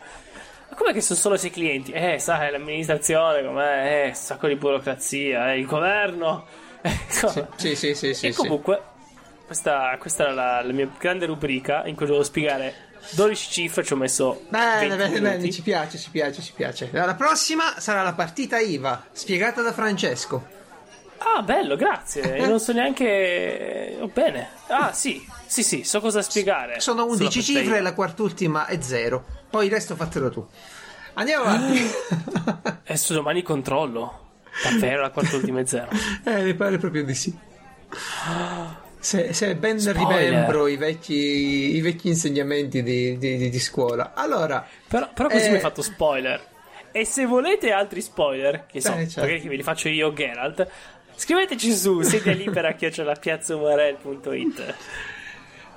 Ma 0.70 0.76
com'è 0.78 0.94
che 0.94 1.02
sono 1.02 1.20
solo 1.20 1.36
sei 1.36 1.52
clienti? 1.52 1.92
Eh, 1.92 2.18
sai, 2.18 2.50
l'amministrazione, 2.50 3.44
com'è? 3.44 4.08
Eh, 4.08 4.14
sacco 4.16 4.48
di 4.48 4.56
burocrazia, 4.56 5.52
eh, 5.52 5.60
il 5.60 5.66
governo. 5.68 6.48
Eh, 6.82 7.00
insomma. 7.08 7.48
Sì, 7.56 7.76
sì, 7.76 7.94
sì, 7.94 8.14
sì. 8.14 8.28
e 8.28 8.34
comunque, 8.34 8.82
questa, 9.46 9.96
questa 10.00 10.24
era 10.24 10.34
la, 10.34 10.62
la 10.64 10.74
mia 10.74 10.90
grande 10.98 11.26
rubrica 11.26 11.86
in 11.86 11.96
cui 11.96 12.06
dovevo 12.06 12.24
spiegare 12.24 12.90
12 13.12 13.50
cifre. 13.52 13.84
Ci 13.84 13.94
ho 13.94 13.96
messo. 13.96 14.44
Bene, 14.50 14.96
20 14.96 14.96
bene, 14.96 15.20
bene, 15.20 15.52
ci 15.52 15.62
piace, 15.62 15.98
ci 15.98 16.10
piace, 16.10 16.42
ci 16.42 16.54
piace. 16.54 16.90
La 16.92 17.16
prossima 17.16 17.80
sarà 17.80 18.04
la 18.04 18.14
partita 18.14 18.60
IVA, 18.60 19.06
spiegata 19.12 19.62
da 19.62 19.74
Francesco. 19.74 20.60
Ah, 21.24 21.44
bello, 21.44 21.76
grazie. 21.76 22.38
Io 22.38 22.48
non 22.48 22.60
so 22.60 22.74
neanche. 22.74 23.98
Oh, 24.00 24.08
bene. 24.08 24.50
Ah, 24.68 24.92
sì, 24.92 25.24
sì, 25.46 25.62
sì, 25.62 25.84
so 25.84 26.00
cosa 26.00 26.22
spiegare. 26.24 26.80
Sono 26.80 27.06
11 27.06 27.42
Sulla 27.42 27.60
cifre 27.60 27.78
e 27.78 27.82
la 27.82 27.94
quart'ultima 27.94 28.66
è 28.66 28.82
0. 28.82 29.24
Poi 29.50 29.66
il 29.66 29.72
resto 29.72 29.96
fatelo 29.96 30.32
tu. 30.32 30.48
Andiamo 31.14 31.44
avanti. 31.44 31.80
Adesso 32.86 33.14
domani 33.14 33.44
controllo. 33.44 34.30
Davvero 34.64 35.02
la 35.02 35.10
quarta 35.12 35.36
ultima 35.36 35.60
è 35.62 35.66
zero. 35.66 35.90
eh, 36.26 36.44
mi 36.44 36.54
pare 36.54 36.78
proprio 36.78 37.04
di 37.04 37.16
sì. 37.16 37.36
Se, 39.00 39.34
se 39.34 39.56
ben 39.56 39.80
Spoiler. 39.80 40.30
rimembro 40.30 40.68
i 40.68 40.78
vecchi, 40.78 41.76
i 41.76 41.82
vecchi 41.82 42.10
insegnamenti 42.10 42.84
di, 42.84 43.18
di- 43.18 43.38
di- 43.38 43.50
di 43.50 43.60
scuola. 43.60 44.14
Allora, 44.14 44.66
Però, 44.88 45.10
però 45.14 45.28
così 45.28 45.46
Eh. 45.46 45.50
mi 45.50 45.56
hai 45.56 45.62
fatto 45.62 45.82
spoiler. 45.82 46.50
E 46.92 47.06
se 47.06 47.26
volete 47.26 47.72
altri 47.72 48.02
spoiler, 48.02 48.66
che 48.68 48.80
so, 48.82 48.92
Eh, 48.94 49.06
certo. 49.08 49.22
magari 49.22 49.42
che 49.42 49.50
ve 49.50 49.56
li 49.56 49.64
faccio 49.64 49.88
io, 49.88 50.14
Geralt, 50.14 50.68
scriveteci 51.16 51.74
su 51.74 52.02
sedia 52.02 52.34
libera 52.34 52.74
piazzaumarel.it. 52.74 54.76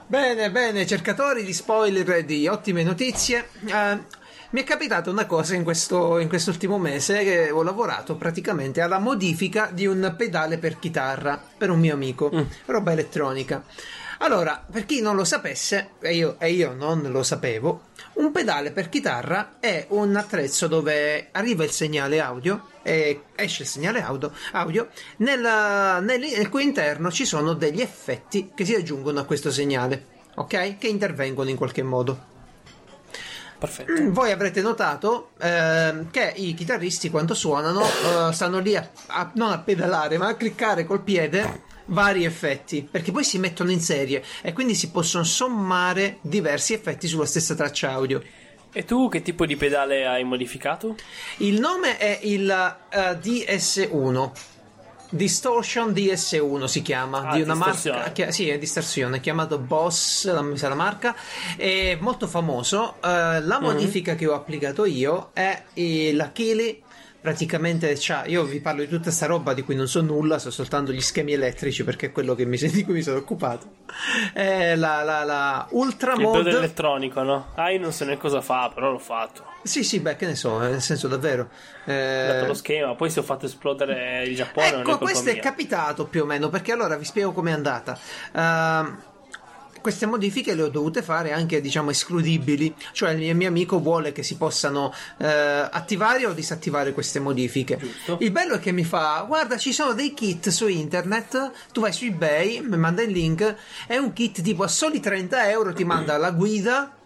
Bene, 0.07 0.51
bene, 0.51 0.87
cercatori 0.87 1.45
di 1.45 1.53
spoiler 1.55 2.11
e 2.11 2.25
di 2.27 2.47
ottime 2.47 2.83
notizie. 2.83 3.49
Eh, 3.67 3.99
mi 4.55 4.61
è 4.61 4.65
capitata 4.65 5.11
una 5.11 5.27
cosa 5.27 5.57
in, 5.57 5.65
questo, 5.65 6.21
in 6.21 6.29
quest'ultimo 6.29 6.79
mese 6.79 7.25
che 7.25 7.51
ho 7.51 7.65
lavorato 7.65 8.15
praticamente 8.15 8.81
alla 8.81 9.01
modifica 9.01 9.69
di 9.73 9.85
un 9.85 10.15
pedale 10.17 10.59
per 10.59 10.79
chitarra 10.79 11.43
per 11.59 11.71
un 11.71 11.81
mio 11.81 11.93
amico, 11.93 12.31
roba 12.67 12.93
elettronica. 12.93 13.65
Allora, 14.19 14.65
per 14.71 14.87
chi 14.87 15.01
non 15.01 15.17
lo 15.17 15.25
sapesse, 15.25 15.95
e 16.01 16.15
io, 16.15 16.37
e 16.39 16.53
io 16.53 16.73
non 16.73 17.03
lo 17.11 17.25
sapevo, 17.25 17.87
un 18.15 18.31
pedale 18.31 18.71
per 18.71 18.89
chitarra 18.89 19.57
è 19.59 19.87
un 19.89 20.15
attrezzo 20.15 20.69
dove 20.69 21.31
arriva 21.33 21.65
il 21.65 21.73
segnale 21.73 22.21
audio 22.21 22.69
e 22.85 23.23
esce 23.35 23.63
il 23.63 23.69
segnale 23.69 24.03
audio, 24.03 24.31
audio 24.53 24.87
nel, 25.17 25.41
nel, 25.41 26.21
nel 26.21 26.49
cui 26.49 26.63
interno 26.63 27.11
ci 27.11 27.25
sono 27.25 27.55
degli 27.55 27.81
effetti 27.81 28.53
che 28.55 28.65
si 28.65 28.77
aggiungono 28.77 29.19
a 29.19 29.25
questo 29.25 29.51
segnale, 29.51 30.07
ok? 30.37 30.79
Che 30.79 30.87
intervengono 30.87 31.51
in 31.51 31.57
qualche 31.57 31.83
modo. 31.83 32.34
Perfetto. 33.65 34.11
Voi 34.11 34.31
avrete 34.31 34.61
notato 34.61 35.31
ehm, 35.41 36.11
che 36.11 36.33
i 36.37 36.55
chitarristi 36.55 37.11
quando 37.11 37.35
suonano 37.35 37.83
eh, 37.85 38.33
stanno 38.33 38.59
lì 38.59 38.77
a, 38.77 38.89
a- 39.07 39.31
non 39.35 39.53
a 39.53 39.59
pedalare 39.59 40.19
ma 40.19 40.29
a 40.29 40.35
cliccare 40.37 40.85
col 40.85 41.03
piede 41.03 41.63
vari 41.87 42.25
effetti 42.25 42.87
perché 42.91 43.13
poi 43.13 43.25
si 43.25 43.39
mettono 43.39 43.71
in 43.71 43.81
serie 43.81 44.23
e 44.43 44.53
quindi 44.53 44.75
si 44.75 44.91
possono 44.91 45.25
sommare 45.25 46.19
diversi 46.23 46.73
effetti 46.73 47.07
sulla 47.07 47.27
stessa 47.27 47.55
traccia 47.55 47.91
audio. 47.93 48.23
E 48.77 48.85
tu 48.85 49.09
che 49.09 49.23
tipo 49.23 49.47
di 49.47 49.57
pedale 49.57 50.05
hai 50.05 50.25
modificato? 50.25 50.97
Il 51.39 51.61
nome 51.61 51.97
è 51.97 52.19
il 52.23 52.51
eh, 52.91 52.99
DS1. 53.21 54.31
Distortion 55.15 55.93
DS1 55.93 56.65
si 56.65 56.83
chiama, 56.83 57.29
Ah, 57.29 57.37
di 57.37 57.43
una 57.43 57.55
marca, 57.55 58.11
che, 58.13 58.33
sì, 58.33 58.49
è 58.49 58.59
distorsione, 58.59 59.21
chiamato 59.21 59.59
Boss, 59.59 60.25
la, 60.27 60.43
la 60.69 60.75
marca, 60.75 61.15
è 61.57 61.97
molto 62.01 62.27
famoso. 62.27 62.95
Eh, 63.03 63.41
la 63.41 63.59
Mhm. 63.61 63.63
modifica 63.65 64.17
che 64.17 64.27
ho 64.27 64.35
applicato 64.35 64.85
io 64.85 65.31
è 65.33 65.63
eh, 65.75 66.13
la 66.15 66.31
Kili, 66.33 66.83
praticamente, 67.25 67.95
c'ha- 67.99 68.27
io 68.27 68.45
vi 68.45 68.61
parlo 68.61 68.83
di 68.83 68.89
tutta 68.89 69.11
sta 69.11 69.25
roba 69.25 69.55
di 69.55 69.63
cui 69.63 69.75
non 69.75 69.89
so 69.89 70.03
nulla, 70.03 70.39
so 70.39 70.51
soltanto 70.51 70.93
gli 70.93 71.01
schemi 71.01 71.33
elettrici 71.33 71.83
perché 71.83 72.07
è 72.07 72.13
quello 72.13 72.35
che 72.35 72.45
mi, 72.45 72.59
di 72.69 72.85
cui 72.85 72.93
mi 72.93 73.03
sono 73.03 73.17
occupato. 73.17 73.67
È 74.35 74.75
la, 74.77 75.03
la, 75.03 75.25
la 75.25 75.67
Ultra 75.71 76.13
Il 76.13 76.47
elettronico, 76.49 77.23
no? 77.23 77.47
Ah, 77.55 77.71
io 77.71 77.81
non 77.81 77.93
so 77.93 78.05
neanche 78.05 78.21
cosa 78.21 78.43
fa, 78.43 78.71
però 78.75 78.91
l'ho 78.91 78.99
fatto. 78.99 79.43
Sì, 79.63 79.83
sì, 79.83 80.01
beh, 80.01 80.17
che 80.17 80.27
ne 80.27 80.35
so, 80.35 80.59
nel 80.59 80.83
senso 80.83 81.09
davvero. 81.09 81.45
Ho 81.45 81.49
dato 81.87 82.45
Eh, 82.45 82.47
lo 82.47 82.55
schema, 82.55 82.95
poi 82.95 83.09
se 83.09 83.21
ho 83.21 83.23
fatto 83.23 83.47
esplodere 83.47 84.25
il 84.25 84.37
Giappone 84.37 84.67
è 84.67 84.79
Ecco, 84.81 84.99
questo 84.99 85.31
è 85.31 85.33
mia. 85.33 85.41
capitato 85.41 86.05
più 86.07 86.25
o 86.25 86.27
meno, 86.27 86.51
perché 86.51 86.73
allora 86.73 86.97
vi 86.99 87.07
spiego 87.07 87.33
com'è 87.33 87.53
andata. 87.53 87.99
Ehm, 88.35 89.03
queste 89.85 90.07
modifiche 90.07 90.55
le 90.55 90.63
ho 90.63 90.69
dovute 90.71 91.03
fare 91.03 91.33
anche, 91.33 91.61
diciamo, 91.61 91.91
escludibili, 91.91 92.75
cioè 92.93 93.11
il 93.11 93.37
mio, 93.37 93.49
amico 93.49 93.81
vuole 93.81 94.13
che 94.13 94.23
si 94.23 94.39
possano 94.39 94.91
eh, 95.19 95.27
attivare 95.27 96.25
o 96.25 96.33
disattivare 96.33 96.95
queste 96.95 97.21
modifiche. 97.21 97.77
Giusto. 97.77 98.17
Il 98.21 98.31
bello 98.31 98.55
è 98.55 98.61
che 98.61 98.73
mi 98.73 98.83
fa, 98.83 99.23
guarda, 99.29 99.59
ci 99.59 99.75
sono 99.75 99.93
dei 99.93 100.15
kit 100.15 100.49
su 100.49 100.69
internet, 100.69 101.51
tu 101.71 101.83
vai 101.83 101.93
su 101.93 102.07
eBay, 102.07 102.63
mi 102.63 102.79
manda 102.79 103.03
il 103.03 103.11
link, 103.11 103.57
è 103.87 103.99
un 103.99 104.15
kit 104.15 104.41
tipo 104.41 104.63
a 104.63 104.69
soli 104.69 105.01
30 105.01 105.51
euro, 105.51 105.75
ti 105.75 105.85
manda 105.85 106.17
la 106.17 106.31
guida 106.31 106.97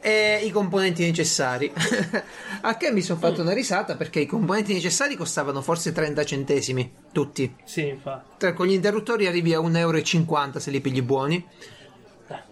e 0.00 0.38
i 0.44 0.52
componenti 0.52 1.02
necessari. 1.02 1.72
a 2.62 2.76
che 2.76 2.92
mi 2.92 3.02
sono 3.02 3.18
fatto 3.18 3.42
una 3.42 3.52
risata 3.52 3.96
perché 3.96 4.20
i 4.20 4.26
componenti 4.26 4.74
necessari 4.74 5.16
costavano 5.16 5.60
forse 5.60 5.90
30 5.90 6.24
centesimi, 6.24 6.92
tutti. 7.10 7.52
Sì, 7.64 7.88
infatti. 7.88 8.28
Tra- 8.38 8.52
Con 8.52 8.68
gli 8.68 8.74
interruttori 8.74 9.26
arrivi 9.26 9.54
a 9.54 9.58
1,50 9.58 9.76
euro 9.76 10.60
se 10.60 10.70
li 10.70 10.80
pigli 10.80 11.02
buoni. 11.02 11.44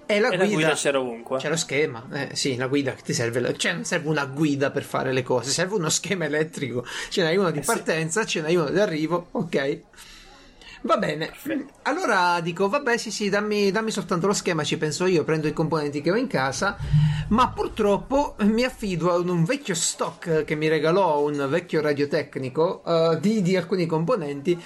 E 0.09 0.21
la, 0.21 0.31
E 0.31 0.37
la 0.37 0.47
guida 0.47 0.73
c'era 0.75 1.01
ovunque. 1.01 1.39
C'è 1.39 1.49
lo 1.49 1.57
schema, 1.57 2.07
eh, 2.13 2.29
sì, 2.35 2.55
la 2.57 2.69
guida 2.69 2.95
che 2.95 3.03
ti 3.03 3.13
serve. 3.13 3.57
Cioè, 3.57 3.73
non 3.73 3.85
serve 3.85 4.09
una 4.09 4.25
guida 4.27 4.71
per 4.71 4.85
fare 4.85 5.13
le 5.13 5.23
cose, 5.25 5.51
serve 5.51 5.75
uno 5.75 5.89
schema 5.89 6.27
elettrico. 6.27 6.85
Ce 7.11 7.23
n'hai 7.23 7.37
uno 7.37 7.51
di 7.51 7.59
Eh 7.59 7.63
sì. 7.63 7.67
partenza, 7.67 8.25
ce 8.25 8.41
n'hai 8.41 8.55
uno 8.55 8.71
di 8.71 8.79
arrivo, 8.79 9.29
ok. 9.33 9.81
Va 10.83 10.97
bene. 10.99 11.33
Allora 11.83 12.41
dico, 12.41 12.69
vabbè, 12.69 12.97
sì, 12.97 13.11
sì, 13.11 13.29
dammi, 13.29 13.71
dammi 13.71 13.91
soltanto 13.91 14.27
lo 14.27 14.33
schema, 14.33 14.63
ci 14.65 14.77
penso 14.77 15.07
io, 15.07 15.25
prendo 15.25 15.49
i 15.49 15.53
componenti 15.53 16.01
che 16.01 16.11
ho 16.11 16.17
in 16.17 16.27
casa. 16.27 16.77
Ma 17.29 17.49
purtroppo 17.49 18.37
mi 18.41 18.63
affido 18.63 19.13
a 19.13 19.17
un, 19.19 19.45
vecchio 19.45 19.75
stock 19.75 20.45
che 20.45 20.55
mi 20.55 20.69
regalò 20.69 21.21
un 21.23 21.47
vecchio 21.49 21.81
radiotecnico 21.81 22.85
eh, 22.85 23.19
di, 23.21 23.43
di 23.43 23.57
alcuni 23.57 23.87
componenti 23.87 24.63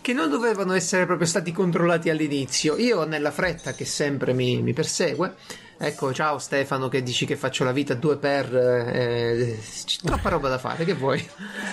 che 0.00 0.12
non 0.12 0.28
dovevano 0.28 0.74
essere 0.74 1.06
proprio 1.06 1.26
stati 1.26 1.52
controllati 1.52 2.10
all'inizio. 2.10 2.76
Io, 2.76 3.04
nella 3.04 3.30
fretta 3.30 3.72
che 3.72 3.86
sempre 3.86 4.34
mi, 4.34 4.60
mi 4.60 4.74
persegue, 4.74 5.36
ecco, 5.78 6.12
ciao 6.12 6.38
Stefano, 6.38 6.88
che 6.88 7.02
dici 7.02 7.24
che 7.24 7.36
faccio 7.36 7.64
la 7.64 7.72
vita 7.72 7.94
due 7.94 8.18
per. 8.18 8.54
eh, 8.54 9.58
c'è 9.84 9.98
troppa 10.04 10.28
roba 10.28 10.48
da 10.50 10.58
fare, 10.58 10.84
che 10.84 10.94
vuoi? 10.94 11.26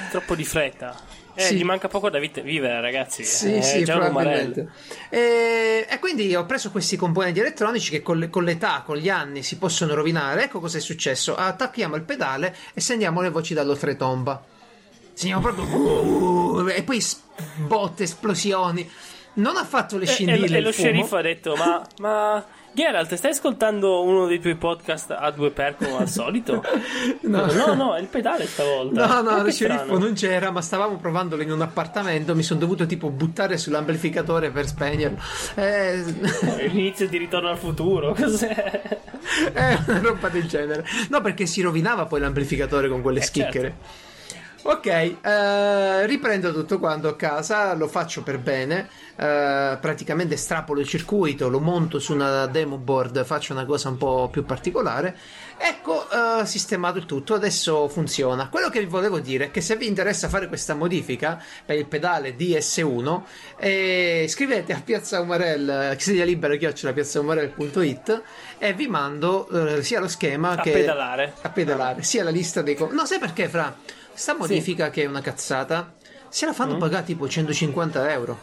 Troppo 0.10 0.36
di 0.36 0.46
fretta. 0.46 1.19
Eh, 1.40 1.44
Sì. 1.46 1.56
gli 1.56 1.64
manca 1.64 1.88
poco 1.88 2.10
da 2.10 2.20
vita- 2.20 2.42
vivere, 2.42 2.82
ragazzi. 2.82 3.24
Sì, 3.24 3.56
È 3.56 3.62
sì, 3.62 3.84
probabilmente. 3.84 4.70
E, 5.10 5.88
e 5.90 6.00
quindi 6.00 6.36
ho 6.36 6.46
preso 6.46 6.70
questi 6.72 6.98
componenti 6.98 7.40
elettronici 7.40 7.92
che 7.92 8.02
con, 8.02 8.18
le- 8.20 8.30
con 8.30 8.44
l'età, 8.44 8.84
con 8.86 8.98
gli 8.98 9.10
anni 9.10 9.42
si 9.44 9.58
possono 9.58 9.94
rovinare. 9.94 10.44
Ecco 10.44 10.60
cosa 10.60 10.78
è 10.78 10.82
successo. 10.82 11.36
Attacchiamo 11.36 11.96
il 11.96 12.02
pedale 12.04 12.56
e 12.74 12.82
sentiamo 12.82 13.22
le 13.22 13.30
voci 13.30 13.54
dall'oltretomba. 13.54 14.44
Sentiamo 15.14 15.42
proprio... 15.42 15.66
uh, 15.66 16.68
e 16.70 16.84
poi 16.84 17.04
botte, 17.68 18.04
esplosioni. 18.04 18.90
Non 19.34 19.56
ha 19.58 19.64
fatto 19.66 19.98
le 19.98 20.06
E, 20.06 20.10
e- 20.10 20.12
scintille 20.12 20.58
e 20.58 20.62
lo 20.62 20.72
fumo. 20.72 20.88
sceriffo 20.88 21.16
ha 21.16 21.22
detto: 21.22 21.56
Ma, 21.56 21.82
ma 22.00 22.46
Geralt, 22.72 23.14
stai 23.16 23.32
ascoltando 23.32 24.04
uno 24.04 24.26
dei 24.28 24.40
tuoi 24.40 24.56
podcast 24.56 25.12
a 25.18 25.32
due 25.32 25.52
per 25.52 25.76
come 25.76 25.98
al 25.98 26.08
solito? 26.10 26.64
No. 27.22 27.46
no, 27.46 27.74
no, 27.74 27.96
è 27.96 28.00
il 28.02 28.08
pedale 28.08 28.46
stavolta. 28.48 29.06
No, 29.06 29.22
no, 29.22 29.44
lo 29.44 29.52
sceriffo 29.52 29.98
non 30.00 30.14
c'era, 30.14 30.52
ma 30.52 30.62
stavamo 30.62 30.98
provandolo 30.98 31.42
in 31.44 31.52
un 31.52 31.62
appartamento. 31.62 32.34
Mi 32.34 32.44
sono 32.44 32.60
dovuto 32.60 32.86
tipo 32.86 33.10
buttare 33.10 33.58
sull'amplificatore 33.58 34.50
per 34.50 34.68
spegnerlo. 34.68 35.18
Eh, 35.56 36.04
L'inizio 36.72 37.08
di 37.08 37.18
ritorno 37.18 37.50
al 37.50 37.58
futuro. 37.58 38.14
Cos'è? 38.18 38.98
È 39.54 39.78
una 39.88 40.00
roba 40.00 40.30
del 40.30 40.48
genere. 40.48 40.86
No, 41.10 41.22
perché 41.22 41.46
si 41.46 41.62
rovinava 41.62 42.06
poi 42.06 42.20
l'amplificatore 42.22 42.88
con 42.90 43.02
quelle 43.02 43.20
Eh, 43.20 43.24
schicchere. 43.24 43.76
Ok, 44.62 44.86
eh, 44.88 46.06
riprendo 46.06 46.54
tutto 46.54 46.80
quanto 46.80 47.08
a 47.08 47.16
casa, 47.16 47.74
lo 47.76 47.88
faccio 47.88 48.24
per 48.24 48.40
bene, 48.40 48.90
eh, 49.16 49.78
praticamente 49.80 50.36
strapolo 50.36 50.82
il 50.82 50.88
circuito, 50.88 51.48
lo 51.48 51.60
monto 51.62 51.98
su 51.98 52.14
una 52.14 52.46
demo 52.46 52.78
board, 52.78 53.24
faccio 53.24 53.54
una 53.54 53.66
cosa 53.66 53.88
un 53.88 53.98
po' 53.98 54.28
più 54.30 54.44
particolare. 54.44 55.16
Ecco, 55.58 56.06
eh, 56.10 56.46
sistemato 56.46 56.98
il 56.98 57.06
tutto, 57.06 57.34
adesso 57.34 57.88
funziona. 57.88 58.50
Quello 58.50 58.70
che 58.70 58.80
vi 58.80 58.86
volevo 58.86 59.20
dire 59.20 59.46
è 59.46 59.52
che 59.52 59.62
se 59.62 59.78
vi 59.78 59.88
interessa 59.88 60.28
fare 60.28 60.48
questa 60.50 60.76
modifica 60.76 61.42
per 61.66 61.78
il 61.78 61.86
pedale 61.86 62.36
DS1, 62.36 63.22
eh, 63.58 64.26
scrivete 64.28 64.74
a 64.74 64.82
Piazza 64.84 65.22
Umarell, 65.22 65.96
sedia 65.98 66.26
libera 66.26 66.56
chiocciola 66.58 66.92
piazzaumarell.it 66.94 68.22
e 68.58 68.74
vi 68.74 68.88
mando 68.88 69.48
eh, 69.50 69.84
sia 69.84 70.00
lo 70.02 70.08
schema 70.10 70.52
A 70.52 70.62
che 70.62 70.72
pedalare. 70.72 71.34
a 71.42 71.50
pedalare, 71.50 72.04
sia 72.04 72.24
la 72.26 72.30
lista 72.30 72.62
dei 72.62 72.76
co- 72.76 72.90
No, 72.92 73.06
sai 73.06 73.20
perché, 73.20 73.48
Fra? 73.48 73.74
Sta 74.20 74.36
modifica 74.36 74.90
che 74.90 75.04
è 75.04 75.06
una 75.06 75.22
cazzata, 75.22 75.94
se 76.28 76.46
la 76.46 76.52
Mm. 76.52 76.56
fanno 76.56 76.78
pagare 76.78 77.06
tipo 77.06 77.26
150 77.30 78.12
euro. 78.12 78.38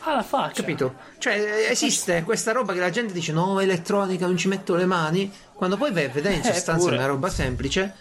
Ah, 0.00 0.14
la 0.14 0.22
faccia. 0.22 0.62
Capito? 0.62 0.94
Cioè, 1.18 1.34
eh, 1.34 1.70
esiste 1.70 2.22
questa 2.22 2.52
roba 2.52 2.72
che 2.72 2.80
la 2.80 2.88
gente 2.88 3.12
dice 3.12 3.30
no, 3.32 3.60
elettronica, 3.60 4.24
non 4.24 4.38
ci 4.38 4.48
metto 4.48 4.74
le 4.76 4.86
mani. 4.86 5.30
Quando 5.54 5.76
poi 5.76 5.92
vai 5.92 6.04
a 6.04 6.08
vedere 6.08 6.36
in 6.36 6.40
Eh, 6.44 6.54
sostanza 6.54 6.72
è 6.86 6.88
pure. 6.88 6.96
una 6.96 7.06
roba 7.06 7.28
semplice. 7.28 7.94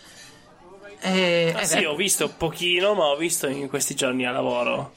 E, 1.01 1.51
Ah, 1.53 1.61
eh, 1.61 1.65
sì, 1.65 1.79
beh, 1.79 1.85
ho 1.87 1.95
visto 1.95 2.29
pochino, 2.29 2.93
ma 2.93 3.05
ho 3.07 3.17
visto 3.17 3.47
in 3.47 3.67
questi 3.67 3.95
giorni 3.95 4.25
a 4.25 4.31
lavoro 4.31 4.93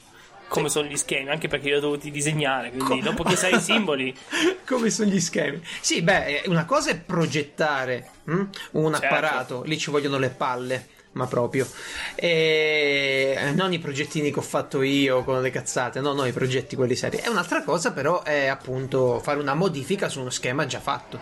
come 0.47 0.69
sono 0.69 0.87
gli 0.87 0.95
schemi, 0.95 1.29
anche 1.29 1.49
perché 1.49 1.67
li 1.67 1.75
ho 1.75 1.81
dovuti 1.81 2.09
disegnare. 2.09 2.71
Quindi, 2.71 3.01
dopo 3.01 3.23
che 3.23 3.35
sai 3.35 3.55
i 3.55 3.59
simboli, 3.61 4.15
come 4.65 4.89
sono 4.89 5.09
gli 5.09 5.19
schemi? 5.19 5.61
Sì, 5.81 6.01
beh, 6.01 6.25
eh, 6.25 6.43
una 6.47 6.63
cosa 6.63 6.89
è 6.91 6.97
progettare 6.97 8.11
hm? 8.23 8.43
un 8.71 8.91
Certo. 8.93 9.05
apparato, 9.05 9.63
lì 9.63 9.77
ci 9.77 9.91
vogliono 9.91 10.17
le 10.17 10.29
palle, 10.29 10.87
ma 11.17 11.25
proprio. 11.25 11.67
E 12.15 13.51
non 13.53 13.73
i 13.73 13.79
progettini 13.79 14.31
che 14.31 14.39
ho 14.39 14.43
fatto 14.43 14.81
io 14.81 15.23
con 15.23 15.41
le 15.41 15.49
cazzate, 15.49 15.99
no, 15.99 16.13
no, 16.13 16.25
i 16.25 16.31
progetti 16.31 16.75
quelli 16.75 16.95
seri. 16.95 17.17
E 17.17 17.27
un'altra 17.27 17.63
cosa 17.63 17.91
però 17.91 18.23
è 18.23 18.45
appunto 18.45 19.19
fare 19.19 19.39
una 19.39 19.55
modifica 19.55 20.07
su 20.07 20.21
uno 20.21 20.29
schema 20.29 20.65
già 20.65 20.79
fatto. 20.79 21.19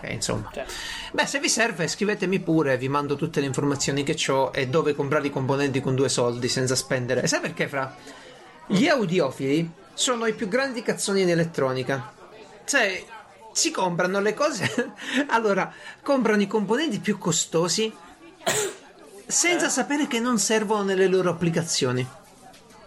Eh, 0.00 0.12
insomma. 0.12 0.50
Cioè. 0.52 0.64
Beh, 1.12 1.26
se 1.26 1.40
vi 1.40 1.48
serve 1.48 1.88
scrivetemi 1.88 2.38
pure, 2.40 2.78
vi 2.78 2.88
mando 2.88 3.16
tutte 3.16 3.40
le 3.40 3.46
informazioni 3.46 4.02
che 4.04 4.16
ho 4.30 4.50
e 4.54 4.68
dove 4.68 4.94
comprare 4.94 5.26
i 5.26 5.30
componenti 5.30 5.80
con 5.80 5.94
due 5.94 6.08
soldi 6.08 6.48
senza 6.48 6.74
spendere. 6.74 7.26
Sai 7.26 7.40
perché, 7.40 7.66
Fra? 7.66 7.94
Gli 8.66 8.86
audiofili 8.86 9.70
sono 9.94 10.26
i 10.26 10.34
più 10.34 10.48
grandi 10.48 10.82
cazzoni 10.82 11.22
in 11.22 11.30
elettronica. 11.30 12.12
Cioè, 12.64 13.04
si 13.52 13.70
comprano 13.70 14.20
le 14.20 14.34
cose. 14.34 14.92
allora, 15.28 15.72
comprano 16.02 16.42
i 16.42 16.46
componenti 16.46 16.98
più 16.98 17.16
costosi 17.16 17.92
senza 19.26 19.68
sapere 19.68 20.06
che 20.06 20.20
non 20.20 20.38
servono 20.38 20.84
nelle 20.84 21.08
loro 21.08 21.30
applicazioni. 21.30 22.06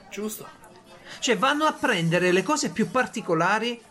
giusto. 0.09 0.57
Cioè, 1.19 1.37
vanno 1.37 1.65
a 1.65 1.73
prendere 1.73 2.31
le 2.31 2.43
cose 2.43 2.69
più 2.69 2.89
particolari 2.89 3.81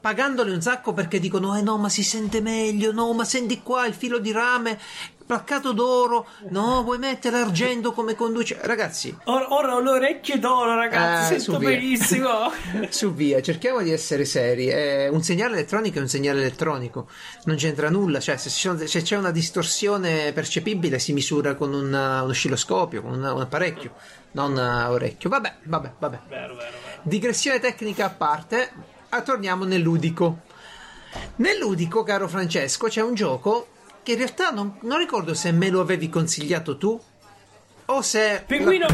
pagandole 0.00 0.52
un 0.52 0.62
sacco 0.62 0.92
perché 0.92 1.18
dicono: 1.18 1.56
Eh 1.56 1.62
no, 1.62 1.76
ma 1.78 1.88
si 1.88 2.04
sente 2.04 2.40
meglio. 2.40 2.92
No, 2.92 3.12
ma 3.12 3.24
senti 3.24 3.62
qua 3.62 3.86
il 3.86 3.94
filo 3.94 4.18
di 4.18 4.30
rame 4.30 4.78
placcato 5.26 5.72
d'oro. 5.72 6.26
No, 6.50 6.82
vuoi 6.84 6.98
mettere 6.98 7.38
argento 7.38 7.92
come 7.92 8.14
conduce. 8.14 8.58
Ragazzi, 8.62 9.14
Ora, 9.24 9.52
ora 9.52 9.74
ho 9.74 9.80
le 9.80 9.90
orecchie 9.90 10.38
d'oro, 10.38 10.74
ragazzi. 10.76 11.34
Eh, 11.34 11.38
sento 11.40 11.58
benissimo. 11.58 12.28
su 12.88 13.12
via, 13.12 13.42
cerchiamo 13.42 13.82
di 13.82 13.90
essere 13.90 14.24
seri. 14.24 14.68
Eh, 14.68 15.08
un 15.08 15.22
segnale 15.22 15.54
elettronico 15.54 15.98
è 15.98 16.02
un 16.02 16.08
segnale 16.08 16.40
elettronico, 16.40 17.08
non 17.44 17.56
c'entra 17.56 17.90
nulla. 17.90 18.20
Cioè, 18.20 18.36
se, 18.36 18.48
sono- 18.50 18.86
se 18.86 19.02
c'è 19.02 19.16
una 19.16 19.30
distorsione 19.32 20.32
percepibile, 20.32 20.98
si 20.98 21.12
misura 21.12 21.54
con 21.56 21.74
una- 21.74 22.22
un 22.22 22.30
oscilloscopio, 22.30 23.02
con 23.02 23.12
una- 23.12 23.32
un 23.32 23.40
apparecchio, 23.40 23.92
non 24.32 24.56
a 24.58 24.90
orecchio. 24.90 25.28
Vabbè, 25.28 25.54
vabbè, 25.64 25.92
vabbè. 25.98 26.18
vero, 26.28 26.54
vero, 26.54 26.56
vero. 26.56 27.00
Digressione 27.02 27.58
tecnica 27.60 28.06
a 28.06 28.10
parte, 28.10 28.70
ah, 29.08 29.22
torniamo 29.22 29.64
nel 29.64 29.80
ludico. 29.80 30.38
Nel 31.36 31.58
ludico, 31.58 32.02
caro 32.02 32.28
Francesco, 32.28 32.88
c'è 32.88 33.00
un 33.00 33.14
gioco 33.14 33.68
che 34.06 34.12
in 34.12 34.18
realtà 34.18 34.50
non, 34.50 34.78
non 34.82 34.98
ricordo 34.98 35.34
se 35.34 35.50
me 35.50 35.68
lo 35.68 35.80
avevi 35.80 36.08
consigliato 36.08 36.78
tu 36.78 36.98
o 37.86 38.02
se. 38.02 38.44
Pinguino, 38.46 38.86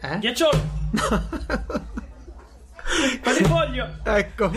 Eh? 0.00 0.18
ghiacciolo, 0.18 0.60
quadrifoglio. 3.22 3.98
Ecco. 4.02 4.50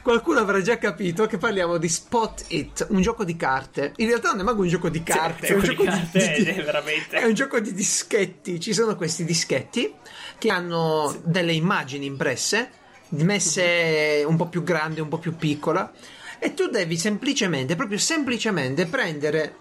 Qualcuno 0.00 0.38
avrà 0.38 0.62
già 0.62 0.78
capito 0.78 1.26
che 1.26 1.38
parliamo 1.38 1.76
di 1.76 1.88
Spot 1.88 2.44
It, 2.48 2.86
un 2.90 3.02
gioco 3.02 3.24
di 3.24 3.34
carte. 3.34 3.94
In 3.96 4.06
realtà 4.06 4.30
non 4.30 4.40
è 4.40 4.42
manco 4.44 4.62
un 4.62 4.68
gioco 4.68 4.88
di 4.88 5.02
carte, 5.02 5.48
è 5.48 5.54
un 5.54 5.64
gioco 5.64 5.82
di 5.82 5.90
di, 5.90 5.96
carte, 5.96 6.34
di- 6.36 6.44
è 6.50 6.64
veramente. 6.64 7.16
è 7.16 7.24
un 7.24 7.34
gioco 7.34 7.58
di 7.58 7.74
dischetti. 7.74 8.60
Ci 8.60 8.72
sono 8.72 8.94
questi 8.94 9.24
dischetti 9.24 9.92
che 10.38 10.50
hanno 10.50 11.20
delle 11.24 11.52
immagini 11.52 12.06
impresse, 12.06 12.70
messe 13.08 14.22
un 14.24 14.36
po' 14.36 14.46
più 14.46 14.62
grandi, 14.62 15.00
un 15.00 15.08
po' 15.08 15.18
più 15.18 15.34
piccola, 15.34 15.92
e 16.40 16.54
tu 16.54 16.68
devi 16.68 16.96
semplicemente, 16.96 17.76
proprio 17.76 17.98
semplicemente 17.98 18.86
prendere 18.86 19.56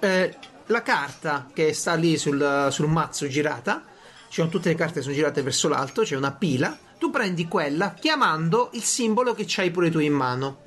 eh, 0.00 0.36
la 0.66 0.82
carta 0.82 1.48
che 1.52 1.72
sta 1.72 1.94
lì 1.94 2.18
sul, 2.18 2.68
sul 2.70 2.88
mazzo 2.88 3.28
girata, 3.28 3.84
ci 4.28 4.40
sono 4.40 4.48
tutte 4.48 4.68
le 4.68 4.74
carte 4.74 4.94
che 4.94 5.02
sono 5.02 5.14
girate 5.14 5.42
verso 5.42 5.68
l'alto, 5.68 6.02
c'è 6.02 6.16
una 6.16 6.32
pila, 6.32 6.76
tu 6.98 7.10
prendi 7.10 7.46
quella 7.46 7.94
chiamando 7.94 8.70
il 8.72 8.82
simbolo 8.82 9.34
che 9.34 9.44
c'hai 9.46 9.70
pure 9.70 9.90
tu 9.90 10.00
in 10.00 10.12
mano. 10.12 10.64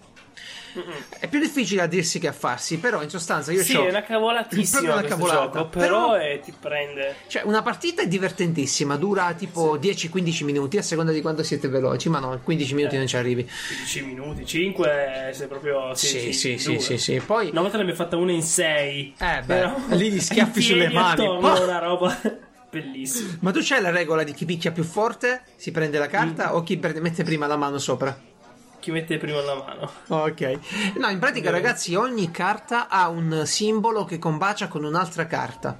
È 1.20 1.28
più 1.28 1.40
difficile 1.40 1.82
a 1.82 1.88
dirsi 1.88 2.20
che 2.20 2.28
a 2.28 2.32
farsi, 2.32 2.78
però 2.78 3.02
in 3.02 3.10
sostanza 3.10 3.52
io 3.52 3.64
Sì, 3.64 3.74
c'ho 3.74 3.86
è 3.86 3.90
una 3.90 4.04
cavolatissima 4.04 4.82
proprio 4.82 5.00
una 5.00 5.08
cavolata, 5.08 5.58
gioco, 5.60 5.70
però, 5.70 6.10
però- 6.12 6.18
eh, 6.20 6.40
ti 6.44 6.54
prende. 6.58 7.16
cioè, 7.28 7.42
una 7.46 7.62
partita 7.62 8.02
è 8.02 8.08
divertentissima, 8.08 8.96
dura 8.96 9.34
tipo 9.34 9.78
10-15 9.78 10.44
minuti 10.44 10.78
a 10.78 10.82
seconda 10.82 11.12
di 11.12 11.22
quanto 11.22 11.44
siete 11.44 11.68
veloci, 11.68 12.10
ma 12.10 12.20
no, 12.20 12.34
in 12.34 12.44
15 12.44 12.74
minuti 12.76 12.98
non 12.98 13.08
ci 13.08 13.18
arrivi. 13.18 13.44
15 13.68 14.02
minuti, 14.04 14.46
5 14.46 15.32
se 15.34 15.48
proprio 15.48 15.94
Sì, 15.96 16.32
sì, 16.34 16.58
sì, 16.58 16.80
sì, 16.80 16.98
sì. 16.98 17.22
Poi 17.26 17.50
Una 17.50 17.62
volta 17.62 17.78
ne 17.78 17.84
abbiamo 17.84 18.00
fatta 18.02 18.16
una 18.18 18.32
in 18.32 18.44
6. 18.44 19.16
Eh, 19.20 19.42
beh, 19.46 19.72
lì 19.96 20.12
gli 20.12 20.20
schiaffi 20.22 20.62
sulle 20.62 20.90
mani. 20.90 21.26
Oh! 21.26 21.38
una 21.64 21.80
roba 21.80 22.20
bellissima. 22.70 23.38
Ma 23.42 23.52
tu 23.52 23.60
c'hai 23.64 23.82
la 23.82 23.90
regola 23.90 24.24
di 24.24 24.34
chi 24.34 24.46
picchia 24.46 24.72
più 24.72 24.84
forte 24.84 25.42
si 25.56 25.72
prende 25.72 25.98
la 25.98 26.06
Mm. 26.08 26.10
carta 26.12 26.56
o 26.56 26.64
chi 26.64 26.76
mette 26.78 27.24
prima 27.24 27.48
la 27.48 27.58
mano 27.58 27.78
sopra? 27.80 28.16
Chi 28.80 28.92
mette 28.92 29.18
prima 29.18 29.42
la 29.42 29.56
mano? 29.56 29.92
Ok. 30.08 30.60
No, 30.98 31.10
in 31.10 31.20
pratica, 31.20 31.52
ragazzi, 31.52 31.96
ogni 31.96 32.32
carta 32.32 32.88
ha 32.88 33.10
un 33.10 33.44
simbolo 33.46 34.06
che 34.06 34.18
combacia 34.18 34.68
con 34.68 34.84
un'altra 34.84 35.28
carta. 35.28 35.78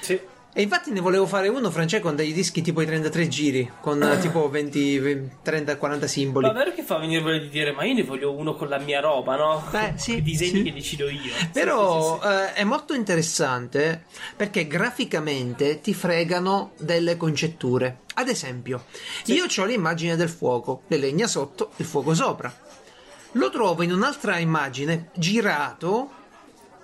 Sì. 0.00 0.20
E 0.58 0.62
infatti 0.62 0.90
ne 0.90 0.98
volevo 0.98 1.24
fare 1.24 1.46
uno, 1.46 1.70
Francesco, 1.70 2.06
con 2.08 2.16
dei 2.16 2.32
dischi 2.32 2.62
tipo 2.62 2.80
i 2.80 2.84
33 2.84 3.28
giri, 3.28 3.70
con 3.80 4.04
tipo 4.20 4.50
20, 4.50 4.98
20, 4.98 5.36
30, 5.40 5.76
40 5.76 6.06
simboli. 6.08 6.46
Ma 6.48 6.52
vero 6.52 6.72
che 6.72 6.82
fa 6.82 6.98
venire 6.98 7.22
voglia 7.22 7.38
di 7.38 7.48
dire, 7.48 7.70
ma 7.70 7.84
io 7.84 7.94
ne 7.94 8.02
voglio 8.02 8.34
uno 8.34 8.56
con 8.56 8.68
la 8.68 8.78
mia 8.78 8.98
roba, 8.98 9.36
no? 9.36 9.64
Eh, 9.70 9.92
sì, 9.94 10.16
I 10.16 10.22
disegni 10.22 10.50
sì. 10.50 10.62
che 10.64 10.72
decido 10.72 11.08
io. 11.08 11.32
Però 11.52 12.18
sì, 12.18 12.26
sì, 12.26 12.28
sì. 12.28 12.34
eh, 12.34 12.52
è 12.54 12.64
molto 12.64 12.94
interessante 12.94 14.02
perché 14.34 14.66
graficamente 14.66 15.80
ti 15.80 15.94
fregano 15.94 16.72
delle 16.76 17.16
congetture. 17.16 18.00
Ad 18.14 18.28
esempio, 18.28 18.86
io 19.26 19.44
ho 19.44 19.64
l'immagine 19.64 20.16
del 20.16 20.28
fuoco, 20.28 20.82
le 20.88 20.96
legna 20.96 21.28
sotto, 21.28 21.70
il 21.76 21.86
fuoco 21.86 22.14
sopra. 22.14 22.52
Lo 23.32 23.50
trovo 23.50 23.84
in 23.84 23.92
un'altra 23.92 24.38
immagine 24.38 25.10
girato, 25.14 26.10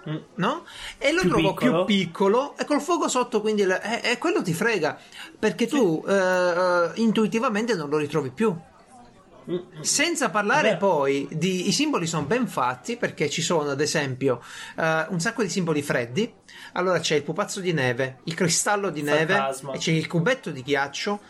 Mm. 0.09 0.17
no? 0.37 0.65
E 0.99 1.13
lo 1.13 1.21
Più 1.23 1.31
trovo 1.31 1.55
piccolo. 1.55 1.85
più 1.85 1.97
piccolo 1.97 2.55
e 2.59 2.65
col 2.65 2.81
fuoco 2.81 3.09
sotto, 3.09 3.41
quindi 3.41 3.63
e, 3.63 4.01
e 4.03 4.19
quello 4.19 4.43
ti 4.43 4.53
frega 4.53 4.99
perché 5.39 5.67
tu 5.67 6.05
eh, 6.07 6.13
eh, 6.13 6.91
intuitivamente 6.97 7.75
non 7.75 7.89
lo 7.89 7.97
ritrovi 7.97 8.31
più. 8.31 8.55
Mm, 9.51 9.81
Senza 9.83 10.31
parlare 10.31 10.69
Vabbè. 10.71 10.79
poi 10.79 11.29
di 11.31 11.69
i 11.69 11.73
simboli 11.73 12.07
sono 12.07 12.25
ben 12.25 12.47
fatti 12.47 12.97
perché 12.97 13.29
ci 13.29 13.43
sono 13.43 13.71
ad 13.71 13.81
esempio 13.81 14.41
eh, 14.79 15.05
un 15.11 15.21
sacco 15.21 15.43
di 15.43 15.51
simboli 15.51 15.83
freddi. 15.83 16.33
Allora 16.73 16.99
c'è 16.99 17.17
il 17.17 17.23
pupazzo 17.23 17.61
di 17.61 17.73
neve, 17.73 18.19
il 18.25 18.35
cristallo 18.35 18.89
di 18.91 19.03
neve 19.03 19.35
Fantasma. 19.35 19.73
e 19.73 19.79
c'è 19.79 19.93
il 19.93 20.07
cubetto 20.07 20.51
di 20.51 20.63
ghiaccio. 20.63 21.21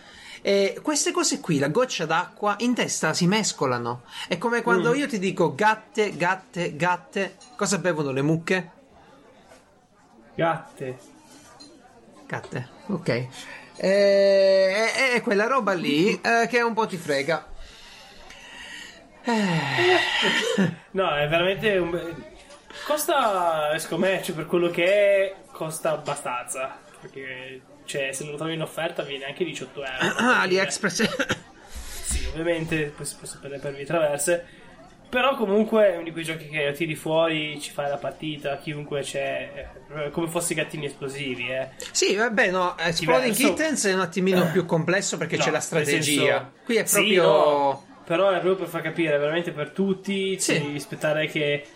E 0.47 0.79
queste 0.83 1.11
cose 1.11 1.41
qui, 1.41 1.59
la 1.59 1.69
goccia 1.69 2.05
d'acqua, 2.05 2.57
in 2.59 2.75
testa 2.75 3.15
si 3.15 3.27
mescolano. 3.27 4.03
È 4.29 4.37
come 4.37 4.61
quando 4.61 4.91
Mm. 4.93 4.97
io 4.97 5.09
ti 5.09 5.19
dico 5.19 5.55
gatte, 5.55 6.15
gatte, 6.19 6.77
gatte. 6.77 7.37
Cosa 7.57 7.79
bevono 7.79 8.11
le 8.11 8.21
mucche? 8.21 8.71
Gatte. 10.35 10.99
Gatte, 12.27 12.69
ok. 12.89 13.09
E, 13.09 13.29
è, 13.77 15.13
è 15.15 15.23
quella 15.23 15.47
roba 15.47 15.73
lì 15.73 16.21
eh, 16.21 16.47
che 16.47 16.61
un 16.61 16.75
po' 16.75 16.87
ti 16.87 16.99
frega. 16.99 17.47
Eh, 19.25 20.71
No, 20.91 21.09
è 21.17 21.27
veramente 21.27 21.79
un... 21.79 22.23
Costa, 22.87 23.79
secondo 23.79 24.07
me, 24.07 24.23
cioè, 24.23 24.35
per 24.35 24.45
quello 24.45 24.69
che 24.69 24.85
è, 24.85 25.35
costa 25.53 25.93
abbastanza. 25.93 26.77
Perché, 27.05 27.61
cioè, 27.85 28.13
se 28.13 28.25
lo 28.25 28.35
trovi 28.37 28.55
in 28.55 28.63
offerta 28.63 29.03
viene 29.03 29.27
anche 29.27 29.45
18 29.45 29.85
euro. 29.85 30.15
ah, 30.17 30.41
AliExpress. 30.41 31.43
Sì, 32.05 32.27
ovviamente 32.29 32.93
poi 32.97 33.05
si 33.07 33.17
può 33.17 33.27
sapere 33.27 33.59
per 33.59 33.75
vie 33.75 33.85
traverse. 33.85 34.45
Però 35.09 35.37
comunque 35.37 35.89
è 35.91 35.95
uno 35.95 36.05
di 36.05 36.13
quei 36.13 36.23
giochi 36.25 36.49
che 36.49 36.73
tiri 36.73 36.95
fuori, 36.95 37.61
ci 37.61 37.71
fai 37.71 37.89
la 37.89 37.97
partita, 37.99 38.57
chiunque 38.59 39.01
c'è, 39.03 39.69
eh, 39.97 40.11
come 40.11 40.29
fossi 40.29 40.55
gattini 40.55 40.87
esplosivi, 40.87 41.49
eh. 41.51 41.71
Sì, 41.93 42.15
vabbè, 42.15 42.51
no, 42.51 42.77
Exploding 42.79 43.33
Diverso. 43.35 43.55
Kittens 43.55 43.87
è 43.87 43.93
un 43.95 44.01
attimino 44.01 44.51
più 44.51 44.65
complesso 44.65 45.17
perché 45.17 45.37
No, 45.37 45.45
c'è 45.45 45.51
la 45.51 45.61
strategia. 45.61 46.01
senso- 46.39 46.53
Qui 46.65 46.77
è 46.77 46.85
Sì, 46.87 46.95
proprio... 46.95 47.23
no, 47.23 47.87
però 48.05 48.29
è 48.31 48.41
proprio 48.41 48.57
per 48.57 48.69
far 48.69 48.83
capire, 48.83 49.17
veramente 49.19 49.51
per 49.53 49.71
tutti, 49.71 50.39
Sì. 50.39 50.59
devi 50.61 50.77
aspettare 50.77 51.27
che 51.27 51.67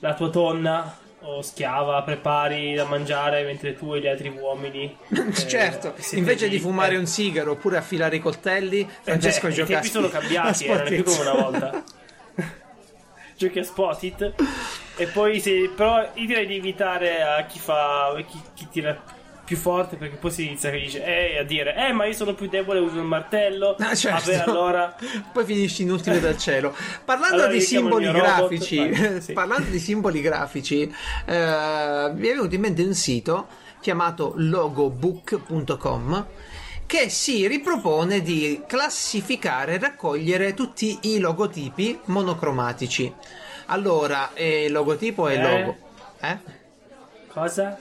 la 0.00 0.14
tua 0.14 0.28
donna 0.28 0.98
o 1.26 1.42
schiava 1.42 2.02
prepari 2.02 2.74
da 2.74 2.84
mangiare 2.84 3.42
mentre 3.42 3.74
tu 3.74 3.94
e 3.94 4.00
gli 4.00 4.06
altri 4.06 4.28
uomini... 4.28 4.96
eh, 5.10 5.32
certo, 5.32 5.94
siete 5.98 6.16
invece 6.16 6.48
di 6.48 6.58
fumare 6.58 6.94
eh. 6.94 6.98
un 6.98 7.06
sigaro 7.06 7.52
oppure 7.52 7.76
affilare 7.76 8.16
i 8.16 8.20
coltelli, 8.20 8.80
Eh 8.80 8.88
Francesco 9.02 9.48
beh, 9.48 9.52
gioca 9.52 9.70
I 9.70 9.74
tempi 9.74 9.88
sono 9.88 10.08
cambiati, 10.10 10.64
eh, 10.64 10.68
non 10.68 10.86
è 10.86 10.94
più 10.94 11.04
come 11.04 11.20
una 11.20 11.34
volta. 11.34 11.84
Giochi 13.36 13.58
a 13.58 13.64
spot 13.64 14.02
it. 14.02 14.34
E 14.96 15.06
poi 15.08 15.40
se, 15.40 15.70
però 15.74 16.00
io 16.14 16.26
direi 16.26 16.46
di 16.46 16.56
invitare 16.56 17.22
a 17.22 17.44
chi 17.44 17.58
fa 17.58 18.14
chi, 18.26 18.40
chi 18.54 18.68
tira 18.70 18.98
più 19.46 19.56
forte 19.56 19.96
perché 19.96 20.16
poi 20.16 20.30
si 20.32 20.44
inizia 20.46 20.70
dice 20.70 21.02
eh, 21.04 21.38
a 21.38 21.42
dire 21.44 21.74
eh 21.76 21.92
ma 21.92 22.04
io 22.04 22.12
sono 22.12 22.34
più 22.34 22.48
debole 22.48 22.80
uso 22.80 22.98
il 22.98 23.04
martello 23.04 23.76
Ah, 23.78 23.94
certo. 23.94 24.30
vabbè 24.32 24.42
allora 24.50 24.94
Poi 25.32 25.44
finisci 25.44 25.82
inutile 25.82 26.18
dal 26.20 26.36
cielo. 26.36 26.74
Parlando 27.04 27.36
Allora 27.36 27.52
di 27.52 27.60
simboli 27.60 28.06
robot, 28.06 28.22
grafici, 28.22 28.88
vai, 28.88 29.20
sì. 29.22 29.32
parlando 29.32 29.70
di 29.70 29.78
simboli 29.78 30.20
grafici, 30.20 30.82
eh, 30.82 30.90
mi 32.14 32.26
è 32.28 32.32
venuto 32.34 32.54
in 32.54 32.60
mente 32.60 32.82
un 32.82 32.94
sito 32.94 33.46
chiamato 33.80 34.32
logobook.com 34.36 36.26
che 36.86 37.08
si 37.08 37.46
ripropone 37.46 38.20
di 38.22 38.62
classificare 38.66 39.74
e 39.74 39.78
raccogliere 39.78 40.54
tutti 40.54 40.98
i 41.02 41.18
logotipi 41.18 41.98
monocromatici. 42.06 43.12
Allora, 43.66 44.30
eh, 44.34 44.64
il 44.66 44.72
logotipo 44.72 45.26
è 45.28 45.36
Eh? 45.36 45.42
logo. 45.60 45.76
Eh? 46.20 46.38
cosa? 47.28 47.76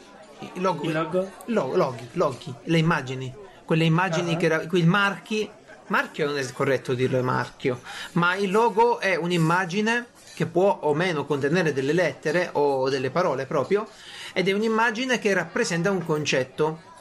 Il 0.54 0.62
logo, 0.62 0.84
Il 0.86 0.92
logo? 0.94 1.32
Lo- 1.46 1.76
loghi, 1.76 2.08
loghi, 2.14 2.54
le 2.64 2.78
immagini, 2.78 3.34
quelle 3.66 3.84
immagini 3.84 4.34
Ah. 4.34 4.38
che 4.38 4.46
era, 4.46 4.68
quei 4.68 4.84
marchi, 4.84 5.50
marchio 5.88 6.26
non 6.28 6.38
è 6.38 6.52
corretto 6.52 6.94
dirlo 6.94 7.22
marchio, 7.24 7.82
ma 8.14 8.36
il 8.36 8.52
logo 8.52 9.00
è 9.00 9.16
un'immagine 9.16 10.08
che 10.34 10.46
può 10.46 10.80
o 10.82 10.94
meno 10.94 11.26
contenere 11.26 11.74
delle 11.74 11.94
lettere 11.94 12.50
o 12.54 12.90
delle 12.90 13.10
parole 13.10 13.46
proprio, 13.46 13.88
ed 14.34 14.48
è 14.48 14.52
un'immagine 14.52 15.18
che 15.20 15.34
rappresenta 15.34 15.92
un 15.92 16.04
concetto. 16.06 16.94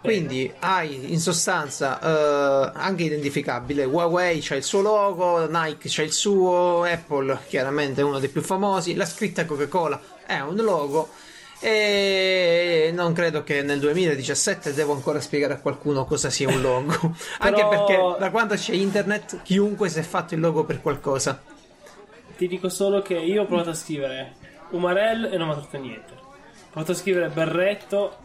Quindi 0.00 0.50
hai 0.60 1.12
in 1.12 1.18
sostanza 1.18 1.98
eh, 2.00 2.72
anche 2.72 3.02
identificabile. 3.02 3.82
Huawei 3.84 4.38
c'ha 4.40 4.54
il 4.54 4.62
suo 4.62 4.80
logo, 4.80 5.48
Nike 5.48 5.88
c'ha 5.90 6.02
il 6.02 6.12
suo, 6.12 6.84
Apple 6.84 7.40
chiaramente 7.48 8.00
è 8.00 8.04
uno 8.04 8.20
dei 8.20 8.28
più 8.28 8.40
famosi, 8.40 8.94
la 8.94 9.04
scritta 9.04 9.44
Coca-Cola 9.44 10.00
è 10.24 10.38
un 10.38 10.54
logo 10.54 11.08
e 11.60 12.90
non 12.94 13.12
credo 13.12 13.42
che 13.42 13.62
nel 13.62 13.80
2017 13.80 14.74
devo 14.74 14.92
ancora 14.92 15.20
spiegare 15.20 15.54
a 15.54 15.58
qualcuno 15.58 16.04
cosa 16.04 16.30
sia 16.30 16.48
un 16.48 16.60
logo, 16.60 16.92
anche 17.38 17.66
Però- 17.66 17.68
perché 17.68 18.16
da 18.18 18.30
quando 18.30 18.54
c'è 18.54 18.74
internet 18.74 19.42
chiunque 19.42 19.88
si 19.88 19.98
è 19.98 20.02
fatto 20.02 20.34
il 20.34 20.40
logo 20.40 20.64
per 20.64 20.80
qualcosa. 20.80 21.40
Ti 22.36 22.46
dico 22.46 22.68
solo 22.68 23.02
che 23.02 23.14
io 23.14 23.42
ho 23.42 23.46
provato 23.46 23.70
a 23.70 23.74
scrivere 23.74 24.34
Umarell 24.70 25.24
e 25.32 25.36
non 25.36 25.48
mi 25.48 25.52
ha 25.52 25.56
trovato 25.56 25.78
niente. 25.78 26.12
Ho 26.12 26.70
provato 26.70 26.92
a 26.92 26.94
scrivere 26.94 27.28
Berretto 27.28 28.16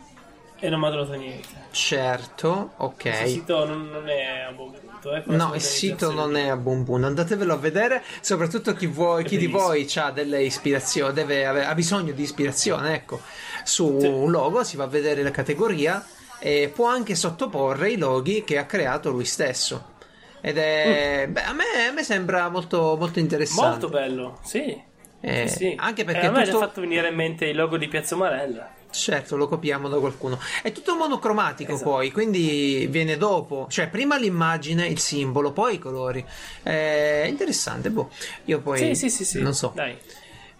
e 0.65 0.69
non 0.69 0.79
mi 0.79 0.85
ha 0.87 0.91
trovato 0.91 1.13
niente. 1.15 1.47
Certo, 1.71 2.71
ok. 2.77 3.03
Il 3.05 3.27
sito 3.27 3.65
non, 3.65 3.89
non 3.89 4.07
è 4.07 4.45
a 4.47 4.51
buon 4.53 4.71
punto. 4.71 5.13
Eh, 5.13 5.23
No, 5.25 5.51
il 5.53 5.59
sito 5.61 6.11
non 6.13 6.37
è 6.37 6.47
a 6.47 6.55
buon 6.55 6.85
punto, 6.85 7.05
andatevelo 7.07 7.53
a 7.53 7.57
vedere, 7.57 8.01
soprattutto 8.21 8.73
chi, 8.73 8.87
vuoi, 8.87 9.25
chi 9.25 9.37
di 9.37 9.47
voi 9.47 9.85
ha 9.95 10.11
delle 10.11 10.41
ispirazioni, 10.43 11.11
deve 11.13 11.45
ha 11.45 11.73
bisogno 11.73 12.13
di 12.13 12.21
ispirazione, 12.23 12.93
ecco, 12.95 13.19
su 13.65 13.97
Sì. 13.99 14.07
un 14.07 14.31
logo 14.31 14.63
si 14.63 14.77
va 14.77 14.85
a 14.85 14.87
vedere 14.87 15.21
la 15.21 15.31
categoria 15.31 16.05
e 16.39 16.71
può 16.73 16.87
anche 16.87 17.15
sottoporre 17.15 17.91
i 17.91 17.97
loghi 17.97 18.45
che 18.45 18.57
ha 18.57 18.65
creato 18.65 19.09
lui 19.09 19.25
stesso. 19.25 19.91
Ed 20.39 20.57
è, 20.57 21.27
beh, 21.29 21.43
a 21.43 21.53
me, 21.53 21.63
a 21.89 21.91
me 21.91 22.03
sembra 22.03 22.47
molto, 22.49 22.95
molto 22.97 23.19
interessante. 23.19 23.65
Mm. 23.65 23.69
Molto 23.71 23.89
bello, 23.89 24.39
sì. 24.43 24.81
Eh, 25.19 25.47
Sì, 25.47 25.55
sì. 25.55 25.75
Anche 25.77 26.01
Eh, 26.01 26.05
perché 26.05 26.27
a 26.27 26.31
me 26.31 26.39
ha 26.41 26.43
tutto- 26.45 26.59
già 26.59 26.65
fatto 26.65 26.81
venire 26.81 27.07
in 27.09 27.15
mente 27.15 27.45
il 27.45 27.55
logo 27.57 27.77
di 27.77 27.87
Piazza 27.87 28.15
Marella. 28.15 28.71
Certo, 28.93 29.35
lo 29.35 29.47
copiamo 29.47 29.89
da 29.89 29.97
qualcuno. 29.97 30.39
È 30.61 30.71
tutto 30.71 30.95
monocromatico 30.95 31.73
Esatto. 31.73 31.89
poi, 31.89 32.11
quindi 32.11 32.87
viene 32.89 33.17
dopo. 33.17 33.65
Cioè, 33.69 33.87
prima 33.89 34.17
l'immagine, 34.17 34.85
il 34.87 34.99
simbolo, 34.99 35.51
poi 35.51 35.75
i 35.75 35.79
colori. 35.79 36.23
È 36.61 37.25
interessante, 37.27 37.89
boh. 37.89 38.11
Io 38.45 38.59
poi 38.61 38.77
Sì, 38.77 38.95
sì, 38.95 39.09
sì, 39.09 39.25
sì. 39.25 39.41
non 39.41 39.53
so. 39.55 39.71
Dai. 39.73 39.97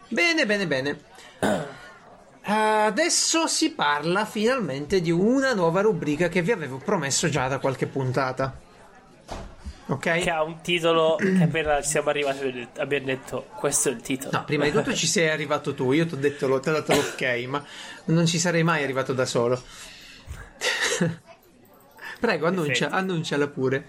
Bene, 0.08 0.46
bene, 0.46 0.67
bene. 0.67 1.00
Adesso 2.46 3.48
si 3.48 3.72
parla 3.72 4.26
finalmente 4.26 5.00
di 5.00 5.12
una 5.12 5.54
nuova 5.54 5.82
rubrica 5.82 6.28
che 6.28 6.41
vi 6.41 6.52
avevo 6.52 6.78
promesso 6.78 7.30
già 7.30 7.48
da 7.48 7.60
qualche 7.60 7.86
puntata. 7.86 8.62
Ok? 9.86 10.19
Che 10.19 10.30
ha 10.30 10.43
un 10.43 10.62
titolo 10.62 11.15
che 11.15 11.43
appena 11.43 11.82
siamo 11.82 12.10
arrivati 12.10 12.67
abbiamo 12.78 13.06
detto- 13.06 13.48
questo 13.56 13.89
è 13.89 13.91
il 13.91 14.02
titolo. 14.02 14.32
No, 14.32 14.43
prima 14.46 14.63
di 14.63 14.72
tutto 14.72 14.93
ci 14.93 15.08
sei 15.08 15.30
arrivato 15.30 15.74
tu, 15.74 15.91
io 15.91 16.06
ti 16.06 16.13
ho 16.13 16.17
detto, 16.17 16.60
ti 16.60 16.69
ho 16.69 16.72
dato 16.72 16.93
l'ok, 16.93 17.46
ma 17.48 17.63
non 18.06 18.26
ci 18.26 18.39
sarei 18.39 18.63
mai 18.63 18.84
arrivato 18.84 19.13
da 19.13 19.26
solo. 19.26 19.62
Prego, 22.19 22.48
annuncia, 22.48 22.89
annunciala 22.89 23.48
pure. 23.48 23.86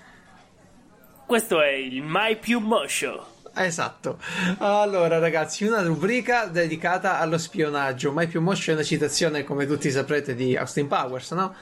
Questo 1.26 1.62
è 1.62 1.70
il 1.70 2.02
Mai 2.02 2.36
Più 2.36 2.58
Moscio. 2.58 3.28
Esatto. 3.54 4.18
Allora, 4.58 5.18
ragazzi, 5.18 5.64
una 5.64 5.80
rubrica 5.82 6.46
dedicata 6.46 7.20
allo 7.20 7.38
spionaggio. 7.38 8.10
Mai 8.10 8.26
più 8.26 8.40
moscio 8.40 8.72
è 8.72 8.74
una 8.74 8.82
citazione, 8.82 9.44
come 9.44 9.66
tutti 9.66 9.90
saprete, 9.92 10.34
di 10.34 10.56
Austin 10.56 10.88
Powers, 10.88 11.30
no? 11.30 11.54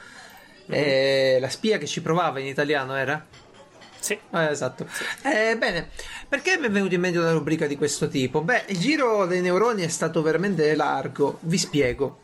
Eh, 0.65 1.37
la 1.39 1.49
spia 1.49 1.77
che 1.77 1.85
ci 1.85 2.01
provava 2.01 2.39
in 2.39 2.47
italiano 2.47 2.95
era? 2.95 3.23
Sì. 4.03 4.19
Eh, 4.33 4.49
esatto. 4.49 4.85
Eh, 5.21 5.55
bene, 5.57 5.89
perché 6.27 6.57
mi 6.57 6.67
è 6.67 6.69
venuto 6.69 6.93
in 6.93 6.99
mente 6.99 7.17
una 7.17 7.31
rubrica 7.31 7.67
di 7.67 7.77
questo 7.77 8.09
tipo? 8.09 8.41
Beh, 8.41 8.65
il 8.67 8.77
giro 8.77 9.25
dei 9.25 9.39
neuroni 9.39 9.81
è 9.81 9.87
stato 9.87 10.21
veramente 10.21 10.75
largo. 10.75 11.37
Vi 11.43 11.57
spiego. 11.57 12.19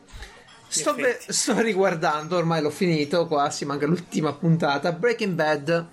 Sto, 0.67 0.93
effetti. 0.97 1.31
sto 1.31 1.57
riguardando, 1.61 2.35
ormai 2.35 2.61
l'ho 2.61 2.69
finito, 2.69 3.27
quasi 3.27 3.63
manca 3.63 3.85
l'ultima 3.85 4.33
puntata. 4.33 4.91
Breaking 4.91 5.33
Bad 5.35 5.87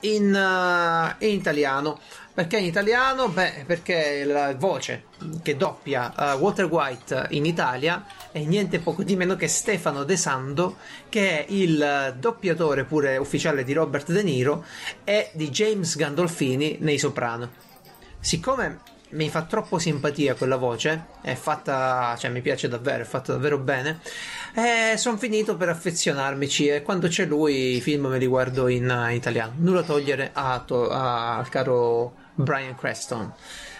in, 0.00 0.34
eh, 0.34 1.26
in 1.26 1.34
italiano. 1.34 2.00
Perché 2.38 2.58
in 2.58 2.66
italiano? 2.66 3.26
Beh, 3.30 3.64
perché 3.66 4.22
la 4.22 4.54
voce 4.54 5.06
che 5.42 5.56
doppia 5.56 6.14
eh, 6.14 6.36
Walter 6.36 6.66
White 6.66 7.26
in 7.30 7.44
Italia 7.44 8.06
è 8.30 8.38
niente 8.38 8.78
poco 8.78 9.02
di 9.02 9.16
meno 9.16 9.34
che 9.34 9.48
Stefano 9.48 10.04
De 10.04 10.16
Sando, 10.16 10.76
che 11.08 11.44
è 11.44 11.46
il 11.48 12.14
doppiatore 12.16 12.84
pure 12.84 13.16
ufficiale 13.16 13.64
di 13.64 13.72
Robert 13.72 14.12
De 14.12 14.22
Niro 14.22 14.64
e 15.02 15.30
di 15.32 15.50
James 15.50 15.96
Gandolfini 15.96 16.76
nei 16.78 16.96
Soprano. 16.96 17.50
Siccome 18.20 18.82
mi 19.10 19.28
fa 19.30 19.42
troppo 19.42 19.78
simpatia 19.78 20.34
quella 20.34 20.56
voce, 20.56 21.06
è 21.22 21.34
fatta, 21.34 22.14
cioè 22.18 22.30
mi 22.30 22.40
piace 22.40 22.68
davvero, 22.68 23.02
è 23.02 23.06
fatta 23.06 23.32
davvero 23.32 23.58
bene. 23.58 24.00
E 24.54 24.96
sono 24.96 25.16
finito 25.16 25.56
per 25.56 25.68
affezionarmici 25.68 26.68
e 26.68 26.82
quando 26.82 27.08
c'è 27.08 27.24
lui 27.24 27.76
i 27.76 27.80
film 27.80 28.06
me 28.06 28.18
li 28.18 28.26
guardo 28.26 28.68
in, 28.68 28.88
eh, 28.88 29.14
italiano. 29.14 29.52
Nulla 29.56 29.82
togliere 29.82 30.30
a 30.32 30.64
a- 30.68 31.36
al 31.38 31.48
caro 31.48 32.14
Brian 32.34 32.74
Creston. 32.76 33.32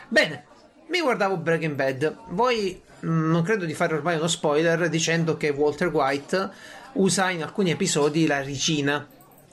Bene, 0.09 0.45
mi 0.89 1.01
guardavo 1.01 1.37
Breaking 1.37 1.75
Bad. 1.75 2.17
Voi 2.31 2.81
mh, 3.01 3.09
non 3.31 3.43
credo 3.43 3.65
di 3.65 3.75
fare 3.75 3.95
ormai 3.95 4.17
uno 4.17 4.29
spoiler 4.29 4.89
dicendo 4.89 5.37
che 5.37 5.51
Walter 5.51 5.89
White 5.89 6.51
usa 6.95 7.31
in 7.31 7.43
alcuni 7.43 7.71
episodi 7.71 8.27
la 8.27 8.41
ricina, 8.41 9.07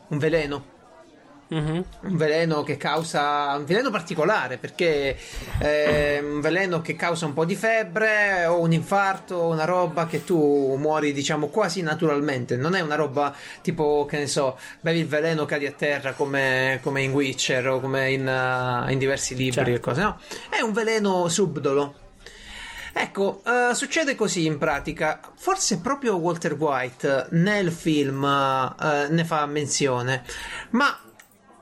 un 0.08 0.18
veleno 0.18 0.74
Mhm. 1.48 1.84
un 2.02 2.18
veleno 2.18 2.64
che 2.64 2.76
causa 2.76 3.54
un 3.56 3.66
veleno 3.66 3.91
particolare 3.91 4.58
perché 4.58 5.16
è 5.60 6.20
un 6.20 6.41
veleno 6.41 6.82
che 6.82 6.96
causa 6.96 7.28
un 7.28 7.34
po' 7.34 7.46
di 7.46 7.56
febbre 7.56 8.46
o 8.48 8.60
un 8.60 8.72
infarto, 8.74 9.43
una 9.43 9.66
roba 9.66 10.08
che 10.08 10.24
tu 10.24 10.76
muori 10.76 11.14
diciamo 11.14 11.48
quasi 11.48 11.82
naturalmente, 11.84 12.58
non 12.58 12.74
è 12.74 12.82
una 12.82 12.96
roba 12.96 13.34
tipo 13.62 14.06
che 14.10 14.18
ne 14.18 14.28
so, 14.28 14.58
bevi 14.82 15.00
il 15.00 15.08
veleno 15.08 15.46
cadi 15.46 15.68
a 15.68 15.72
terra 15.72 16.14
come, 16.14 16.80
come 16.82 17.04
in 17.04 17.12
Witcher 17.12 17.68
o 17.68 17.80
come 17.80 18.12
in, 18.12 18.26
uh, 18.28 18.89
in 18.89 18.98
diversi 18.98 19.36
libri 19.36 19.54
Certo. 19.54 19.72
e 19.72 19.80
cose, 19.80 20.02
no? 20.02 20.20
È 20.50 20.62
un 20.62 20.74
veleno 20.74 21.28
subdolo. 21.28 21.93
Ecco, 22.98 23.41
eh, 23.46 23.76
succede 23.76 24.16
così 24.16 24.46
in 24.46 24.58
pratica. 24.58 25.20
Forse 25.36 25.80
proprio 25.80 26.16
Walter 26.16 26.54
White 26.54 27.28
nel 27.32 27.70
film 27.72 28.24
eh, 28.24 29.08
ne 29.10 29.24
fa 29.26 29.46
menzione, 29.48 30.24
ma 30.70 30.98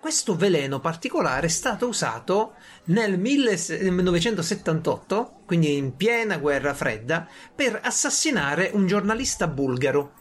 questo 0.03 0.35
veleno 0.35 0.81
particolare 0.81 1.47
è 1.47 1.49
stato 1.49 1.87
usato 1.87 2.55
nel 2.87 3.17
1978, 3.17 5.43
quindi 5.45 5.77
in 5.77 5.95
piena 5.95 6.39
guerra 6.39 6.73
fredda, 6.73 7.25
per 7.55 7.79
assassinare 7.81 8.71
un 8.73 8.85
giornalista 8.85 9.47
bulgaro. 9.47 10.11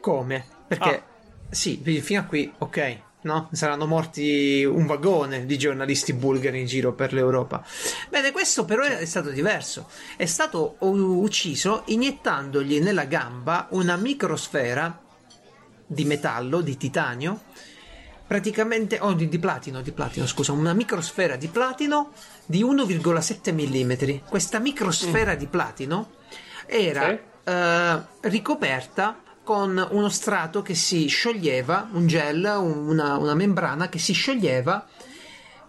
Come? 0.00 0.44
Perché 0.66 1.04
sì, 1.50 1.80
fino 2.02 2.18
a 2.18 2.24
qui, 2.24 2.52
ok, 2.58 2.98
no? 3.20 3.48
Saranno 3.52 3.86
morti 3.86 4.64
un 4.64 4.86
vagone 4.86 5.46
di 5.46 5.56
giornalisti 5.56 6.12
bulgari 6.12 6.58
in 6.58 6.66
giro 6.66 6.92
per 6.92 7.12
l'Europa. 7.12 7.64
Bene, 8.08 8.32
questo 8.32 8.64
però 8.64 8.82
è 8.82 9.04
stato 9.04 9.30
diverso. 9.30 9.88
È 10.16 10.26
stato 10.26 10.74
ucciso 10.80 11.84
iniettandogli 11.86 12.80
nella 12.80 13.04
gamba 13.04 13.68
una 13.70 13.94
microsfera 13.94 15.00
di 15.86 16.04
metallo, 16.04 16.60
di 16.60 16.76
titanio, 16.76 17.42
praticamente, 18.30 18.96
oh, 19.00 19.12
di, 19.12 19.28
di 19.28 19.40
platino, 19.40 19.80
di 19.80 19.90
platino, 19.90 20.24
scusa, 20.24 20.52
una 20.52 20.72
microsfera 20.72 21.34
di 21.34 21.48
platino 21.48 22.12
di 22.46 22.62
1,7 22.62 23.52
mm. 23.52 24.28
Questa 24.28 24.60
microsfera 24.60 25.34
di 25.34 25.48
platino 25.48 26.10
era 26.64 27.08
Sì. 27.08 27.18
eh, 27.50 28.00
ricoperta 28.28 29.20
con 29.42 29.84
uno 29.90 30.08
strato 30.08 30.62
che 30.62 30.76
si 30.76 31.08
scioglieva, 31.08 31.88
un 31.90 32.06
gel, 32.06 32.44
un- 32.44 32.86
una, 32.90 33.16
una 33.16 33.34
membrana 33.34 33.88
che 33.88 33.98
si 33.98 34.12
scioglieva 34.12 34.86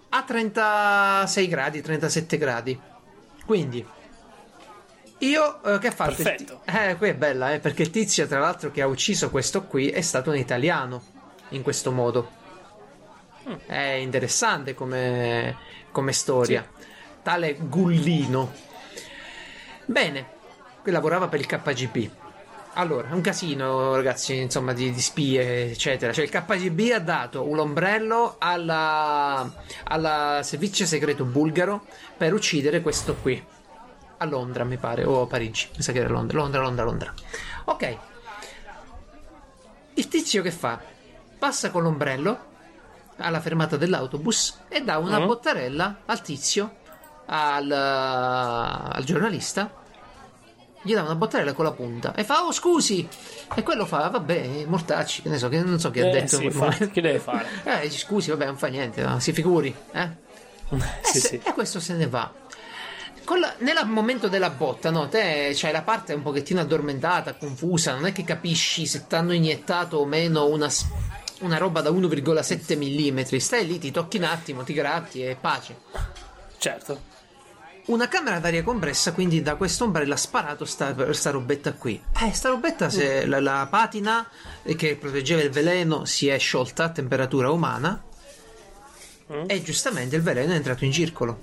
a 0.10 0.22
36 0.22 1.48
gradi, 1.48 1.82
37 1.82 2.38
gradi. 2.38 2.80
Quindi, 3.44 3.84
io 5.18 5.64
eh, 5.64 5.80
che 5.80 5.88
ha 5.88 5.92
fatto? 5.92 6.14
Perfetto. 6.22 6.62
eh, 6.66 6.96
qui 6.96 7.10
è 7.10 7.16
bella, 7.16 7.54
eh, 7.54 7.60
perché 7.60 7.82
il 7.82 7.90
tizio, 7.90 8.28
tra 8.28 8.38
l'altro, 8.38 8.70
che 8.70 8.84
ha 8.84 8.88
ucciso 8.88 9.32
questo 9.32 9.64
qui 9.64 9.90
è 9.90 10.02
stato 10.02 10.30
un 10.30 10.36
italiano 10.38 11.02
in 11.50 11.64
questo 11.64 11.92
modo. 11.92 12.38
È 13.66 13.76
interessante 13.76 14.74
come, 14.74 15.58
come 15.92 16.14
storia. 16.14 16.68
Tale 17.24 17.56
Gullino. 17.60 18.54
Bene, 19.86 20.26
qui 20.82 20.92
lavorava 20.92 21.28
per 21.28 21.40
il 21.40 21.46
KGB. 21.46 22.10
Allora, 22.76 23.14
un 23.14 23.20
casino, 23.20 23.96
ragazzi, 23.96 24.38
insomma, 24.38 24.72
di, 24.74 24.92
di 24.92 25.02
spie, 25.02 25.72
eccetera. 25.72 26.14
Cioè, 26.14 26.24
il 26.24 26.30
KGB 26.32 26.92
ha 26.94 27.00
dato 27.00 27.48
un 27.48 27.60
ombrello 27.60 28.36
alla, 28.38 29.52
alla 29.84 30.40
servizio 30.44 30.86
segreto 30.86 31.26
bulgaro 31.26 31.86
per 32.16 32.34
uccidere 32.34 32.82
questo 32.82 33.16
qui. 33.16 33.44
A 34.18 34.26
Londra, 34.26 34.64
mi 34.64 34.78
pare, 34.78 35.04
o 35.04 35.24
a 35.24 35.28
Parigi. 35.28 35.68
Mi 35.76 35.82
sa 35.82 35.92
che 35.92 36.00
era 36.00 36.10
Londra, 36.10 36.38
Londra, 36.38 36.62
Londra, 36.62 36.84
Londra. 36.86 37.14
Ok. 37.66 37.98
Il 39.96 40.08
tizio 40.08 40.42
che 40.42 40.52
fa? 40.52 40.80
Passa 41.38 41.72
con 41.72 41.84
l'ombrello 41.84 42.51
alla 43.18 43.40
fermata 43.40 43.78
dell'autobus 43.78 44.60
e 44.68 44.82
dà 44.82 44.98
una 44.98 45.20
Mm. 45.20 45.26
bottarella 45.26 45.98
al 46.06 46.22
tizio, 46.22 46.76
al, 47.28 47.72
al 47.72 49.04
giornalista. 49.04 49.80
Gli 50.84 50.96
dà 50.96 51.04
una 51.04 51.14
bottarella 51.16 51.54
con 51.54 51.66
la 51.66 51.72
punta 51.74 52.16
e 52.16 52.24
fa: 52.24 52.44
Oh, 52.44 52.52
scusi! 52.52 53.08
E 53.56 53.62
quello 53.62 53.86
fa: 53.86 54.08
Vabbè, 54.10 54.66
mortacci, 54.66 55.22
che 55.22 55.30
ne 55.30 55.38
so, 55.38 55.48
che 55.48 55.62
non 55.62 55.80
so 55.80 55.92
che 55.92 56.02
ha 56.02 56.08
Eh, 56.08 56.12
detto. 56.12 56.38
sì, 56.38 56.48
momento. 56.50 56.90
che 56.92 57.02
deve 57.02 57.20
fare? 57.20 57.46
Eh, 57.64 57.90
scusi, 57.92 58.32
vabbè, 58.32 58.46
non 58.46 58.58
fa 58.58 58.68
niente, 58.68 59.04
no? 59.04 59.20
si 59.20 59.32
figuri, 59.32 59.74
eh? 59.92 60.10
sì, 61.04 61.18
e, 61.18 61.20
se- 61.20 61.28
sì. 61.28 61.42
e 61.44 61.54
questo 61.54 61.80
se 61.80 61.94
ne 61.94 62.08
va. 62.08 62.32
La- 63.40 63.54
nel 63.60 63.78
momento 63.86 64.28
della 64.28 64.50
botta, 64.50 64.90
no? 64.90 65.08
Te 65.08 65.52
c'hai 65.54 65.72
la 65.72 65.84
parte 65.84 66.14
un 66.14 66.22
pochettino 66.24 66.60
addormentata, 66.62 67.36
confusa, 67.36 67.94
non 67.94 68.08
è 68.08 68.12
che 68.12 68.24
capisci 68.26 68.86
se 68.88 69.06
ti 69.08 69.16
hanno 69.16 69.34
iniettato 69.34 69.98
o 69.98 70.06
meno 70.06 70.48
una, 70.48 70.68
una 71.42 71.58
roba 71.58 71.82
da 71.82 71.92
1,7 71.92 72.78
mm. 72.78 73.38
Stai 73.38 73.68
lì, 73.68 73.78
ti 73.78 73.92
tocchi 73.92 74.18
un 74.18 74.24
attimo, 74.24 74.64
ti 74.64 74.74
gratti 74.74 75.24
e 75.24 75.38
pace. 75.40 75.78
Certo. 76.58 77.10
Una 77.86 78.08
camera 78.08 78.40
d'aria 78.40 78.64
compressa, 78.64 79.12
quindi 79.12 79.42
da 79.42 79.56
questo 79.56 79.86
ombrello 79.86 80.14
ha 80.14 80.18
sparato 80.18 80.66
sta, 80.66 81.14
sta 81.14 81.32
robetta 81.32 81.74
qui. 81.74 82.02
Eh, 82.22 82.32
sta 82.32 82.50
robetta, 82.50 82.90
se 82.90 83.26
la, 83.26 83.40
la 83.40 83.68
patina 83.70 84.28
che 84.76 84.96
proteggeva 84.96 85.42
il 85.42 85.50
veleno 85.50 86.06
si 86.06 86.28
è 86.28 86.38
sciolta 86.38 86.86
a 86.86 86.90
temperatura 86.90 87.50
umana 87.50 88.04
e 89.48 89.64
giustamente 89.64 90.16
il 90.16 90.22
veleno 90.22 90.54
è 90.54 90.56
entrato 90.56 90.86
in 90.86 90.92
circolo. 90.92 91.40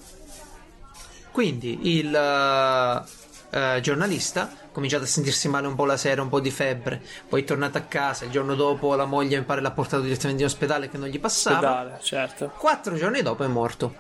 Quindi 1.31 1.97
il 1.99 2.15
eh, 2.15 3.03
eh, 3.51 3.81
giornalista 3.81 4.43
ha 4.43 4.69
cominciato 4.73 5.05
a 5.05 5.07
sentirsi 5.07 5.49
male 5.49 5.67
un 5.67 5.75
po' 5.75 5.85
la 5.85 5.97
sera, 5.97 6.23
un 6.23 6.29
po' 6.29 6.41
di 6.41 6.51
febbre, 6.51 7.03
poi 7.29 7.43
è 7.43 7.45
tornato 7.45 7.79
a 7.79 7.83
casa, 7.83 8.25
il 8.25 8.31
giorno 8.31 8.55
dopo 8.55 8.95
la 8.95 9.07
moglie 9.07 9.39
mi 9.39 9.45
pare 9.45 9.61
l'ha 9.61 9.71
portato 9.71 10.03
direttamente 10.03 10.43
in 10.43 10.49
ospedale 10.49 10.89
che 10.89 10.99
non 10.99 11.09
gli 11.09 11.19
passava. 11.19 11.57
Ospedale, 11.57 11.99
certo. 12.03 12.53
Quattro 12.57 12.97
giorni 12.97 13.23
dopo 13.23 13.45
è 13.45 13.49
morto. 13.49 13.95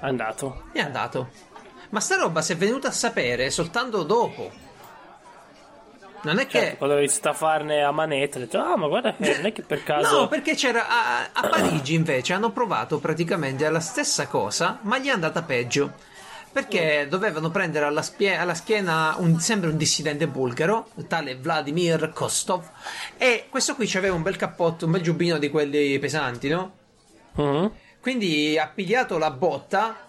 È 0.00 0.06
andato. 0.06 0.64
È 0.72 0.80
andato. 0.80 1.30
Ma 1.90 2.00
sta 2.00 2.16
roba 2.16 2.42
si 2.42 2.52
è 2.52 2.56
venuta 2.56 2.88
a 2.88 2.92
sapere 2.92 3.50
soltanto 3.50 4.02
dopo. 4.02 4.66
Non 6.22 6.38
è 6.38 6.46
che. 6.46 6.58
Certo, 6.58 6.76
quando 6.78 6.96
ho 6.96 6.98
iniziato 6.98 7.28
a 7.28 7.32
farne 7.32 7.82
a 7.82 7.92
manetta, 7.92 8.38
ho 8.38 8.40
detto, 8.40 8.58
ah, 8.58 8.76
ma 8.76 8.88
guarda 8.88 9.14
che 9.14 9.36
non 9.36 9.46
è 9.46 9.52
che 9.52 9.62
per 9.62 9.84
caso... 9.84 10.22
No, 10.22 10.28
perché 10.28 10.54
c'era. 10.54 10.88
A, 10.88 11.28
a 11.32 11.48
Parigi 11.48 11.94
invece 11.94 12.32
hanno 12.32 12.50
provato 12.50 12.98
praticamente 12.98 13.68
la 13.68 13.80
stessa 13.80 14.26
cosa, 14.26 14.78
ma 14.82 14.98
gli 14.98 15.06
è 15.06 15.10
andata 15.10 15.42
peggio. 15.42 15.92
Perché 16.50 17.06
dovevano 17.08 17.50
prendere 17.50 17.84
alla, 17.84 18.02
spie- 18.02 18.36
alla 18.36 18.54
schiena 18.54 19.14
un, 19.18 19.38
sempre 19.38 19.68
un 19.68 19.76
dissidente 19.76 20.26
bulgaro, 20.26 20.88
tale 21.06 21.36
Vladimir 21.36 22.10
Kostov, 22.14 22.68
e 23.16 23.46
questo 23.48 23.74
qui 23.74 23.90
aveva 23.94 24.14
un 24.14 24.22
bel 24.22 24.36
cappotto, 24.36 24.86
un 24.86 24.92
bel 24.92 25.02
giubbino 25.02 25.38
di 25.38 25.50
quelli 25.50 25.98
pesanti, 25.98 26.48
no? 26.48 26.72
Mhm. 27.34 27.72
Quindi 28.00 28.58
ha 28.58 28.68
pigliato 28.68 29.18
la 29.18 29.30
botta 29.30 30.07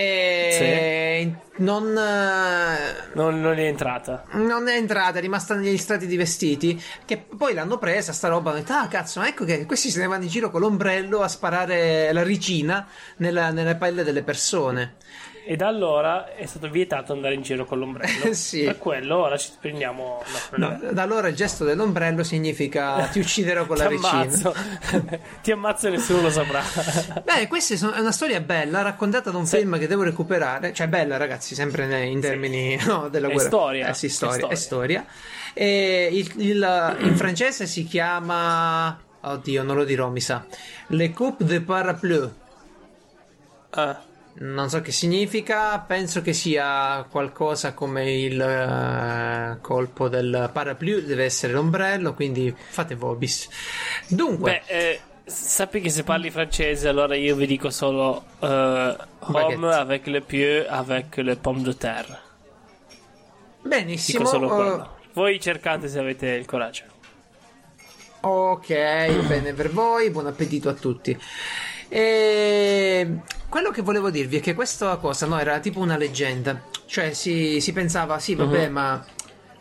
e 0.00 1.34
non, 1.56 1.96
eh, 1.96 3.08
Non, 3.14 3.40
non 3.40 3.58
è 3.58 3.64
entrata. 3.64 4.24
non 4.32 4.68
è 4.68 4.76
entrata, 4.76 5.18
è 5.18 5.20
rimasta 5.20 5.54
negli 5.54 5.76
strati 5.76 6.06
di 6.06 6.16
vestiti. 6.16 6.80
Che 7.04 7.16
poi 7.36 7.54
l'hanno 7.54 7.78
presa 7.78 8.12
sta 8.12 8.28
roba. 8.28 8.50
Hanno 8.50 8.60
detto, 8.60 8.72
ah, 8.74 8.86
cazzo, 8.86 9.20
ma 9.20 9.28
ecco 9.28 9.44
che 9.44 9.66
questi 9.66 9.90
se 9.90 9.98
ne 9.98 10.06
vanno 10.06 10.22
in 10.22 10.28
giro 10.28 10.50
con 10.50 10.60
l'ombrello 10.60 11.22
a 11.22 11.28
sparare 11.28 12.12
la 12.12 12.22
ricina 12.22 12.86
nella, 13.16 13.50
nelle 13.50 13.74
pelle 13.74 14.04
delle 14.04 14.22
persone. 14.22 14.94
E 15.50 15.56
da 15.56 15.66
allora 15.66 16.34
è 16.34 16.44
stato 16.44 16.68
vietato 16.68 17.14
andare 17.14 17.32
in 17.32 17.40
giro 17.40 17.64
con 17.64 17.78
l'ombrello. 17.78 18.34
Sì. 18.36 18.64
Per 18.64 18.76
quello 18.76 19.16
ora 19.16 19.38
ci 19.38 19.50
prendiamo... 19.58 20.22
No, 20.56 20.78
da 20.92 21.00
allora 21.00 21.28
il 21.28 21.34
gesto 21.34 21.64
dell'ombrello 21.64 22.22
significa 22.22 23.08
ti 23.10 23.18
ucciderò 23.18 23.64
con 23.64 23.78
la 23.78 23.86
Ti 23.86 23.94
ammazzo. 23.94 24.54
Ti 25.42 25.50
ammazzo 25.50 25.86
e 25.86 25.90
nessuno 25.92 26.20
lo 26.20 26.30
saprà. 26.30 26.60
Beh, 27.24 27.46
questa 27.48 27.72
è 27.94 27.98
una 27.98 28.12
storia 28.12 28.40
bella, 28.40 28.82
raccontata 28.82 29.30
da 29.30 29.38
un 29.38 29.46
film 29.46 29.78
che 29.78 29.86
devo 29.86 30.02
recuperare. 30.02 30.74
Cioè, 30.74 30.86
bella, 30.86 31.16
ragazzi, 31.16 31.54
sempre 31.54 32.04
in 32.04 32.20
termini 32.20 32.76
no, 32.84 33.08
della 33.08 33.28
È 33.28 33.32
guerra. 33.32 33.48
storia. 33.48 33.88
Eh 33.88 33.94
sì, 33.94 34.04
È 34.04 34.10
storia. 34.10 34.34
storia. 34.36 34.54
È 34.54 34.54
storia. 34.60 35.06
E 35.54 36.08
il- 36.12 36.32
il- 36.36 36.96
in 37.00 37.16
francese 37.16 37.66
si 37.66 37.84
chiama 37.84 39.00
Oddio, 39.22 39.62
non 39.62 39.76
lo 39.76 39.84
dirò, 39.84 40.10
mi 40.10 40.20
sa. 40.20 40.44
Le 40.88 41.10
coupe 41.10 41.44
de 41.44 41.62
parapluie. 41.62 42.34
Ah, 43.70 44.02
Non 44.40 44.68
so 44.68 44.80
che 44.80 44.92
significa, 44.92 45.78
penso 45.80 46.22
che 46.22 46.32
sia 46.32 47.04
qualcosa 47.10 47.74
come 47.74 48.12
il 48.12 48.40
eh, 48.40 49.58
colpo 49.60 50.08
del 50.08 50.50
parapluie, 50.52 51.04
deve 51.04 51.24
essere 51.24 51.52
l'ombrello, 51.52 52.14
quindi 52.14 52.54
fate 52.56 52.94
vobis. 52.94 53.48
Dunque, 54.06 54.62
beh, 54.66 54.72
eh, 54.72 55.00
sappi 55.24 55.80
che 55.80 55.90
se 55.90 56.04
parli 56.04 56.30
francese, 56.30 56.86
allora 56.86 57.16
io 57.16 57.34
vi 57.34 57.46
dico 57.46 57.70
solo 57.70 58.24
Baguette. 58.38 59.54
homme 59.54 59.74
avec 59.74 60.06
le 60.06 60.20
pieux, 60.20 60.66
avec 60.68 61.16
le 61.16 61.36
pomme 61.36 61.62
de 61.62 61.76
terre. 61.76 62.26
benissimo. 63.68 64.18
Dico 64.18 64.30
solo 64.30 64.48
quello. 64.48 64.96
Voi 65.12 65.40
cercate 65.40 65.88
se 65.88 65.98
avete 65.98 66.28
il 66.28 66.46
coraggio. 66.46 66.84
Ok, 68.20 68.68
bene 69.26 69.52
per 69.52 69.70
voi, 69.70 70.10
buon 70.10 70.26
appetito 70.26 70.68
a 70.68 70.74
tutti. 70.74 71.16
E 71.88 73.18
quello 73.48 73.70
che 73.70 73.82
volevo 73.82 74.10
dirvi 74.10 74.38
è 74.38 74.40
che 74.40 74.54
questa 74.54 74.96
cosa 74.96 75.26
no, 75.26 75.38
era 75.38 75.58
tipo 75.58 75.80
una 75.80 75.96
leggenda. 75.96 76.60
Cioè 76.86 77.12
si, 77.12 77.60
si 77.60 77.72
pensava, 77.72 78.18
sì, 78.18 78.34
vabbè, 78.34 78.66
Mhm. 78.66 78.72
ma 78.72 79.04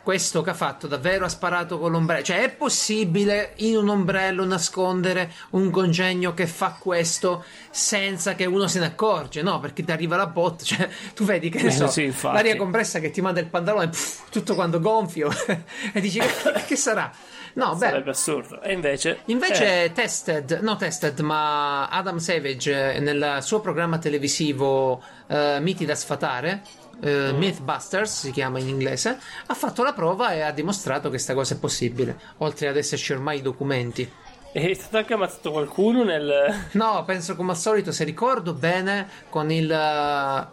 questo 0.03 0.41
che 0.41 0.51
ha 0.51 0.53
fatto 0.53 0.87
davvero 0.87 1.25
ha 1.25 1.29
sparato 1.29 1.77
con 1.77 1.91
l'ombrello. 1.91 2.23
Cioè, 2.23 2.41
è 2.43 2.49
possibile 2.49 3.51
in 3.57 3.75
un 3.75 3.89
ombrello 3.89 4.45
nascondere 4.45 5.33
un 5.49 5.69
congegno 5.69 6.33
che 6.33 6.47
fa 6.47 6.77
questo 6.79 7.43
senza 7.69 8.33
che 8.35 8.45
uno 8.45 8.67
se 8.69 8.79
ne 8.79 8.85
accorge? 8.85 9.41
No, 9.41 9.59
perché 9.59 9.83
ti 9.83 9.91
arriva 9.91 10.15
la 10.15 10.27
botta. 10.27 10.63
Cioè, 10.67 10.87
tu 11.13 11.25
vedi 11.25 11.49
che 11.49 11.57
Eh, 11.59 11.71
so, 11.71 11.87
sì, 11.87 12.13
l'aria 12.21 12.55
compressa 12.55 12.99
che 12.99 13.11
ti 13.11 13.19
manda 13.19 13.41
il 13.41 13.47
pantalone, 13.47 13.89
pff, 13.89 14.29
tutto 14.29 14.55
quanto 14.55 14.79
gonfio, 14.79 15.29
e 15.91 15.99
dici 15.99 16.19
che, 16.19 16.63
che 16.65 16.75
sarà? 16.77 17.11
No, 17.57 17.75
beh. 17.75 17.87
Sarebbe 17.89 18.11
assurdo. 18.11 18.61
E 18.61 18.71
invece. 18.71 19.21
Invece 19.25 19.85
eh, 19.85 19.91
Tested, 19.91 20.59
no 20.61 20.75
Tested, 20.75 21.19
ma 21.21 21.87
Adam 21.87 22.17
Savage 22.17 22.93
eh, 22.93 22.99
nel 22.99 23.39
suo 23.41 23.61
programma 23.61 23.97
televisivo 23.97 25.01
eh, 25.27 25.57
Miti 25.59 25.85
da 25.85 25.95
sfatare, 25.95 26.61
Mm. 26.97 27.37
Mythbusters 27.37 28.21
si 28.21 28.31
chiama 28.31 28.57
in 28.57 28.67
inglese, 28.67 29.19
ha 29.45 29.53
fatto 29.53 29.83
la 29.83 29.93
prova 29.93 30.31
e 30.33 30.41
ha 30.41 30.49
dimostrato 30.49 31.11
che 31.11 31.19
sta 31.19 31.35
cosa 31.35 31.53
è 31.53 31.59
possibile, 31.59 32.17
oltre 32.37 32.69
ad 32.69 32.75
esserci 32.75 33.13
ormai 33.13 33.37
i 33.37 33.41
documenti. 33.43 34.11
è 34.51 34.73
stato 34.73 34.97
anche 34.97 35.13
ammazzato 35.13 35.51
qualcuno 35.51 36.03
nel. 36.03 36.69
No, 36.71 37.03
penso 37.05 37.35
come 37.35 37.51
al 37.51 37.57
solito, 37.57 37.91
se 37.91 38.03
ricordo 38.03 38.53
bene, 38.53 39.07
con 39.29 39.51
il... 39.51 39.71
eh, 39.71 40.47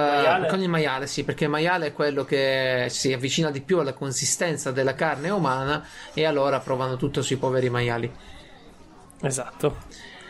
Maiale? 0.00 0.48
con 0.48 0.60
il 0.62 0.68
maiale, 0.68 1.06
sì, 1.06 1.22
perché 1.24 1.44
il 1.44 1.50
maiale 1.50 1.88
è 1.88 1.92
quello 1.92 2.24
che 2.24 2.86
si 2.88 3.12
avvicina 3.12 3.50
di 3.50 3.60
più 3.60 3.78
alla 3.78 3.92
consistenza 3.92 4.70
della 4.70 4.94
carne 4.94 5.28
umana 5.30 5.86
e 6.14 6.24
allora 6.24 6.60
provano 6.60 6.96
tutto 6.96 7.20
sui 7.22 7.36
poveri 7.36 7.68
maiali. 7.68 8.10
Esatto. 9.20 9.76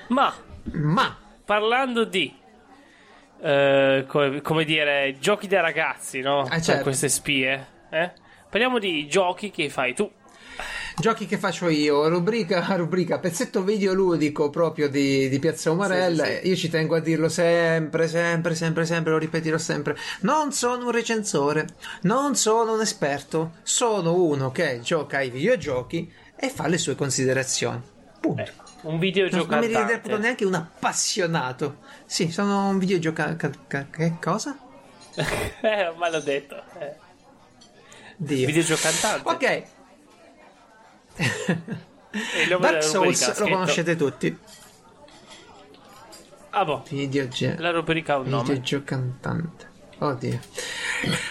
Ma 0.09 0.35
Ma 0.73 1.17
parlando 1.45 2.05
di. 2.05 2.35
eh, 3.41 4.05
come, 4.09 4.41
come 4.43 4.65
dire, 4.65 5.17
giochi 5.21 5.47
da 5.47 5.61
ragazzi, 5.61 6.21
no? 6.21 6.41
Ah, 6.41 6.49
Con 6.49 6.63
certo. 6.63 6.83
queste 6.83 7.09
spie. 7.09 7.67
Eh? 7.91 8.13
Parliamo 8.51 8.79
di 8.79 9.07
giochi 9.09 9.51
che 9.51 9.71
fai 9.71 9.95
tu. 9.95 10.11
Giochi 10.99 11.27
che 11.27 11.39
faccio 11.39 11.69
io, 11.69 12.09
rubrica, 12.09 12.65
rubrica 12.77 13.19
pezzetto 13.19 13.63
videoludico 13.63 14.51
proprio 14.51 14.89
di, 14.89 15.29
di 15.29 15.39
Piazza 15.39 15.71
Umarella. 15.71 16.25
Sì, 16.25 16.39
sì. 16.43 16.49
Io 16.49 16.57
ci 16.57 16.69
tengo 16.69 16.97
a 16.97 17.01
dirlo 17.01 17.29
sempre, 17.29 18.09
sempre, 18.09 18.55
sempre, 18.55 18.85
sempre, 18.85 19.13
lo 19.13 19.19
ripeterò 19.19 19.59
sempre. 19.59 19.97
Non 20.21 20.53
sono 20.53 20.87
un 20.87 20.91
recensore, 20.91 21.67
non 22.03 22.37
sono 22.37 22.75
un 22.75 22.81
esperto, 22.81 23.53
sono 23.63 24.15
uno 24.15 24.51
che 24.51 24.81
gioca 24.83 25.19
ai 25.19 25.31
videogiochi 25.31 26.13
e 26.37 26.49
fa 26.49 26.67
le 26.67 26.79
sue 26.79 26.95
considerazioni. 26.95 27.81
Punto. 28.21 28.43
Ecco, 28.43 28.65
un 28.83 28.91
non, 28.93 28.99
videogioco 29.01 29.51
non 29.55 29.67
mi 29.67 29.73
reputo 29.73 30.19
neanche 30.19 30.45
un 30.45 30.55
appassionato. 30.55 31.79
Sì, 32.05 32.31
sono 32.31 32.69
un 32.69 32.79
videogioca... 32.79 33.35
ca- 33.37 33.51
ca- 33.67 33.87
che 33.91 34.17
cosa? 34.21 34.57
eh, 35.15 35.87
ormai 35.89 36.11
l'ho 36.11 36.21
detto. 36.21 36.63
Eh. 36.79 36.95
Dio. 38.17 38.47
Videogiocantante. 38.47 39.29
Ok. 39.29 39.65
Dark 42.61 42.83
Souls 42.83 43.39
lo 43.39 43.49
conoscete 43.49 43.97
tutti. 43.97 44.39
Ah, 46.51 46.65
boh. 46.65 46.83
Videogioco. 46.89 47.63
La 47.63 47.71
rubrica 47.71 48.15
ha 48.15 48.19
un 48.19 48.29
nome. 48.29 48.43
Videogiocantante. 48.43 49.71
Oddio. 49.99 50.41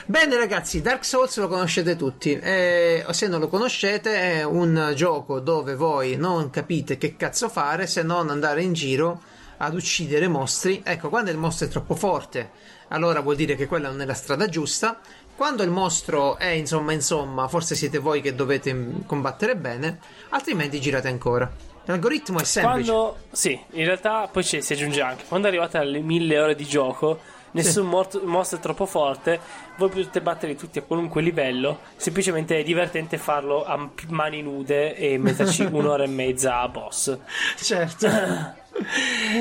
Bene 0.05 0.35
ragazzi, 0.37 0.81
Dark 0.81 1.05
Souls 1.05 1.37
lo 1.37 1.47
conoscete 1.47 1.95
tutti. 1.95 2.37
Eh, 2.37 3.05
se 3.09 3.27
non 3.27 3.39
lo 3.39 3.47
conoscete, 3.47 4.39
è 4.39 4.43
un 4.43 4.93
gioco 4.95 5.39
dove 5.39 5.75
voi 5.75 6.15
non 6.15 6.49
capite 6.49 6.97
che 6.97 7.15
cazzo 7.15 7.49
fare 7.49 7.85
se 7.85 8.01
non 8.01 8.29
andare 8.29 8.63
in 8.63 8.73
giro 8.73 9.21
ad 9.57 9.75
uccidere 9.75 10.27
mostri. 10.27 10.81
Ecco, 10.83 11.09
quando 11.09 11.31
il 11.31 11.37
mostro 11.37 11.67
è 11.67 11.69
troppo 11.69 11.95
forte, 11.95 12.51
allora 12.89 13.19
vuol 13.19 13.35
dire 13.35 13.55
che 13.55 13.67
quella 13.67 13.89
non 13.89 14.01
è 14.01 14.05
la 14.05 14.13
strada 14.13 14.47
giusta. 14.47 14.99
Quando 15.41 15.63
il 15.63 15.71
mostro 15.71 16.37
è 16.37 16.49
insomma 16.49 16.93
insomma, 16.93 17.47
forse 17.47 17.73
siete 17.73 17.97
voi 17.97 18.21
che 18.21 18.35
dovete 18.35 19.01
combattere 19.07 19.55
bene, 19.55 19.97
altrimenti 20.29 20.79
girate 20.79 21.07
ancora. 21.07 21.51
L'algoritmo 21.85 22.37
è 22.37 22.43
semplice. 22.43 22.91
Quando, 22.91 23.17
sì, 23.31 23.59
in 23.71 23.85
realtà 23.85 24.29
poi 24.31 24.43
ci, 24.43 24.61
si 24.61 24.73
aggiunge 24.73 25.01
anche, 25.01 25.23
quando 25.27 25.47
arrivate 25.47 25.79
alle 25.79 26.01
mille 26.01 26.37
ore 26.37 26.53
di 26.53 26.63
gioco, 26.63 27.21
nessun 27.51 27.87
mort- 27.87 28.21
mostro 28.23 28.57
è 28.57 28.61
troppo 28.61 28.85
forte, 28.85 29.39
voi 29.77 29.89
potete 29.89 30.21
batterli 30.21 30.55
tutti 30.55 30.79
a 30.79 30.83
qualunque 30.83 31.21
livello, 31.21 31.79
semplicemente 31.95 32.59
è 32.59 32.63
divertente 32.63 33.17
farlo 33.17 33.65
a 33.65 33.89
mani 34.09 34.41
nude 34.41 34.95
e 34.95 35.17
metterci 35.17 35.63
un'ora 35.71 36.03
e 36.03 36.07
mezza 36.07 36.59
a 36.59 36.67
boss. 36.67 37.17
Certo. 37.57 38.07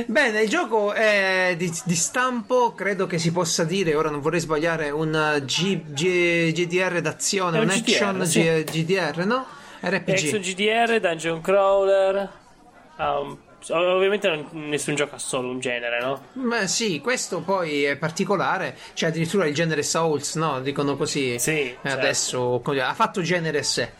Bene, 0.06 0.42
il 0.42 0.48
gioco 0.48 0.92
è 0.92 1.54
di, 1.56 1.72
di 1.84 1.94
stampo, 1.94 2.72
credo 2.74 3.06
che 3.06 3.18
si 3.18 3.30
possa 3.32 3.64
dire, 3.64 3.94
ora 3.94 4.11
non 4.11 4.20
vorrei 4.20 4.40
sbagliare, 4.40 4.90
un 4.90 5.40
G- 5.44 5.80
G- 5.92 6.52
GDR 6.52 7.00
d'azione, 7.00 7.58
un, 7.58 7.64
un 7.64 7.70
action 7.70 8.16
GDR, 8.18 8.26
sì. 8.26 8.42
G- 8.42 8.64
GDR, 8.64 9.24
no? 9.26 9.46
RPG. 9.80 10.11
Action 10.11 10.40
GDR, 10.40 11.00
Dungeon 11.00 11.40
Crawler, 11.40 12.28
um, 12.98 13.38
ovviamente 13.68 14.28
non- 14.28 14.48
nessun 14.68 14.94
gioco 14.94 15.14
ha 15.14 15.18
solo 15.18 15.48
un 15.48 15.61
genere, 15.61 16.00
no? 16.00 16.24
Beh, 16.32 16.66
sì, 16.66 17.00
questo 17.00 17.40
poi 17.40 17.84
è 17.84 17.96
particolare, 17.96 18.76
c'è 18.94 19.08
addirittura 19.08 19.46
il 19.46 19.54
genere 19.54 19.82
Souls, 19.82 20.34
no? 20.36 20.61
Dicono 20.61 20.96
così. 20.96 21.38
Sì, 21.38 21.50
Eh, 21.61 21.76
certo. 21.82 21.98
Adesso 21.98 22.61
co- 22.64 22.72
ha 22.72 22.94
fatto 22.94 23.20
genere 23.22 23.58
a 23.58 23.62
sé. 23.62 23.92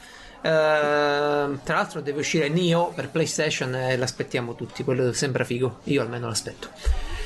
Ehm, 0.43 1.61
tra 1.63 1.75
l'altro 1.77 2.01
deve 2.01 2.21
uscire 2.21 2.49
Nio 2.49 2.93
per 2.95 3.11
PlayStation 3.11 3.75
e 3.75 3.97
l'aspettiamo 3.97 4.55
tutti, 4.55 4.83
quello 4.85 5.13
sembra 5.13 5.45
figo, 5.45 5.81
io 5.85 6.01
almeno 6.03 6.29
l'aspetto. 6.29 6.69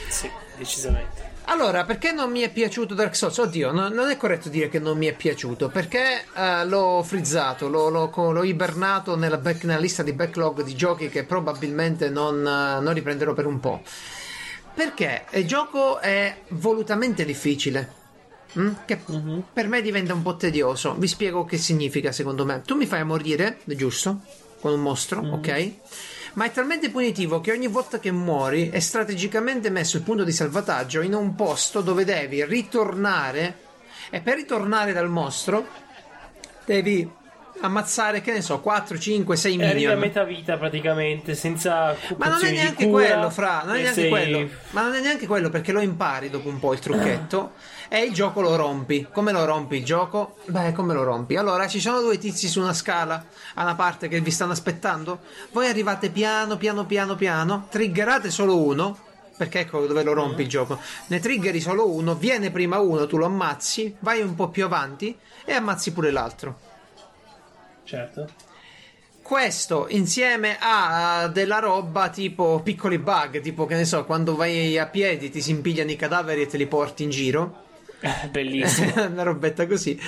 Sì, 0.08 0.28
decisamente. 0.56 1.23
Allora, 1.46 1.84
perché 1.84 2.10
non 2.12 2.30
mi 2.30 2.40
è 2.40 2.50
piaciuto 2.50 2.94
Dark 2.94 3.14
Souls? 3.14 3.36
Oddio, 3.36 3.70
no- 3.70 3.88
non 3.88 4.08
è 4.08 4.16
corretto 4.16 4.48
dire 4.48 4.68
che 4.68 4.78
non 4.78 4.96
mi 4.96 5.06
è 5.06 5.14
piaciuto, 5.14 5.68
perché 5.68 6.24
eh, 6.34 6.64
l'ho 6.64 7.02
frizzato, 7.04 7.68
l'ho, 7.68 7.90
l'ho- 7.90 8.10
l'ho 8.32 8.42
ibernato 8.42 9.14
nella, 9.16 9.36
back- 9.36 9.64
nella 9.64 9.78
lista 9.78 10.02
di 10.02 10.12
backlog 10.12 10.62
di 10.62 10.74
giochi 10.74 11.08
che 11.10 11.24
probabilmente 11.24 12.08
non, 12.08 12.38
eh, 12.38 12.80
non 12.80 12.94
riprenderò 12.94 13.34
per 13.34 13.46
un 13.46 13.60
po'. 13.60 13.82
Perché 14.74 15.26
il 15.32 15.46
gioco 15.46 16.00
è 16.00 16.34
volutamente 16.48 17.24
difficile. 17.24 17.92
mm? 18.58 18.72
Che 18.86 18.98
per 19.52 19.68
me 19.68 19.82
diventa 19.82 20.14
un 20.14 20.22
po' 20.22 20.36
tedioso. 20.36 20.94
Vi 20.94 21.06
spiego 21.06 21.44
che 21.44 21.58
significa 21.58 22.10
secondo 22.10 22.44
me. 22.44 22.62
Tu 22.64 22.74
mi 22.74 22.86
fai 22.86 23.04
morire, 23.04 23.58
giusto? 23.64 24.20
Con 24.60 24.72
un 24.72 24.80
mostro, 24.80 25.20
ok? 25.20 25.72
Ma 26.34 26.46
è 26.46 26.50
talmente 26.50 26.90
punitivo 26.90 27.40
che 27.40 27.52
ogni 27.52 27.68
volta 27.68 28.00
che 28.00 28.10
muori 28.10 28.70
è 28.70 28.80
strategicamente 28.80 29.70
messo 29.70 29.96
il 29.96 30.02
punto 30.02 30.24
di 30.24 30.32
salvataggio 30.32 31.00
in 31.00 31.14
un 31.14 31.34
posto 31.34 31.80
dove 31.80 32.04
devi 32.04 32.44
ritornare. 32.44 33.58
E 34.10 34.20
per 34.20 34.36
ritornare 34.36 34.92
dal 34.92 35.08
mostro 35.08 35.66
devi 36.64 37.08
ammazzare, 37.66 38.20
che 38.20 38.32
ne 38.32 38.40
so, 38.40 38.60
4, 38.60 38.98
5, 38.98 39.36
6 39.36 39.58
E 39.58 39.66
arrivi 39.66 39.86
a 39.86 39.96
metà 39.96 40.24
vita 40.24 40.56
praticamente, 40.56 41.34
senza 41.34 41.96
Ma 42.16 42.28
non 42.28 42.44
è 42.44 42.50
neanche 42.50 42.86
cura, 42.86 43.04
quello, 43.04 43.30
Fra, 43.30 43.62
non 43.64 43.76
è 43.76 43.82
neanche 43.82 44.00
sei- 44.00 44.10
quello. 44.10 44.48
Ma 44.70 44.82
non 44.82 44.94
è 44.94 45.00
neanche 45.00 45.26
quello 45.26 45.50
perché 45.50 45.72
lo 45.72 45.80
impari 45.80 46.30
dopo 46.30 46.48
un 46.48 46.58
po' 46.58 46.72
il 46.72 46.78
trucchetto 46.78 47.52
e 47.88 48.02
il 48.02 48.12
gioco 48.12 48.40
lo 48.40 48.56
rompi. 48.56 49.06
Come 49.12 49.32
lo 49.32 49.44
rompi 49.44 49.76
il 49.76 49.84
gioco? 49.84 50.36
Beh, 50.46 50.72
come 50.72 50.94
lo 50.94 51.04
rompi? 51.04 51.36
Allora, 51.36 51.66
ci 51.68 51.80
sono 51.80 52.00
due 52.00 52.18
tizi 52.18 52.48
su 52.48 52.60
una 52.60 52.74
scala 52.74 53.24
a 53.54 53.62
una 53.62 53.74
parte 53.74 54.08
che 54.08 54.20
vi 54.20 54.30
stanno 54.30 54.52
aspettando. 54.52 55.20
Voi 55.52 55.68
arrivate 55.68 56.10
piano, 56.10 56.56
piano, 56.56 56.86
piano, 56.86 57.14
piano, 57.14 57.66
triggerate 57.70 58.30
solo 58.30 58.62
uno. 58.62 58.98
Perché 59.36 59.60
ecco 59.60 59.84
dove 59.86 60.04
lo 60.04 60.12
rompi 60.12 60.42
il 60.42 60.48
gioco. 60.48 60.78
Ne 61.08 61.18
triggeri 61.18 61.60
solo 61.60 61.90
uno, 61.90 62.14
viene 62.14 62.52
prima 62.52 62.78
uno, 62.78 63.06
tu 63.06 63.16
lo 63.16 63.26
ammazzi, 63.26 63.96
vai 63.98 64.20
un 64.20 64.36
po' 64.36 64.48
più 64.48 64.64
avanti 64.64 65.18
e 65.44 65.52
ammazzi 65.52 65.92
pure 65.92 66.12
l'altro. 66.12 66.73
Certo. 67.84 68.28
Questo 69.22 69.86
insieme 69.88 70.58
a 70.60 71.28
della 71.32 71.58
roba 71.58 72.10
tipo 72.10 72.60
piccoli 72.62 72.98
bug, 72.98 73.40
tipo 73.40 73.64
che 73.64 73.74
ne 73.74 73.86
so, 73.86 74.04
quando 74.04 74.36
vai 74.36 74.76
a 74.76 74.86
piedi 74.86 75.30
ti 75.30 75.40
si 75.40 75.50
impigliano 75.50 75.90
i 75.90 75.96
cadaveri 75.96 76.42
e 76.42 76.46
te 76.46 76.58
li 76.58 76.66
porti 76.66 77.04
in 77.04 77.10
giro. 77.10 77.62
Bellissimo. 78.30 78.92
una 79.08 79.22
robetta 79.22 79.66
così. 79.66 79.98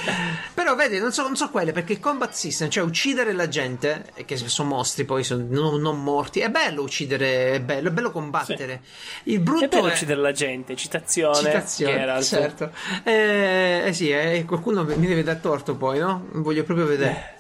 Però 0.53 0.75
vedi, 0.75 0.99
non 0.99 1.13
so, 1.13 1.23
non 1.23 1.35
so 1.35 1.49
quelle 1.49 1.73
perché 1.73 1.95
il 1.95 2.01
combat 2.01 2.31
system, 2.33 2.69
cioè 2.69 2.85
uccidere 2.85 3.33
la 3.33 3.49
gente, 3.49 4.05
eh, 4.17 4.27
che 4.27 4.37
sono 4.37 4.69
mostri 4.69 5.05
poi, 5.07 5.25
sono 5.25 5.47
non, 5.49 5.81
non 5.81 6.03
morti, 6.03 6.41
è 6.41 6.51
bello 6.51 6.83
uccidere, 6.83 7.53
è 7.53 7.61
bello, 7.63 7.89
è 7.89 7.93
bello 7.93 8.11
combattere. 8.11 8.83
Il 9.25 9.41
brutto 9.41 9.65
È 9.65 9.69
bello 9.69 9.89
è- 9.89 9.93
uccidere 9.93 10.21
la 10.21 10.33
gente, 10.33 10.77
citazione. 10.77 11.37
Citazione, 11.37 11.93
Geralt. 11.95 12.25
certo. 12.25 12.71
Eh, 13.03 13.85
eh 13.87 13.93
sì, 13.95 14.11
eh, 14.11 14.45
qualcuno 14.47 14.85
mi 14.85 15.07
deve 15.07 15.23
dar 15.23 15.37
torto 15.37 15.75
poi, 15.75 15.99
no? 16.01 16.27
Voglio 16.33 16.65
proprio 16.65 16.85
vedere. 16.85 17.36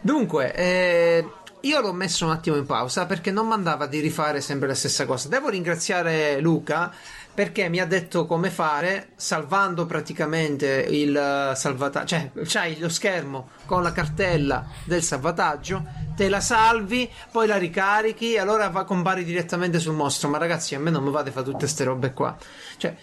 Dunque, 0.00 0.54
eh, 0.54 1.26
io 1.60 1.80
l'ho 1.80 1.92
messo 1.92 2.26
un 2.26 2.32
attimo 2.32 2.56
in 2.56 2.66
pausa 2.66 3.06
perché 3.06 3.30
non 3.30 3.46
mandava 3.46 3.86
di 3.86 4.00
rifare 4.00 4.40
sempre 4.40 4.68
la 4.68 4.74
stessa 4.74 5.06
cosa. 5.06 5.28
Devo 5.28 5.48
ringraziare 5.48 6.40
Luca 6.40 6.92
perché 7.34 7.68
mi 7.68 7.80
ha 7.80 7.86
detto 7.86 8.26
come 8.26 8.48
fare 8.48 9.08
salvando 9.16 9.86
praticamente 9.86 10.86
il 10.88 11.52
salvataggio, 11.56 12.06
cioè 12.06 12.30
c'hai 12.44 12.78
lo 12.78 12.88
schermo 12.88 13.48
con 13.66 13.82
la 13.82 13.90
cartella 13.90 14.64
del 14.84 15.02
salvataggio, 15.02 15.84
te 16.14 16.28
la 16.28 16.40
salvi, 16.40 17.10
poi 17.32 17.48
la 17.48 17.56
ricarichi 17.56 18.34
e 18.34 18.38
allora 18.38 18.68
va, 18.68 18.84
compari 18.84 19.24
direttamente 19.24 19.80
sul 19.80 19.94
mostro. 19.94 20.28
Ma 20.28 20.38
ragazzi, 20.38 20.76
a 20.76 20.78
me 20.78 20.90
non 20.90 21.02
mi 21.02 21.10
va 21.10 21.22
di 21.22 21.30
fare 21.30 21.44
tutte 21.44 21.58
queste 21.58 21.82
robe 21.82 22.12
qua. 22.12 22.36
Cioè, 22.76 22.96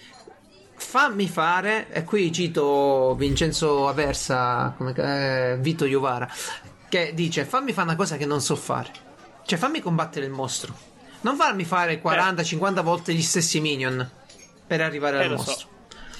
fammi 0.91 1.29
fare, 1.29 1.87
e 1.89 2.03
qui 2.03 2.33
cito 2.33 3.15
Vincenzo 3.17 3.87
Aversa, 3.87 4.73
come, 4.75 4.93
eh, 4.93 5.55
Vito 5.57 5.85
Iovara, 5.85 6.29
che 6.89 7.13
dice 7.13 7.45
fammi 7.45 7.71
fare 7.71 7.87
una 7.87 7.95
cosa 7.95 8.17
che 8.17 8.25
non 8.25 8.41
so 8.41 8.57
fare. 8.57 8.91
Cioè 9.45 9.57
fammi 9.57 9.79
combattere 9.79 10.25
il 10.25 10.33
mostro. 10.33 10.75
Non 11.21 11.37
farmi 11.37 11.63
fare 11.63 12.01
40-50 12.01 12.81
volte 12.83 13.13
gli 13.13 13.21
stessi 13.21 13.61
minion 13.61 14.05
per 14.67 14.81
arrivare 14.81 15.21
Eh, 15.21 15.23
al 15.27 15.31
mostro. 15.31 15.53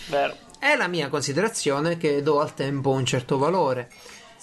so. 0.08 0.36
È 0.58 0.76
la 0.78 0.88
mia 0.88 1.10
considerazione 1.10 1.98
che 1.98 2.22
do 2.22 2.40
al 2.40 2.54
tempo 2.54 2.92
un 2.92 3.06
certo 3.06 3.38
valore. 3.38 3.90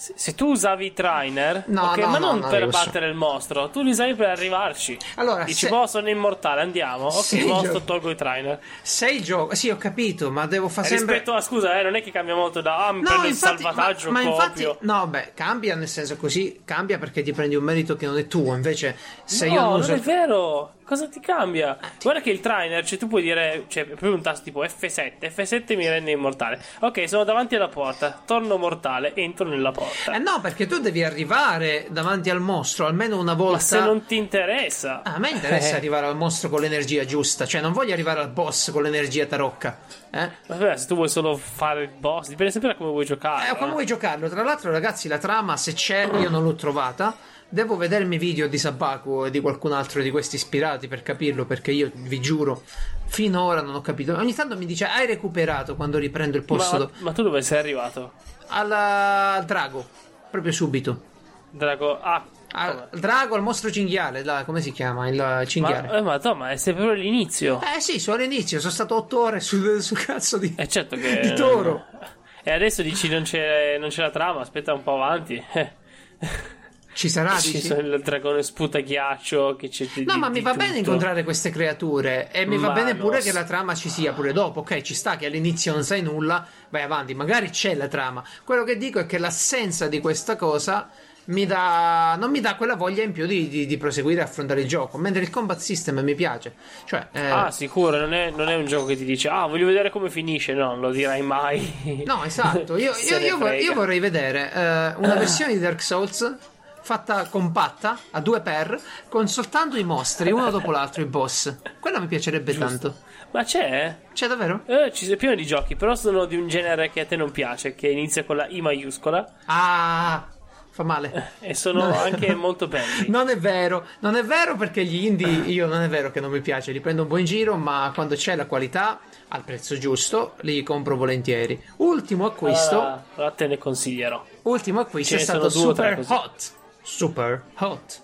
Se, 0.01 0.13
se 0.15 0.33
tu 0.33 0.51
usavi 0.51 0.85
i 0.85 0.93
trainer, 0.93 1.65
No, 1.67 1.87
ok, 1.89 1.97
no, 1.97 2.07
ma 2.07 2.17
no, 2.19 2.27
non 2.27 2.39
no, 2.39 2.47
per 2.47 2.61
io 2.63 2.71
so. 2.71 2.77
battere 2.85 3.07
il 3.09 3.15
mostro, 3.15 3.69
tu 3.69 3.81
li 3.81 3.89
usavi 3.89 4.15
per 4.15 4.29
arrivarci. 4.29 4.97
Allora, 5.15 5.43
Dici, 5.43 5.65
se- 5.65 5.69
boh, 5.69 5.87
sono 5.87 6.07
immortale, 6.07 6.61
andiamo. 6.61 7.07
Ok, 7.07 7.33
mostro, 7.45 7.71
gio- 7.73 7.81
tolgo 7.81 8.09
i 8.09 8.15
trainer. 8.15 8.61
Se 8.81 9.09
il 9.09 9.21
gioco, 9.21 9.55
sì, 9.55 9.69
ho 9.69 9.75
capito, 9.75 10.31
ma 10.31 10.45
devo 10.45 10.69
fare 10.69 10.87
sempre. 10.87 11.15
Rispetto 11.15 11.33
a, 11.35 11.41
scusa, 11.41 11.77
eh, 11.77 11.83
non 11.83 11.95
è 11.95 12.01
che 12.01 12.11
cambia 12.11 12.33
molto 12.33 12.61
da 12.61 12.87
ah, 12.87 12.93
mi 12.93 13.01
prendo 13.03 13.27
il 13.27 13.33
salvataggio, 13.35 14.09
ma, 14.09 14.21
ma 14.23 14.29
infatti, 14.29 14.65
no, 14.79 15.05
beh, 15.07 15.31
cambia 15.33 15.75
nel 15.75 15.89
senso 15.89 16.15
così, 16.15 16.61
cambia 16.63 16.97
perché 16.97 17.21
ti 17.21 17.33
prendi 17.33 17.55
un 17.55 17.63
merito 17.65 17.97
che 17.97 18.05
non 18.05 18.17
è 18.17 18.25
tuo. 18.27 18.55
Invece, 18.55 18.95
se 19.25 19.47
no, 19.47 19.53
io 19.53 19.59
non 19.59 19.69
non 19.71 19.79
uso. 19.81 19.91
è 19.93 19.99
vero. 19.99 20.73
Cosa 20.89 21.07
ti 21.07 21.19
cambia? 21.19 21.77
Guarda 22.01 22.19
che 22.19 22.31
il 22.31 22.39
trainer, 22.39 22.83
cioè 22.83 22.97
tu 22.97 23.07
puoi 23.07 23.21
dire, 23.21 23.65
cioè, 23.67 23.85
proprio 23.85 24.15
un 24.15 24.23
tasto 24.23 24.43
tipo 24.43 24.63
F7, 24.63 25.19
F7 25.19 25.75
mi 25.75 25.87
rende 25.87 26.09
immortale. 26.09 26.59
Ok, 26.79 27.07
sono 27.07 27.23
davanti 27.23 27.53
alla 27.53 27.67
porta, 27.67 28.23
torno 28.25 28.57
mortale, 28.57 29.13
entro 29.13 29.47
nella 29.47 29.69
porta. 29.69 30.13
Eh 30.13 30.17
no, 30.17 30.39
perché 30.41 30.65
tu 30.65 30.79
devi 30.79 31.03
arrivare 31.03 31.85
davanti 31.91 32.31
al 32.31 32.41
mostro 32.41 32.87
almeno 32.87 33.19
una 33.19 33.35
volta. 33.35 33.57
Ma 33.57 33.59
se 33.59 33.79
non 33.81 34.05
ti 34.05 34.17
interessa. 34.17 35.03
Ah, 35.03 35.13
a 35.13 35.19
me 35.19 35.29
interessa 35.29 35.75
Eh. 35.75 35.77
arrivare 35.77 36.07
al 36.07 36.15
mostro 36.15 36.49
con 36.49 36.59
l'energia 36.59 37.05
giusta, 37.05 37.45
cioè 37.45 37.61
non 37.61 37.71
voglio 37.71 37.93
arrivare 37.93 38.21
al 38.21 38.29
boss 38.29 38.71
con 38.71 38.81
l'energia 38.81 39.27
tarocca. 39.27 39.77
Eh? 40.09 40.27
Vabbè, 40.47 40.75
se 40.75 40.87
tu 40.87 40.95
vuoi 40.95 41.07
solo 41.07 41.37
fare 41.37 41.83
il 41.83 41.89
boss, 41.89 42.29
dipende 42.29 42.51
sempre 42.51 42.71
da 42.71 42.75
come 42.75 42.89
vuoi 42.89 43.05
giocare. 43.05 43.51
Eh, 43.51 43.55
come 43.57 43.69
eh. 43.69 43.73
vuoi 43.73 43.85
giocarlo? 43.85 44.27
Tra 44.27 44.41
l'altro, 44.41 44.71
ragazzi, 44.71 45.07
la 45.07 45.19
trama, 45.19 45.55
se 45.55 45.73
c'è, 45.73 46.09
io 46.17 46.31
non 46.31 46.41
l'ho 46.41 46.55
trovata. 46.55 47.15
Devo 47.51 47.75
vedermi 47.77 48.19
video 48.19 48.47
di 48.47 48.59
Sabaku 48.59 49.25
e 49.25 49.31
di 49.31 49.39
qualcun 49.39 49.71
altro 49.73 50.03
di 50.03 50.11
questi 50.11 50.35
ispirati 50.35 50.87
per 50.87 51.01
capirlo, 51.01 51.45
perché 51.45 51.71
io 51.71 51.89
vi 51.95 52.19
giuro, 52.21 52.61
fino 53.07 53.41
ora 53.41 53.61
non 53.61 53.73
ho 53.73 53.81
capito. 53.81 54.15
Ogni 54.15 54.35
tanto 54.35 54.55
mi 54.55 54.67
dice, 54.67 54.85
hai 54.85 55.07
recuperato 55.07 55.75
quando 55.75 55.97
riprendo 55.97 56.37
il 56.37 56.43
posto 56.43 56.77
Ma, 56.77 56.83
do- 56.85 56.91
ma 56.99 57.11
tu 57.11 57.23
dove 57.23 57.41
sei 57.41 57.57
arrivato? 57.57 58.11
alla- 58.49 59.33
al 59.33 59.45
drago, 59.45 59.83
proprio 60.29 60.51
subito. 60.51 61.07
Drago. 61.51 61.99
Ah, 61.99 62.23
Al 62.51 62.89
drago, 62.93 63.33
al 63.35 63.41
mostro 63.41 63.71
cinghiale, 63.71 64.23
là, 64.23 64.43
come 64.45 64.61
si 64.61 64.71
chiama? 64.71 65.07
Il 65.07 65.15
Ma, 65.15 65.43
cinghiale. 65.45 65.97
eh, 65.97 66.01
ma, 66.01 66.17
no, 66.21 66.35
ma 66.35 66.51
è 66.51 66.55
sempre 66.57 66.83
all'inizio. 66.91 67.59
Eh 67.75 67.79
sì, 67.79 67.99
sono 67.99 68.17
all'inizio, 68.17 68.59
sono 68.59 68.71
stato 68.71 68.95
otto 68.95 69.21
ore 69.21 69.39
sul, 69.39 69.81
sul 69.81 69.97
cazzo 70.03 70.37
di, 70.37 70.53
Eh, 70.55 70.67
certo 70.67 70.95
che. 70.95 71.19
di 71.19 71.33
toro. 71.33 71.85
E 72.41 72.51
adesso 72.51 72.81
dici 72.81 73.09
non 73.09 73.23
c'è, 73.23 73.77
non 73.77 73.89
c'è 73.89 74.01
la 74.01 74.09
trama, 74.11 74.39
aspetta 74.39 74.73
un 74.73 74.81
po' 74.81 74.93
avanti. 74.95 75.43
Ci 76.99 77.07
sarà, 77.07 77.39
Ci 77.39 77.53
dici? 77.53 77.67
sono 77.67 77.79
il 77.79 78.01
dragone 78.01 78.43
sputa 78.43 78.79
ghiaccio 78.79 79.55
che 79.55 79.69
c'è 79.69 79.87
di- 79.93 80.03
No, 80.03 80.17
ma 80.17 80.27
di 80.27 80.33
mi 80.33 80.41
va 80.41 80.51
bene 80.53 80.67
tutto. 80.71 80.79
incontrare 80.79 81.23
queste 81.23 81.49
creature 81.49 82.29
e 82.29 82.45
mi 82.45 82.57
va 82.57 82.67
Ma 82.67 82.73
bene 82.73 82.91
no, 82.91 82.99
pure 82.99 83.21
s- 83.21 83.23
che 83.23 83.31
la 83.31 83.45
trama 83.45 83.73
ci 83.73 83.87
sia 83.87 84.11
pure 84.11 84.33
dopo. 84.33 84.59
Ok, 84.59 84.81
ci 84.81 84.93
sta 84.93 85.15
che 85.15 85.27
all'inizio 85.27 85.71
non 85.71 85.85
sai 85.85 86.01
nulla, 86.01 86.45
vai 86.67 86.81
avanti, 86.81 87.13
magari 87.13 87.51
c'è 87.51 87.73
la 87.75 87.87
trama. 87.87 88.21
Quello 88.43 88.65
che 88.65 88.75
dico 88.75 88.99
è 88.99 89.05
che 89.05 89.17
l'assenza 89.17 89.87
di 89.87 90.01
questa 90.01 90.35
cosa 90.35 90.89
mi 91.27 91.45
dà 91.45 92.17
non 92.19 92.31
mi 92.31 92.41
dà 92.41 92.55
quella 92.55 92.75
voglia 92.75 93.01
in 93.03 93.13
più 93.13 93.25
di, 93.27 93.47
di- 93.47 93.65
di 93.65 93.77
proseguire 93.77 94.19
a 94.19 94.25
affrontare 94.25 94.59
il 94.59 94.67
gioco, 94.67 94.97
mentre 94.97 95.21
il 95.21 95.29
combat 95.29 95.59
system 95.59 95.99
mi 96.01 96.15
piace. 96.15 96.53
Cioè, 96.83 97.07
eh, 97.13 97.29
Ah, 97.29 97.49
sicuro, 97.51 97.97
non 97.97 98.13
è, 98.13 98.29
non 98.31 98.49
è 98.49 98.55
un 98.55 98.65
gioco 98.65 98.87
che 98.87 98.97
ti 98.97 99.05
dice, 99.05 99.29
ah, 99.29 99.45
voglio 99.45 99.67
vedere 99.67 99.89
come 99.89 100.09
finisce. 100.09 100.51
No, 100.53 100.71
non 100.71 100.81
lo 100.81 100.91
dirai 100.91 101.21
mai. 101.21 102.03
No, 102.05 102.25
esatto. 102.25 102.75
Io, 102.75 102.91
io- 103.09 103.17
io 103.19 103.37
vor- 103.37 103.47
frega. 103.47 103.63
io 103.63 103.73
vorrei 103.73 103.99
vedere 103.99 104.51
eh, 104.51 104.93
una 104.97 105.15
versione 105.15 105.53
di 105.53 105.59
Dark 105.59 105.81
Souls 105.81 106.35
fatta 106.81 107.25
compatta 107.29 107.97
a 108.11 108.19
due 108.21 108.41
per 108.41 108.79
con 109.09 109.27
soltanto 109.27 109.77
i 109.77 109.83
mostri 109.83 110.31
uno 110.31 110.49
dopo 110.49 110.71
l'altro 110.71 111.01
i 111.01 111.05
boss. 111.05 111.55
Quello 111.79 111.99
mi 111.99 112.07
piacerebbe 112.07 112.57
tanto. 112.57 112.95
Ma 113.31 113.43
c'è? 113.43 113.95
C'è 114.13 114.27
davvero? 114.27 114.61
Eh, 114.65 114.91
ci 114.91 115.05
sono 115.05 115.17
pieno 115.17 115.35
di 115.35 115.45
giochi, 115.45 115.75
però 115.75 115.93
sono 115.95 116.25
di 116.25 116.35
un 116.35 116.47
genere 116.47 116.89
che 116.89 117.01
a 117.01 117.05
te 117.05 117.15
non 117.15 117.29
piace, 117.31 117.75
che 117.75 117.87
inizia 117.87 118.23
con 118.23 118.37
la 118.37 118.47
I 118.47 118.59
maiuscola 118.61 119.23
Ah, 119.45 120.27
fa 120.71 120.81
male. 120.83 121.33
e 121.39 121.53
sono 121.53 121.87
No. 121.89 121.95
anche 121.95 122.33
molto 122.33 122.67
belli. 122.67 123.07
Non 123.09 123.29
è 123.29 123.37
vero, 123.37 123.85
non 123.99 124.15
è 124.15 124.23
vero 124.23 124.55
perché 124.55 124.83
gli 124.83 125.05
indie 125.05 125.27
io 125.27 125.67
non 125.67 125.81
è 125.83 125.87
vero 125.87 126.09
che 126.09 126.19
non 126.19 126.31
mi 126.31 126.41
piace, 126.41 126.71
li 126.71 126.79
prendo 126.79 127.03
un 127.03 127.07
po' 127.07 127.17
in 127.17 127.25
giro, 127.25 127.55
ma 127.55 127.91
quando 127.93 128.15
c'è 128.15 128.35
la 128.35 128.47
qualità 128.47 128.99
al 129.27 129.43
prezzo 129.43 129.77
giusto 129.77 130.33
li 130.41 130.63
compro 130.63 130.95
volentieri. 130.97 131.61
Ultimo 131.77 132.25
acquisto, 132.25 132.79
Allora, 132.79 133.03
allora 133.15 133.31
te 133.31 133.45
ne 133.45 133.57
consiglierò. 133.59 134.25
ultimo 134.43 134.79
acquisto 134.79 135.13
Ce 135.15 135.21
è 135.21 135.23
stato 135.23 135.49
super 135.49 136.03
hot. 136.07 136.51
Super 136.91 137.43
hot. 137.59 138.01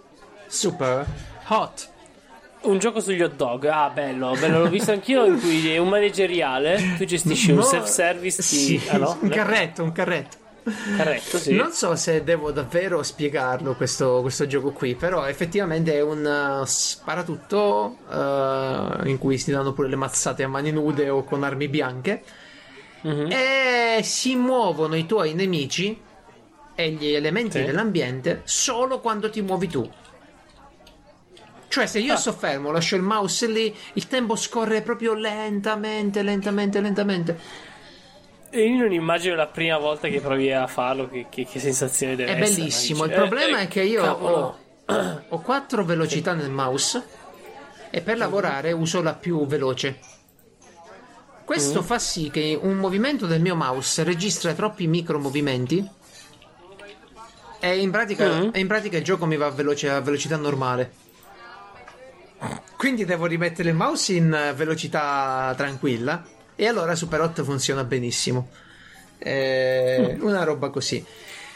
Super 0.47 1.05
hot. 1.47 1.89
Un 2.61 2.77
gioco 2.79 2.99
sugli 2.99 3.21
hot 3.21 3.35
dog, 3.35 3.65
ah 3.65 3.89
bello, 3.89 4.35
bello, 4.39 4.59
l'ho 4.63 4.69
visto 4.69 4.91
anch'io 4.91 5.25
in 5.25 5.39
cui 5.39 5.69
è 5.71 5.77
un 5.77 5.89
manageriale, 5.89 6.95
tu 6.97 7.03
gestisci 7.05 7.51
un 7.51 7.57
No, 7.57 7.63
self-service 7.63 8.37
di... 8.41 8.43
Sì, 8.79 8.81
ah, 8.89 8.97
no? 8.97 9.17
un 9.21 9.29
carretto, 9.29 9.83
un 9.83 9.91
carretto. 9.91 10.37
Corretto, 10.97 11.37
sì. 11.37 11.53
Non 11.53 11.71
so 11.71 11.95
se 11.95 12.23
devo 12.23 12.51
davvero 12.51 13.03
spiegarlo 13.03 13.75
questo, 13.75 14.21
questo 14.21 14.47
gioco 14.47 14.71
qui, 14.71 14.95
però 14.95 15.25
effettivamente 15.27 15.93
è 15.93 16.01
un 16.01 16.59
uh, 16.61 16.63
sparatutto 16.65 17.97
uh, 18.07 19.07
in 19.07 19.17
cui 19.19 19.37
si 19.37 19.51
danno 19.51 19.73
pure 19.73 19.87
le 19.89 19.95
mazzate 19.95 20.41
a 20.43 20.47
mani 20.47 20.71
nude 20.71 21.09
o 21.09 21.23
con 21.23 21.43
armi 21.43 21.67
bianche 21.67 22.23
Mhm. 23.05 23.27
e 23.29 23.99
si 24.01 24.35
muovono 24.35 24.95
i 24.95 25.05
tuoi 25.05 25.35
nemici 25.35 25.95
e 26.75 26.91
gli 26.91 27.07
elementi 27.13 27.59
Sì. 27.59 27.63
dell'ambiente 27.65 28.41
solo 28.43 28.99
quando 28.99 29.29
ti 29.29 29.41
muovi 29.41 29.67
tu. 29.67 29.89
Cioè, 31.67 31.87
se 31.87 31.99
io 31.99 32.13
Ah. 32.13 32.17
sto 32.17 32.31
fermo, 32.31 32.71
lascio 32.71 32.95
il 32.95 33.01
mouse 33.01 33.47
lì, 33.47 33.75
il 33.93 34.07
tempo 34.07 34.35
scorre 34.35 34.81
proprio 34.81 35.13
lentamente, 35.13 36.21
lentamente, 36.21 36.79
lentamente. 36.79 37.39
E 38.49 38.69
io 38.69 38.77
non 38.83 38.93
immagino 38.93 39.35
la 39.35 39.47
prima 39.47 39.77
volta 39.77 40.07
che 40.07 40.21
provi 40.21 40.51
a 40.53 40.67
farlo, 40.67 41.09
che, 41.09 41.25
che- 41.29 41.45
che 41.45 41.59
sensazione 41.59 42.15
deve 42.15 42.33
È 42.35 42.39
essere. 42.41 42.55
bellissimo. 42.57 43.03
Dici, 43.05 43.13
Il 43.13 43.27
problema 43.27 43.59
eh, 43.59 43.63
è 43.63 43.67
che 43.67 43.81
io 43.81 44.01
cavolo. 44.01 44.57
ho, 44.85 45.21
ho 45.29 45.41
quattro 45.41 45.83
velocità 45.83 46.33
nel 46.33 46.51
mouse 46.51 47.03
e 47.89 48.01
per 48.01 48.17
lavorare 48.17 48.71
uso 48.71 49.01
la 49.01 49.13
più 49.13 49.45
veloce. 49.45 49.99
Questo 51.43 51.81
fa 51.83 51.99
sì 51.99 52.29
che 52.31 52.57
un 52.59 52.75
movimento 52.77 53.25
del 53.27 53.41
mio 53.41 53.55
mouse 53.55 54.03
registra 54.03 54.53
troppi 54.53 54.87
micro 54.87 55.19
movimenti 55.19 55.85
e 57.59 57.79
in 57.79 57.91
pratica, 57.91 58.27
Mm. 58.41 58.49
e 58.53 58.59
in 58.59 58.67
pratica 58.67 58.97
il 58.97 59.03
gioco 59.03 59.25
mi 59.25 59.37
va 59.37 59.47
a, 59.47 59.51
veloce- 59.51 59.89
a 59.89 59.99
velocità 60.01 60.35
normale. 60.37 60.91
Quindi 62.77 63.05
devo 63.05 63.25
rimettere 63.25 63.69
il 63.69 63.75
mouse 63.75 64.13
in 64.13 64.53
velocità 64.55 65.53
tranquilla 65.57 66.23
e 66.55 66.67
allora 66.67 66.93
Super 66.95 67.21
8 67.21 67.43
funziona 67.43 67.83
benissimo. 67.83 68.49
Eh, 69.17 70.17
Una 70.19 70.43
roba 70.43 70.69
così. 70.69 71.03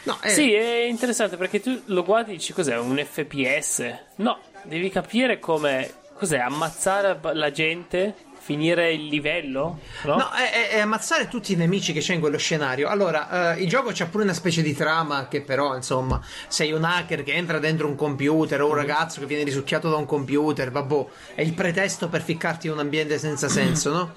No, 0.04 0.18
eh, 0.22 0.30
Sì, 0.30 0.52
è 0.54 0.84
interessante 0.88 1.36
perché 1.36 1.60
tu 1.60 1.82
lo 1.86 2.02
guardi 2.02 2.30
e 2.30 2.34
dici 2.36 2.52
cos'è 2.54 2.76
un 2.78 2.96
FPS? 3.04 3.84
No, 4.16 4.38
devi 4.64 4.88
capire 4.90 5.38
come 5.38 5.92
cos'è 6.14 6.38
ammazzare 6.38 7.18
la 7.34 7.50
gente, 7.50 8.14
finire 8.42 8.90
il 8.92 9.04
livello, 9.06 9.78
no? 10.04 10.16
No, 10.16 10.30
è, 10.32 10.70
è- 10.70 10.80
ammazzare 10.80 11.28
tutti 11.28 11.52
i 11.52 11.56
nemici 11.56 11.92
che 11.92 12.00
c'è 12.00 12.14
in 12.14 12.20
quello 12.20 12.38
scenario. 12.38 12.88
Allora, 12.88 13.54
eh, 13.54 13.62
il 13.62 13.68
gioco 13.68 13.90
c'ha 13.92 14.06
pure 14.06 14.24
una 14.24 14.32
specie 14.32 14.62
di 14.62 14.74
trama 14.74 15.28
che 15.28 15.42
però, 15.42 15.76
insomma, 15.76 16.20
sei 16.48 16.72
un 16.72 16.82
hacker 16.84 17.22
che 17.22 17.34
entra 17.34 17.58
dentro 17.58 17.86
un 17.86 17.94
computer 17.96 18.62
o 18.62 18.68
un 18.68 18.74
ragazzo 18.74 19.20
che 19.20 19.26
viene 19.26 19.44
risucchiato 19.44 19.90
da 19.90 19.96
un 19.96 20.06
computer, 20.06 20.70
vabbè, 20.70 21.04
è 21.34 21.42
il 21.42 21.52
pretesto 21.52 22.08
per 22.08 22.22
ficcarti 22.22 22.66
in 22.66 22.72
un 22.72 22.78
ambiente 22.78 23.18
senza 23.18 23.46
senso, 23.50 23.92
no? 23.92 24.14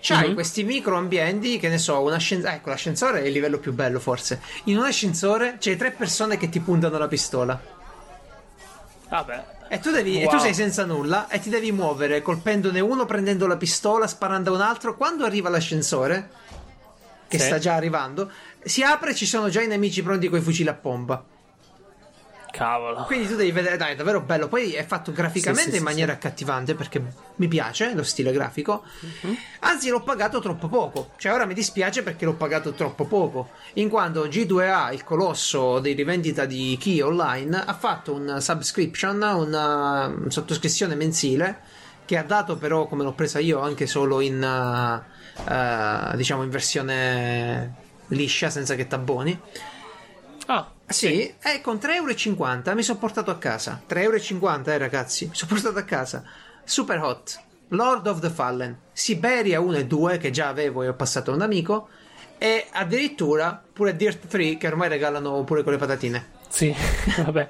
C'hai 0.00 0.28
Mhm. 0.28 0.34
questi 0.34 0.64
micro 0.64 0.96
ambienti, 0.98 1.58
che 1.58 1.68
ne 1.68 1.78
so, 1.78 2.00
un 2.02 2.12
ascensore. 2.12 2.54
Ecco, 2.56 2.68
l'ascensore 2.68 3.22
è 3.22 3.26
il 3.26 3.32
livello 3.32 3.58
più 3.58 3.72
bello, 3.72 3.98
forse. 3.98 4.38
In 4.64 4.76
un 4.76 4.84
ascensore 4.84 5.56
c'hai 5.58 5.76
tre 5.76 5.92
persone 5.92 6.36
che 6.36 6.50
ti 6.50 6.60
puntano 6.60 6.98
la 6.98 7.08
pistola. 7.08 7.58
Vabbè. 9.14 9.44
E 9.68 9.78
tu, 9.78 9.92
devi, 9.92 10.20
e 10.20 10.24
Wow. 10.24 10.32
tu 10.34 10.38
sei 10.40 10.54
senza 10.54 10.84
nulla 10.84 11.28
e 11.28 11.38
ti 11.38 11.48
devi 11.48 11.70
muovere 11.70 12.20
colpendone 12.20 12.80
uno, 12.80 13.06
prendendo 13.06 13.46
la 13.46 13.56
pistola, 13.56 14.08
sparando 14.08 14.50
a 14.50 14.54
un 14.54 14.60
altro. 14.60 14.96
Quando 14.96 15.24
arriva 15.24 15.48
l'ascensore, 15.48 16.30
che 17.28 17.38
Sì. 17.38 17.46
sta 17.46 17.58
già 17.58 17.74
arrivando, 17.74 18.28
si 18.64 18.82
apre 18.82 19.12
e 19.12 19.14
ci 19.14 19.24
sono 19.26 19.48
già 19.48 19.62
i 19.62 19.68
nemici 19.68 20.02
pronti 20.02 20.28
con 20.28 20.40
i 20.40 20.42
fucili 20.42 20.68
a 20.68 20.74
pompa. 20.74 21.24
Cavolo. 22.54 23.02
Quindi 23.02 23.26
tu 23.26 23.34
devi 23.34 23.50
vedere, 23.50 23.76
dai, 23.76 23.92
è 23.92 23.96
davvero 23.96 24.20
bello. 24.20 24.46
Poi 24.46 24.74
è 24.74 24.86
fatto 24.86 25.10
graficamente 25.10 25.64
Sì, 25.64 25.70
sì, 25.70 25.76
in 25.76 25.82
sì, 25.82 25.82
maniera 25.82 26.12
accattivante 26.12 26.76
perché 26.76 27.02
mi 27.34 27.48
piace 27.48 27.92
lo 27.94 28.04
stile 28.04 28.30
grafico. 28.30 28.84
Mhm. 29.00 29.36
Anzi, 29.60 29.88
l'ho 29.88 30.02
pagato 30.02 30.38
troppo 30.38 30.68
poco. 30.68 31.10
Cioè, 31.16 31.32
ora 31.32 31.46
mi 31.46 31.54
dispiace 31.54 32.04
perché 32.04 32.24
l'ho 32.24 32.34
pagato 32.34 32.72
troppo 32.72 33.06
poco. 33.06 33.50
In 33.74 33.88
quanto 33.88 34.26
G2A, 34.26 34.92
il 34.92 35.02
colosso 35.02 35.80
di 35.80 35.94
rivendita 35.94 36.44
di 36.44 36.78
Key 36.80 37.00
Online, 37.00 37.64
ha 37.66 37.74
fatto 37.74 38.14
un 38.14 38.36
subscription, 38.40 39.20
una 39.20 40.08
mm, 40.08 40.28
sottoscrizione 40.28 40.94
mensile. 40.94 41.60
Che 42.04 42.16
ha 42.16 42.22
dato, 42.22 42.56
però, 42.56 42.86
come 42.86 43.02
l'ho 43.02 43.14
presa 43.14 43.40
io, 43.40 43.60
anche 43.60 43.86
solo 43.86 44.20
in 44.20 44.40
uh, 44.40 45.50
uh, 45.50 46.16
diciamo 46.16 46.44
in 46.44 46.50
versione 46.50 47.74
liscia, 48.08 48.48
senza 48.48 48.76
che 48.76 48.86
tabboni. 48.86 49.40
Ah, 50.46 50.70
Sì, 50.86 51.34
e 51.42 51.60
con 51.60 51.76
3,50 51.76 51.88
euro 51.94 52.74
mi 52.74 52.82
sono 52.82 52.98
portato 52.98 53.30
a 53.30 53.38
casa. 53.38 53.82
3,50 53.88 54.40
euro, 54.40 54.70
eh, 54.70 54.78
ragazzi. 54.78 55.26
Mi 55.26 55.34
sono 55.34 55.52
portato 55.52 55.78
a 55.78 55.82
casa. 55.82 56.22
Super 56.62 57.02
Hot, 57.02 57.40
Lord 57.68 58.06
of 58.06 58.20
the 58.20 58.30
Fallen, 58.30 58.78
Siberia 58.92 59.60
1 59.60 59.76
e 59.78 59.86
2, 59.86 60.18
che 60.18 60.30
già 60.30 60.48
avevo 60.48 60.82
e 60.82 60.88
ho 60.88 60.94
passato 60.94 61.30
a 61.30 61.34
un 61.34 61.42
amico. 61.42 61.88
E 62.38 62.66
addirittura 62.72 63.62
pure 63.72 63.96
Dirt 63.96 64.26
3, 64.26 64.56
che 64.56 64.66
ormai 64.66 64.88
regalano 64.88 65.42
pure 65.44 65.62
con 65.62 65.72
le 65.72 65.78
patatine. 65.78 66.26
Sì, 66.48 66.74
vabbè. 67.24 67.48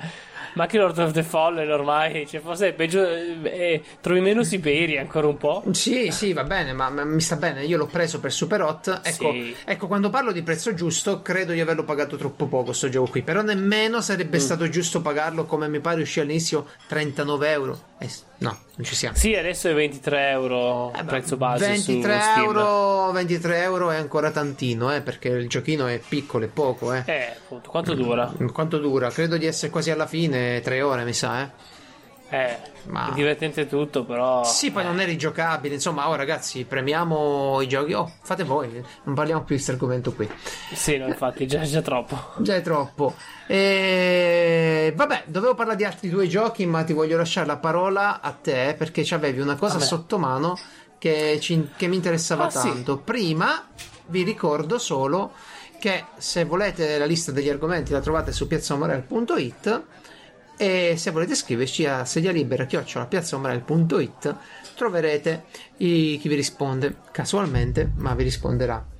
Ma 0.55 0.63
anche 0.65 0.79
Lord 0.79 0.99
of 0.99 1.13
the 1.13 1.23
Fallen 1.23 1.71
ormai, 1.71 2.27
cioè 2.29 2.41
forse 2.41 2.69
è 2.69 2.73
peggio, 2.73 3.05
eh, 3.07 3.83
trovi 4.01 4.21
meno 4.21 4.43
Siberia 4.45 5.01
ancora 5.01 5.27
un 5.27 5.37
po'. 5.37 5.63
Sì, 5.73 6.11
sì, 6.11 6.33
va 6.33 6.45
bene, 6.45 6.73
ma, 6.73 6.89
ma 6.91 7.05
mi 7.05 7.21
sta 7.21 7.37
bene. 7.37 7.65
Io 7.65 7.77
l'ho 7.77 7.87
preso 7.87 8.21
per 8.21 8.33
Super 8.33 8.63
Hot. 8.63 9.01
Ecco, 9.03 9.33
Sì. 9.33 9.55
ecco, 9.65 9.87
quando 9.87 10.11
parlo 10.11 10.33
di 10.33 10.43
prezzo 10.43 10.73
giusto, 10.75 11.23
credo 11.23 11.53
di 11.53 11.61
averlo 11.61 11.85
pagato 11.85 12.17
troppo 12.17 12.47
poco 12.47 12.73
sto 12.73 12.89
gioco 12.89 13.11
qui. 13.11 13.23
Però 13.23 13.43
nemmeno 13.43 13.99
Mm. 13.99 14.01
sarebbe 14.01 14.39
stato 14.39 14.69
giusto 14.69 15.01
pagarlo 15.03 15.45
come 15.45 15.69
mi 15.69 15.81
pare 15.81 16.03
uscì 16.03 16.21
all'inizio 16.21 16.67
39 16.89 17.51
euro. 17.51 17.79
Eh, 17.99 18.09
no, 18.45 18.59
non 18.77 18.87
ci 18.87 18.95
siamo. 18.95 19.17
Sì, 19.17 19.35
adesso 19.35 19.69
è 19.69 19.75
23 19.75 20.31
euro 20.31 20.93
Eh, 20.95 21.05
prezzo 21.05 21.37
base 21.37 21.67
23 21.69 22.15
su 22.15 22.21
Steam. 22.21 22.45
euro, 22.45 23.11
23 23.13 23.63
euro 23.63 23.91
è 23.91 23.97
ancora 23.97 24.31
tantino, 24.31 24.95
eh, 24.95 25.01
perché 25.01 25.29
il 25.29 25.49
giochino 25.49 25.87
è 25.87 26.01
piccolo 26.07 26.45
e 26.45 26.49
poco, 26.49 26.93
eh. 26.93 27.03
Eh, 27.07 27.37
quanto 27.67 27.95
dura? 27.95 28.33
Quanto 28.53 28.79
dura? 28.79 29.11
Credo 29.11 29.37
di 29.37 29.47
essere 29.47 29.71
quasi 29.73 29.91
alla 29.91 30.07
fine, 30.07 30.61
3 30.61 30.83
ore, 30.83 31.05
mi 31.05 31.13
sa, 31.13 31.43
eh. 31.43 31.51
Eh, 32.31 32.57
Ma- 32.89 33.11
è 33.11 33.13
divertente 33.13 33.69
tutto, 33.69 34.05
però... 34.05 34.43
Sì, 34.45 34.71
poi 34.73 34.83
non 34.83 34.99
è 34.99 35.05
rigiocabile, 35.05 35.75
insomma, 35.75 36.09
oh 36.09 36.17
ragazzi, 36.17 36.65
premiamo 36.65 37.61
i 37.61 37.69
giochi. 37.69 37.93
Oh, 37.93 38.11
fate 38.23 38.43
voi, 38.43 38.83
non 39.05 39.15
parliamo 39.15 39.41
più 39.43 39.55
di 39.57 39.63
questo 39.63 39.73
argomento 39.73 40.13
qui. 40.13 40.29
Sì, 40.73 40.97
no, 40.97 41.07
infatti, 41.07 41.47
già, 41.47 41.61
già 41.63 41.81
troppo. 41.83 42.19
Già 42.43 42.57
è 42.57 42.63
troppo. 42.63 43.15
E... 43.47 44.93
Vabbè, 44.97 45.25
dovevo 45.27 45.55
parlare 45.55 45.77
di 45.79 45.85
altri 45.85 46.09
due 46.09 46.27
giochi, 46.27 46.67
ma 46.67 46.83
ti 46.83 46.93
voglio 46.93 47.17
lasciare 47.17 47.47
la 47.47 47.57
parola 47.59 48.21
a 48.21 48.33
te 48.33 48.75
perché 48.77 49.05
ci 49.05 49.15
avevi 49.15 49.41
una 49.41 49.57
cosa 49.57 49.75
Vabbè. 49.75 49.85
sotto 49.87 50.19
mano 50.19 50.59
che, 50.99 51.39
ci- 51.41 51.71
che 51.77 51.87
mi 51.87 51.97
interessava 51.97 52.47
Ah, 52.47 52.51
sì. 52.51 52.69
tanto. 52.69 52.99
Prima 52.99 53.69
vi 54.07 54.23
ricordo 54.23 54.79
solo 54.79 55.33
che 55.79 56.05
se 56.17 56.45
volete 56.45 56.99
la 56.99 57.05
lista 57.05 57.31
degli 57.33 57.49
argomenti 57.49 57.93
la 57.93 58.01
trovate 58.01 58.33
su 58.33 58.47
piazzamorel.it 58.47 59.83
e 60.57 60.95
se 60.97 61.11
volete 61.11 61.35
scriverci 61.35 61.87
a 61.87 62.05
sedia 62.05 62.33
libera 62.33 62.67
piazzamorel.it 62.67 64.37
troverete 64.75 65.45
chi 66.21 66.29
vi 66.29 66.35
risponde 66.35 66.97
casualmente, 67.13 67.91
ma 67.97 68.15
vi 68.15 68.25
risponderà. 68.25 68.94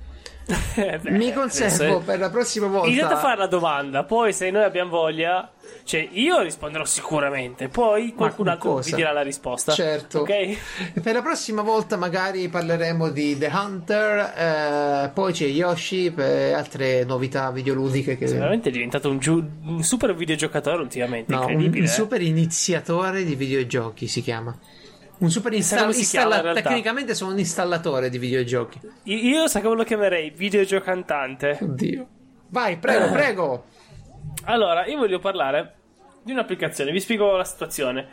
Eh, 0.75 0.99
beh, 1.01 1.09
Mi 1.11 1.33
conservo 1.33 1.99
è- 2.01 2.03
per 2.03 2.19
la 2.19 2.29
prossima 2.29 2.67
volta. 2.67 2.87
Iniziate 2.87 3.13
a 3.13 3.17
fare 3.17 3.37
la 3.37 3.47
domanda, 3.47 4.03
poi 4.03 4.31
se 4.33 4.51
noi 4.51 4.63
abbiamo 4.63 4.91
voglia, 4.91 5.51
cioè 5.83 6.07
io 6.11 6.41
risponderò 6.41 6.85
sicuramente, 6.85 7.67
poi 7.67 8.13
qualcun 8.13 8.49
altro 8.49 8.75
vi 8.77 8.93
dirà 8.93 9.11
la 9.11 9.21
risposta. 9.23 9.71
Certo. 9.71 10.19
Ok? 10.19 10.29
E 10.29 10.57
Per 11.01 11.13
la 11.15 11.21
prossima 11.23 11.61
volta 11.63 11.97
magari 11.97 12.47
parleremo 12.49 13.09
di 13.09 13.37
The 13.37 13.49
Hunter, 13.51 14.33
eh, 15.05 15.09
poi 15.13 15.33
c'è 15.33 15.45
Yoshi 15.45 16.11
per 16.11 16.53
altre 16.53 17.03
novità 17.05 17.49
videoludiche 17.51 18.15
che... 18.17 18.25
Veramente 18.27 18.69
è 18.69 18.71
diventato 18.71 19.09
un, 19.09 19.17
giu- 19.17 19.43
un 19.63 19.81
super 19.83 20.13
videogiocatore 20.13 20.81
ultimamente, 20.81 21.33
No, 21.33 21.47
un, 21.47 21.55
un 21.55 21.73
eh. 21.75 21.87
super 21.87 22.21
iniziatore 22.21 23.23
di 23.23 23.35
videogiochi 23.35 24.07
si 24.07 24.21
chiama. 24.21 24.55
Un 25.17 25.29
super 25.29 25.53
install- 25.53 25.79
chiama, 25.79 25.95
installa- 25.95 26.35
in 26.37 26.41
realtà? 26.41 26.61
Tecnicamente 26.61 27.15
sono 27.15 27.31
un 27.31 27.39
installatore 27.39 28.09
di 28.09 28.17
videogiochi. 28.17 28.79
Io, 29.03 29.17
io 29.17 29.47
sa 29.47 29.61
come 29.61 29.75
lo 29.75 29.83
chiamerei 29.83 30.29
videogiocantante. 30.31 31.57
Oddio. 31.61 32.07
Vai, 32.49 32.77
prego, 32.77 33.09
prego. 33.11 33.65
Allora, 34.45 34.85
io 34.85 34.97
voglio 34.97 35.19
parlare 35.19 35.75
di 36.23 36.31
un'applicazione, 36.31 36.91
vi 36.91 36.99
spiego 36.99 37.35
la 37.35 37.43
situazione. 37.43 38.07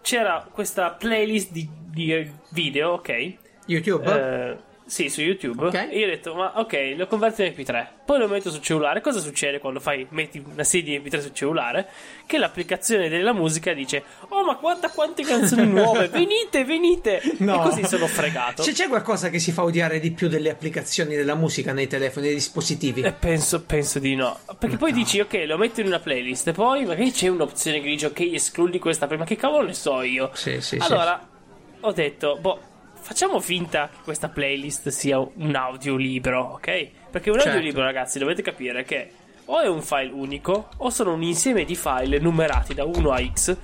C'era 0.00 0.46
questa 0.50 0.90
playlist 0.92 1.52
di, 1.52 1.68
di 1.90 2.30
video, 2.50 2.92
ok? 2.92 3.34
YouTube? 3.66 4.10
Eh, 4.10 4.56
sì, 4.88 5.10
su 5.10 5.20
YouTube. 5.20 5.66
Ok. 5.66 5.74
E 5.74 5.98
io 5.98 6.06
ho 6.06 6.08
detto, 6.08 6.34
ma 6.34 6.58
ok, 6.58 6.94
lo 6.96 7.06
converto 7.06 7.42
in 7.42 7.52
MP3. 7.54 7.86
Poi 8.06 8.18
lo 8.18 8.26
metto 8.26 8.50
sul 8.50 8.62
cellulare. 8.62 9.02
Cosa 9.02 9.20
succede 9.20 9.58
quando 9.58 9.80
fai, 9.80 10.06
metti 10.10 10.42
una 10.44 10.64
serie 10.64 10.98
di 10.98 11.04
MP3 11.04 11.20
sul 11.20 11.34
cellulare? 11.34 11.86
Che 12.24 12.38
l'applicazione 12.38 13.10
della 13.10 13.34
musica 13.34 13.74
dice, 13.74 14.02
oh 14.28 14.44
ma 14.44 14.54
guarda 14.54 14.88
quante 14.88 15.22
canzoni 15.24 15.66
nuove, 15.68 16.08
venite, 16.08 16.64
venite. 16.64 17.20
E 17.20 17.36
così 17.36 17.84
sono 17.84 18.06
fregato. 18.06 18.62
C'è, 18.62 18.72
c'è 18.72 18.88
qualcosa 18.88 19.28
che 19.28 19.38
si 19.38 19.52
fa 19.52 19.62
odiare 19.62 20.00
di 20.00 20.10
più 20.10 20.28
delle 20.28 20.48
applicazioni 20.48 21.14
della 21.14 21.34
musica 21.34 21.74
nei 21.74 21.86
telefoni, 21.86 22.26
nei 22.26 22.34
dispositivi? 22.36 23.02
E 23.02 23.12
penso, 23.12 23.62
penso 23.62 23.98
di 23.98 24.14
no. 24.14 24.38
Perché 24.58 24.78
poi 24.78 24.92
dici, 24.92 25.20
ok, 25.20 25.44
lo 25.46 25.58
metto 25.58 25.80
in 25.82 25.88
una 25.88 26.00
playlist. 26.00 26.48
E 26.48 26.52
poi 26.52 26.86
magari 26.86 27.12
c'è 27.12 27.28
un'opzione 27.28 27.82
che 27.82 27.88
dice, 27.88 28.06
ok, 28.06 28.20
escludi 28.32 28.78
questa 28.78 29.06
prima. 29.06 29.24
Che 29.24 29.36
cavolo 29.36 29.66
ne 29.66 29.74
so 29.74 30.00
io? 30.00 30.30
Sì, 30.32 30.62
sì, 30.62 30.78
sì. 30.80 30.90
Allora, 30.90 31.28
ho 31.80 31.92
detto, 31.92 32.38
boh, 32.40 32.60
facciamo 33.08 33.40
finta 33.40 33.88
che 33.88 33.96
questa 34.04 34.28
playlist 34.28 34.90
sia 34.90 35.18
un 35.18 35.54
audiolibro, 35.54 36.40
ok? 36.52 36.88
Perché 37.10 37.30
un 37.30 37.36
Certo. 37.36 37.48
audiolibro, 37.48 37.82
ragazzi, 37.82 38.18
dovete 38.18 38.42
capire 38.42 38.84
che 38.84 39.10
o 39.46 39.60
è 39.60 39.66
un 39.66 39.80
file 39.80 40.10
unico, 40.12 40.68
o 40.76 40.90
sono 40.90 41.14
un 41.14 41.22
insieme 41.22 41.64
di 41.64 41.74
file 41.74 42.18
numerati 42.18 42.74
da 42.74 42.84
1 42.84 43.10
a 43.10 43.32
X. 43.32 43.56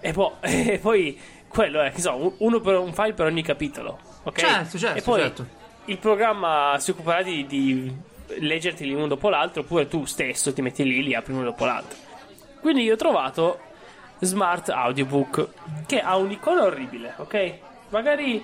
E, 0.00 0.12
po- 0.12 0.36
e 0.40 0.78
poi 0.80 1.20
quello 1.48 1.82
è, 1.82 1.92
che 1.92 2.00
so, 2.00 2.16
un, 2.16 2.32
uno 2.38 2.60
per 2.60 2.78
un 2.78 2.94
file 2.94 3.12
per 3.12 3.26
ogni 3.26 3.42
capitolo, 3.42 3.98
ok? 4.22 4.38
Certo, 4.38 4.78
certo, 4.78 4.98
E 4.98 5.02
poi 5.02 5.20
certo. 5.20 5.46
il 5.84 5.98
programma 5.98 6.76
si 6.78 6.92
occuperà 6.92 7.22
di, 7.22 7.44
di 7.46 7.94
leggerti 8.38 8.90
uno 8.90 9.06
dopo 9.06 9.28
l'altro, 9.28 9.60
oppure 9.60 9.86
tu 9.86 10.06
stesso 10.06 10.54
ti 10.54 10.62
metti 10.62 10.82
lì, 10.82 11.02
li 11.02 11.14
apri 11.14 11.34
uno 11.34 11.44
dopo 11.44 11.66
l'altro. 11.66 11.98
Quindi 12.58 12.84
io 12.84 12.94
ho 12.94 12.96
trovato 12.96 13.58
Smart 14.20 14.70
Audiobook 14.70 15.48
che 15.84 16.00
ha 16.00 16.16
un'icona 16.16 16.62
orribile, 16.62 17.12
ok? 17.18 17.54
Magari 17.90 18.42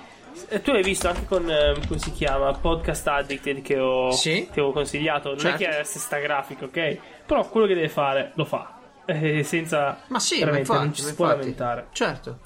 eh, 0.49 0.61
tu 0.62 0.70
hai 0.70 0.83
visto 0.83 1.09
anche 1.09 1.24
con 1.26 1.51
eh, 1.51 1.74
come 1.87 1.99
si 1.99 2.12
chiama 2.12 2.53
Podcast 2.53 3.07
Addicted 3.09 3.62
che 3.62 3.79
ho, 3.79 4.11
Sì. 4.11 4.49
che 4.53 4.61
ho 4.61 4.72
consigliato. 4.72 5.31
Non 5.31 5.39
Certo. 5.39 5.57
è 5.62 5.66
che 5.66 5.72
è 5.74 5.79
la 5.79 5.85
stessa 5.85 6.18
grafica, 6.18 6.64
ok? 6.66 6.99
Però 7.26 7.47
quello 7.49 7.66
che 7.66 7.74
deve 7.74 7.89
fare 7.89 8.33
lo 8.35 8.45
fa. 8.45 8.72
Eh, 9.11 9.43
senza 9.43 10.03
Ma 10.09 10.18
sì, 10.20 10.45
ma 10.45 10.59
infatti, 10.59 10.79
non 10.81 10.93
ci 10.93 11.01
si 11.03 11.14
può 11.14 11.24
lamentare. 11.24 11.87
Certo. 11.93 12.39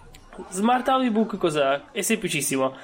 Smart 0.51 0.87
Audiobook 0.89 1.37
cos'è? 1.37 1.81
È 1.91 2.01
semplicissimo. 2.03 2.77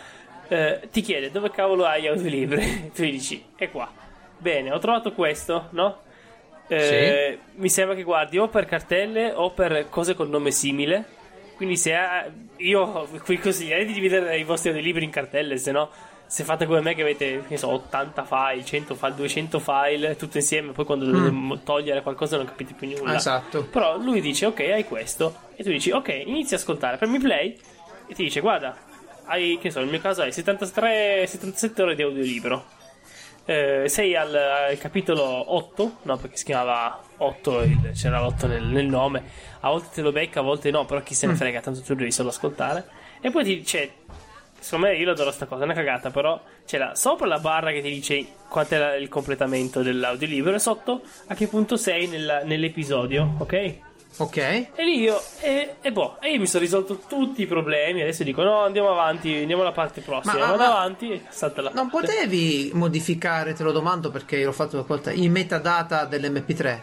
Eh, 0.49 0.89
ti 0.91 1.01
chiede 1.01 1.31
dove 1.31 1.51
cavolo 1.53 1.85
hai 1.87 2.09
audiolibri? 2.09 2.91
tu 2.95 3.05
gli 3.05 3.13
dici, 3.13 3.45
è 3.55 3.71
qua. 3.71 3.89
Bene, 4.37 4.73
ho 4.73 4.79
trovato 4.79 5.13
questo, 5.13 5.69
no? 5.71 5.99
Eh, 6.67 7.39
Mi 7.55 7.69
sembra 7.69 7.95
che 7.95 8.03
guardi 8.03 8.37
o 8.39 8.49
per 8.49 8.67
cartelle 8.67 9.33
o 9.33 9.51
per 9.51 9.89
cose 9.89 10.15
con 10.15 10.29
nome 10.29 10.51
simile. 10.51 11.05
Quindi 11.59 11.77
se 11.77 11.95
ha- 11.95 12.27
io 12.59 13.07
vi 13.27 13.39
consiglierei 13.39 13.85
di 13.85 13.93
dividere 13.93 14.39
i 14.39 14.45
vostri 14.45 14.71
audiolibri 14.71 15.05
in 15.05 15.11
cartelle, 15.11 15.59
se 15.59 15.73
no 15.73 15.91
se 16.25 16.45
fate 16.45 16.67
come 16.67 16.81
me 16.83 16.95
che 16.95 17.01
avete, 17.01 17.43
che 17.49 17.57
so, 17.57 17.69
80 17.71 18.23
file, 18.25 18.63
100 18.65 18.95
file, 18.95 19.15
200 19.15 19.59
file, 19.59 20.15
tutto 20.17 20.37
insieme, 20.37 20.73
poi 20.73 20.85
quando 20.85 21.07
dovete 21.07 21.63
togliere 21.65 22.03
qualcosa 22.03 22.37
non 22.37 22.45
capite 22.47 22.75
più 22.75 22.87
nulla. 22.97 23.15
Esatto. 23.17 23.65
Però 23.65 23.97
lui 23.97 24.21
dice, 24.21 24.45
ok, 24.47 24.61
hai 24.61 24.85
questo. 24.85 25.35
E 25.57 25.63
tu 25.65 25.71
dici, 25.71 25.91
ok, 25.91 26.23
inizia 26.27 26.57
a 26.57 26.61
ascoltare. 26.61 26.99
Premi 26.99 27.19
play 27.19 27.57
e 28.07 28.15
ti 28.15 28.23
dice, 28.25 28.41
guarda, 28.41 28.77
hai, 29.25 29.59
che 29.61 29.71
so, 29.71 29.81
nel 29.81 29.89
mio 29.89 30.01
caso 30.01 30.21
hai 30.21 30.31
73, 30.31 31.27
77 31.27 31.83
ore 31.83 31.95
di 31.95 32.03
audiolibro. 32.03 32.65
Eh, 33.47 33.85
sei 33.89 34.15
al, 34.15 34.35
al 34.35 34.77
capitolo 34.77 35.23
8, 35.55 35.97
no, 36.03 36.19
perché 36.19 36.37
si 36.37 36.45
chiamava 36.45 37.01
8, 37.17 37.63
il- 37.63 37.93
c'era 37.95 38.21
l'8 38.21 38.47
nel, 38.47 38.65
nel 38.65 38.85
nome. 38.87 39.23
A 39.61 39.69
volte 39.71 39.89
te 39.95 40.03
lo 40.03 40.13
becca, 40.13 40.41
a 40.41 40.43
volte 40.43 40.71
no, 40.71 40.85
però 40.85 41.03
chi 41.03 41.15
se 41.15 41.27
ne 41.27 41.35
frega, 41.35 41.61
tanto 41.61 41.81
tu 41.83 41.95
devi 41.95 42.13
solo 42.13 42.29
ascoltare. 42.29 42.87
E 43.21 43.31
poi 43.31 43.43
ti 43.45 43.57
dice, 43.59 43.91
secondo 44.59 44.87
me 44.87 44.95
io 44.97 45.11
adoro 45.11 45.31
sta 45.33 45.47
cosa, 45.47 45.63
è 45.63 45.65
una 45.65 45.75
cagata, 45.75 46.11
però 46.11 46.41
c'è 46.67 46.79
la, 46.79 46.95
sopra 46.95 47.27
la 47.27 47.39
barra 47.39 47.71
che 47.73 47.81
ti 47.83 47.91
dice 47.91 48.27
quanto 48.49 48.75
è 48.75 48.79
la- 48.79 48.95
il 48.97 49.09
completamento 49.09 49.83
dell'audiolibro 49.83 50.55
e 50.55 50.59
sotto 50.59 51.03
a 51.27 51.35
che 51.35 51.47
punto 51.49 51.77
sei 51.77 52.07
nella- 52.07 52.43
nell'episodio, 52.45 53.35
ok? 53.39 53.75
Ok. 54.21 54.37
E 54.37 54.71
lì 54.79 55.01
io, 55.01 55.21
e, 55.41 55.77
e 55.81 55.93
boh, 55.93 56.17
e 56.21 56.33
io 56.33 56.41
mi 56.41 56.47
sono 56.47 56.65
risolto 56.65 57.03
tutti 57.07 57.43
i 57.43 57.47
problemi. 57.47 58.01
Adesso 58.03 58.25
dico: 58.25 58.43
no, 58.43 58.65
andiamo 58.65 58.91
avanti, 58.91 59.33
andiamo 59.35 59.63
alla 59.63 59.71
parte 59.71 60.01
prossima. 60.01 60.33
Ma- 60.35 60.47
Vado 60.47 60.57
ma- 60.57 60.67
avanti 60.67 61.11
e 61.13 61.23
salta 61.29 61.63
la 61.63 61.71
Non 61.73 61.89
parte. 61.89 62.07
potevi 62.09 62.71
modificare, 62.75 63.53
te 63.53 63.63
lo 63.63 63.71
domando 63.71 64.11
perché 64.11 64.43
l'ho 64.43 64.51
fatto 64.53 64.77
una 64.77 64.85
volta, 64.89 65.13
i 65.13 65.29
metadata 65.29 66.05
dell'MP3? 66.07 66.81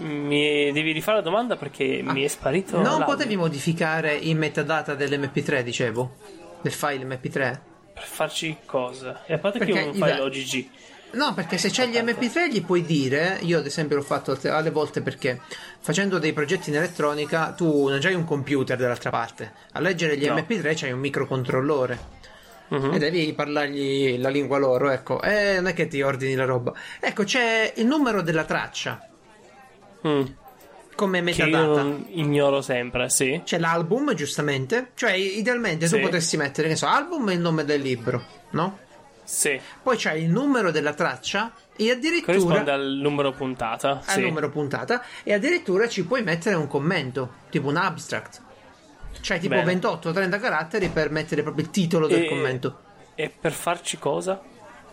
Mi 0.00 0.72
devi 0.72 0.92
rifare 0.92 1.18
la 1.18 1.22
domanda 1.22 1.56
perché 1.56 2.00
mi 2.02 2.22
è 2.22 2.28
sparito. 2.28 2.76
Non 2.76 2.84
l'audio. 2.84 3.04
potevi 3.06 3.36
modificare 3.36 4.14
i 4.14 4.34
metadata 4.34 4.94
dell'MP3, 4.94 5.60
dicevo? 5.62 6.16
Del 6.62 6.72
file 6.72 7.04
MP3? 7.04 7.58
Per 7.94 8.02
farci 8.04 8.56
cosa? 8.64 9.24
E 9.26 9.34
a 9.34 9.38
parte 9.38 9.58
che 9.58 9.66
Perché 9.66 9.80
io 9.80 9.88
un 9.90 9.94
i 9.94 9.98
file 9.98 10.16
da- 10.16 10.22
OGG. 10.24 10.68
No, 11.12 11.34
perché 11.34 11.58
se 11.58 11.70
c'hai 11.72 11.88
gli 11.88 11.96
MP3 11.96 12.48
gli 12.50 12.64
puoi 12.64 12.82
dire, 12.82 13.38
io 13.42 13.58
ad 13.58 13.66
esempio 13.66 13.96
l'ho 13.96 14.02
fatto 14.02 14.38
alle 14.44 14.70
volte 14.70 15.02
perché 15.02 15.40
facendo 15.80 16.18
dei 16.18 16.32
progetti 16.32 16.70
in 16.70 16.76
elettronica 16.76 17.50
tu 17.52 17.88
non 17.88 17.98
c'hai 17.98 18.14
un 18.14 18.24
computer 18.24 18.76
dall'altra 18.78 19.10
parte, 19.10 19.52
a 19.72 19.80
leggere 19.80 20.16
gli 20.16 20.26
No. 20.26 20.34
MP3 20.36 20.72
c'hai 20.76 20.92
un 20.92 21.00
microcontrollore 21.00 21.98
Mhm. 22.68 22.92
e 22.94 22.98
devi 22.98 23.32
parlargli 23.32 24.20
la 24.20 24.28
lingua 24.28 24.58
loro, 24.58 24.88
ecco, 24.90 25.20
e 25.20 25.54
non 25.56 25.66
è 25.66 25.72
che 25.74 25.88
ti 25.88 26.00
ordini 26.00 26.36
la 26.36 26.44
roba. 26.44 26.72
Ecco, 27.00 27.24
c'è 27.24 27.72
il 27.76 27.86
numero 27.86 28.22
della 28.22 28.44
traccia 28.44 29.04
Mm. 30.06 30.22
come 30.94 31.18
Che 31.18 31.24
metadata. 31.44 31.82
non 31.82 32.04
ignoro 32.10 32.60
sempre, 32.60 33.08
sì. 33.08 33.40
C'è 33.44 33.58
l'album, 33.58 34.12
giustamente, 34.14 34.90
cioè 34.94 35.12
idealmente 35.12 35.88
tu 35.88 35.96
Sì. 35.96 36.00
potresti 36.00 36.36
mettere, 36.36 36.68
che 36.68 36.76
so, 36.76 36.86
album 36.86 37.28
e 37.30 37.32
il 37.34 37.40
nome 37.40 37.64
del 37.64 37.80
libro, 37.80 38.22
no? 38.50 38.78
Sì. 39.24 39.58
Poi 39.82 39.96
c'hai 39.96 40.24
il 40.24 40.28
numero 40.30 40.70
della 40.70 40.92
traccia 40.92 41.52
e 41.76 41.90
addirittura 41.90 42.36
Corrisponde 42.36 42.70
al 42.72 42.98
numero 43.00 43.32
puntata. 43.32 44.02
al 44.04 44.14
sì. 44.14 44.20
numero 44.22 44.50
puntata 44.50 45.02
e 45.22 45.32
addirittura 45.32 45.88
ci 45.88 46.04
puoi 46.04 46.22
mettere 46.22 46.56
un 46.56 46.66
commento, 46.66 47.34
tipo 47.48 47.68
un 47.68 47.76
abstract. 47.76 48.42
Cioè 49.20 49.38
tipo 49.38 49.54
Bene. 49.54 49.78
28-30 49.78 50.38
caratteri 50.40 50.88
per 50.88 51.10
mettere 51.10 51.42
proprio 51.42 51.64
il 51.64 51.70
titolo 51.70 52.06
del 52.08 52.24
E- 52.24 52.28
commento. 52.28 52.80
E 53.14 53.30
per 53.30 53.52
farci 53.52 53.98
cosa? 53.98 54.40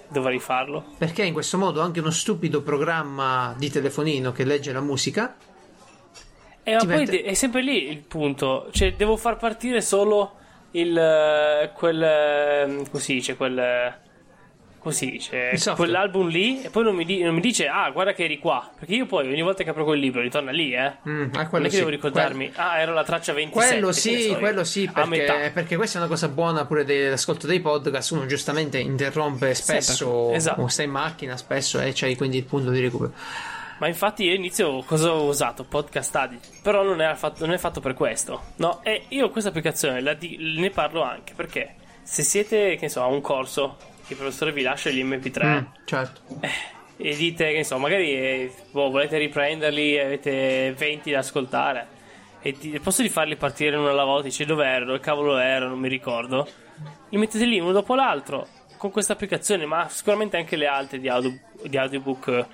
Dovrei 0.10 0.40
farlo. 0.40 0.84
Perché 0.98 1.24
in 1.24 1.34
questo 1.34 1.58
modo 1.58 1.82
anche 1.82 2.00
uno 2.00 2.12
stupido 2.12 2.62
programma 2.62 3.54
di 3.58 3.70
telefonino 3.70 4.32
che 4.32 4.46
legge 4.46 4.72
la 4.72 4.80
musica 4.82 5.36
E 6.64 6.74
ma 6.74 6.80
Ti 6.80 6.86
poi 6.88 6.96
mette- 6.98 7.22
è 7.24 7.34
sempre 7.34 7.62
lì 7.62 7.90
il 7.90 8.00
punto. 8.00 8.68
Cioè, 8.72 8.94
devo 8.96 9.18
far 9.18 9.38
partire 9.38 9.82
solo 9.82 10.34
il. 10.72 10.98
eh, 10.98 11.72
quel. 11.74 12.02
eh, 12.04 12.84
come 12.90 13.02
si 13.04 13.14
dice? 13.14 13.36
Quel. 13.36 14.06
Come 14.88 15.00
si 15.00 15.12
dice? 15.12 15.50
Il 15.52 15.60
software. 15.60 15.92
Quell'album 15.92 16.28
lì. 16.30 16.62
E 16.62 16.70
poi 16.70 16.84
non 16.86 16.96
mi, 16.96 17.04
di- 17.04 17.22
non 17.22 17.34
mi 17.34 17.42
dice, 17.42 17.68
ah, 17.68 17.90
guarda 17.92 18.14
che 18.14 18.24
eri 18.24 18.40
qua. 18.40 18.72
Perché 18.80 18.96
io 18.96 19.06
poi 19.06 19.28
ogni 19.28 19.42
volta 19.42 19.66
che 19.66 19.70
apro 19.72 19.84
quel 19.84 20.00
libro 20.00 20.22
ritorna 20.22 20.52
lì, 20.52 20.74
eh. 20.74 20.94
Mm, 21.10 21.24
ah, 21.34 21.38
Non 21.40 21.48
quello 21.50 21.66
è 21.66 21.68
che 21.68 21.74
sì. 21.74 21.78
devo 21.80 21.90
ricordarmi, 21.90 22.52
ah, 22.56 22.80
ero 22.80 22.94
la 22.94 23.04
traccia 23.04 23.34
27. 23.34 23.74
Quello 23.80 23.92
sì, 23.92 24.22
so 24.30 24.38
quello 24.38 24.64
sì, 24.64 24.90
perché, 24.90 25.52
perché 25.54 25.76
questa 25.76 25.98
è 25.98 26.02
una 26.02 26.10
cosa 26.10 26.30
buona 26.30 26.66
pure 26.66 26.86
dell'ascolto 26.86 27.48
dei 27.48 27.60
podcast. 27.60 28.12
Uno 28.12 28.26
giustamente 28.28 28.78
interrompe 28.78 29.54
spesso, 29.56 30.32
esatto. 30.32 30.62
o 30.62 30.68
stai 30.70 30.86
in 30.86 30.92
macchina 30.92 31.36
spesso 31.36 31.82
e 31.82 31.92
c'hai 31.94 32.16
quindi 32.16 32.38
il 32.38 32.46
punto 32.46 32.70
di 32.70 32.80
recupero. 32.80 33.12
Ma 33.80 33.88
infatti 33.88 34.24
io 34.24 34.34
inizio 34.36 34.84
cosa 34.84 35.12
ho 35.12 35.26
usato? 35.26 35.66
Podcast 35.66 36.16
Addict. 36.16 36.62
Però 36.62 36.82
non 36.84 37.02
è 37.02 37.14
fatto, 37.16 37.46
non 37.46 37.54
è 37.54 37.58
fatto 37.58 37.82
per 37.82 37.94
questo. 37.94 38.42
No, 38.56 38.80
e 38.84 39.04
io 39.10 39.30
questa 39.32 39.50
applicazione 39.50 40.00
la 40.00 40.14
di- 40.14 40.56
ne 40.58 40.70
parlo 40.70 41.02
anche 41.04 41.34
perché 41.36 41.76
se 42.04 42.24
siete, 42.24 42.76
che 42.76 42.84
ne 42.84 42.90
so, 42.90 43.02
a 43.04 43.08
un 43.08 43.20
corso, 43.20 43.76
il 44.08 44.16
professore 44.16 44.52
vi 44.52 44.62
lascia 44.62 44.90
gli 44.90 45.04
MP3 45.04 45.46
Mm, 45.46 45.66
certo. 45.86 46.22
e 46.98 47.16
dite, 47.16 47.52
che 47.54 47.64
so, 47.64 47.78
magari 47.78 48.12
eh, 48.14 48.54
boh, 48.72 48.90
volete 48.90 49.18
riprenderli 49.18 50.00
avete 50.00 50.74
20 50.76 51.12
da 51.12 51.20
ascoltare. 51.20 51.96
E 52.42 52.56
di- 52.60 52.80
posso 52.80 53.02
di 53.02 53.10
farli 53.10 53.36
partire 53.36 53.76
uno 53.76 53.90
alla 53.90 54.04
volta, 54.04 54.28
dice 54.28 54.46
dove 54.46 54.66
ero, 54.66 54.86
dove 54.86 55.00
cavolo 55.00 55.38
ero, 55.38 55.68
non 55.68 55.80
mi 55.80 55.90
ricordo. 55.90 56.48
Li 57.10 57.18
mettete 57.18 57.46
lì 57.46 57.60
uno 57.60 57.72
dopo 57.72 57.96
l'altro 57.96 58.48
con 58.78 58.92
questa 58.92 59.14
applicazione, 59.14 59.66
ma 59.66 59.88
sicuramente 59.90 60.38
anche 60.38 60.56
le 60.56 60.68
altre 60.68 61.00
di, 61.00 61.08
audio- 61.10 61.38
di 61.64 61.78
audiobook 61.78 62.28
eh, 62.28 62.46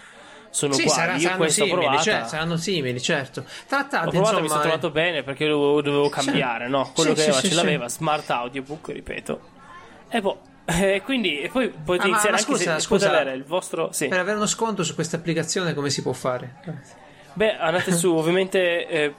sono 0.49 0.73
Sì, 0.73 0.81
uguali. 0.81 1.01
sarà- 1.01 1.17
Io 1.17 1.35
questa 1.37 1.63
ho 1.63 1.67
simili, 1.67 1.85
provata. 1.85 2.03
cioè, 2.03 2.23
saranno 2.25 2.57
simili, 2.57 3.01
certo. 3.01 3.45
Trattati, 3.67 4.07
Ho 4.07 4.11
provato, 4.11 4.35
mi 4.35 4.41
insomma, 4.41 4.47
sono 4.47 4.61
trovato 4.61 4.89
bene 4.91 5.23
perché 5.23 5.47
dovevo, 5.47 5.81
dovevo 5.81 6.09
cambiare, 6.09 6.67
no? 6.67 6.91
Quello 6.93 7.09
Sì, 7.11 7.15
che 7.15 7.21
aveva 7.23 7.39
sì, 7.41 7.47
ce 7.49 7.55
l'aveva, 7.55 7.87
smart 7.89 8.29
audiobook, 8.29 8.87
ripeto. 8.89 9.41
E 10.09 10.21
boh, 10.21 10.41
e 10.65 11.01
quindi 11.03 11.39
e 11.41 11.49
poi 11.49 11.69
potete 11.69 12.03
Ah, 12.05 12.07
ma- 12.09 12.11
iniziare 12.11 12.31
ma 12.35 12.37
anche 12.41 12.51
scusa, 12.51 12.73
se 12.75 12.79
scusa. 12.81 13.09
avere 13.09 13.33
il 13.33 13.43
vostro. 13.43 13.89
Sì. 13.91 14.07
per 14.07 14.19
avere 14.19 14.37
uno 14.37 14.45
sconto 14.45 14.83
su 14.83 14.93
questa 14.95 15.17
applicazione 15.17 15.73
come 15.73 15.89
si 15.89 16.01
può 16.01 16.13
fare? 16.13 16.55
Beh, 17.33 17.57
andate 17.57 17.91
su 17.93 18.13
ovviamente 18.15 18.87
eh, 18.87 19.13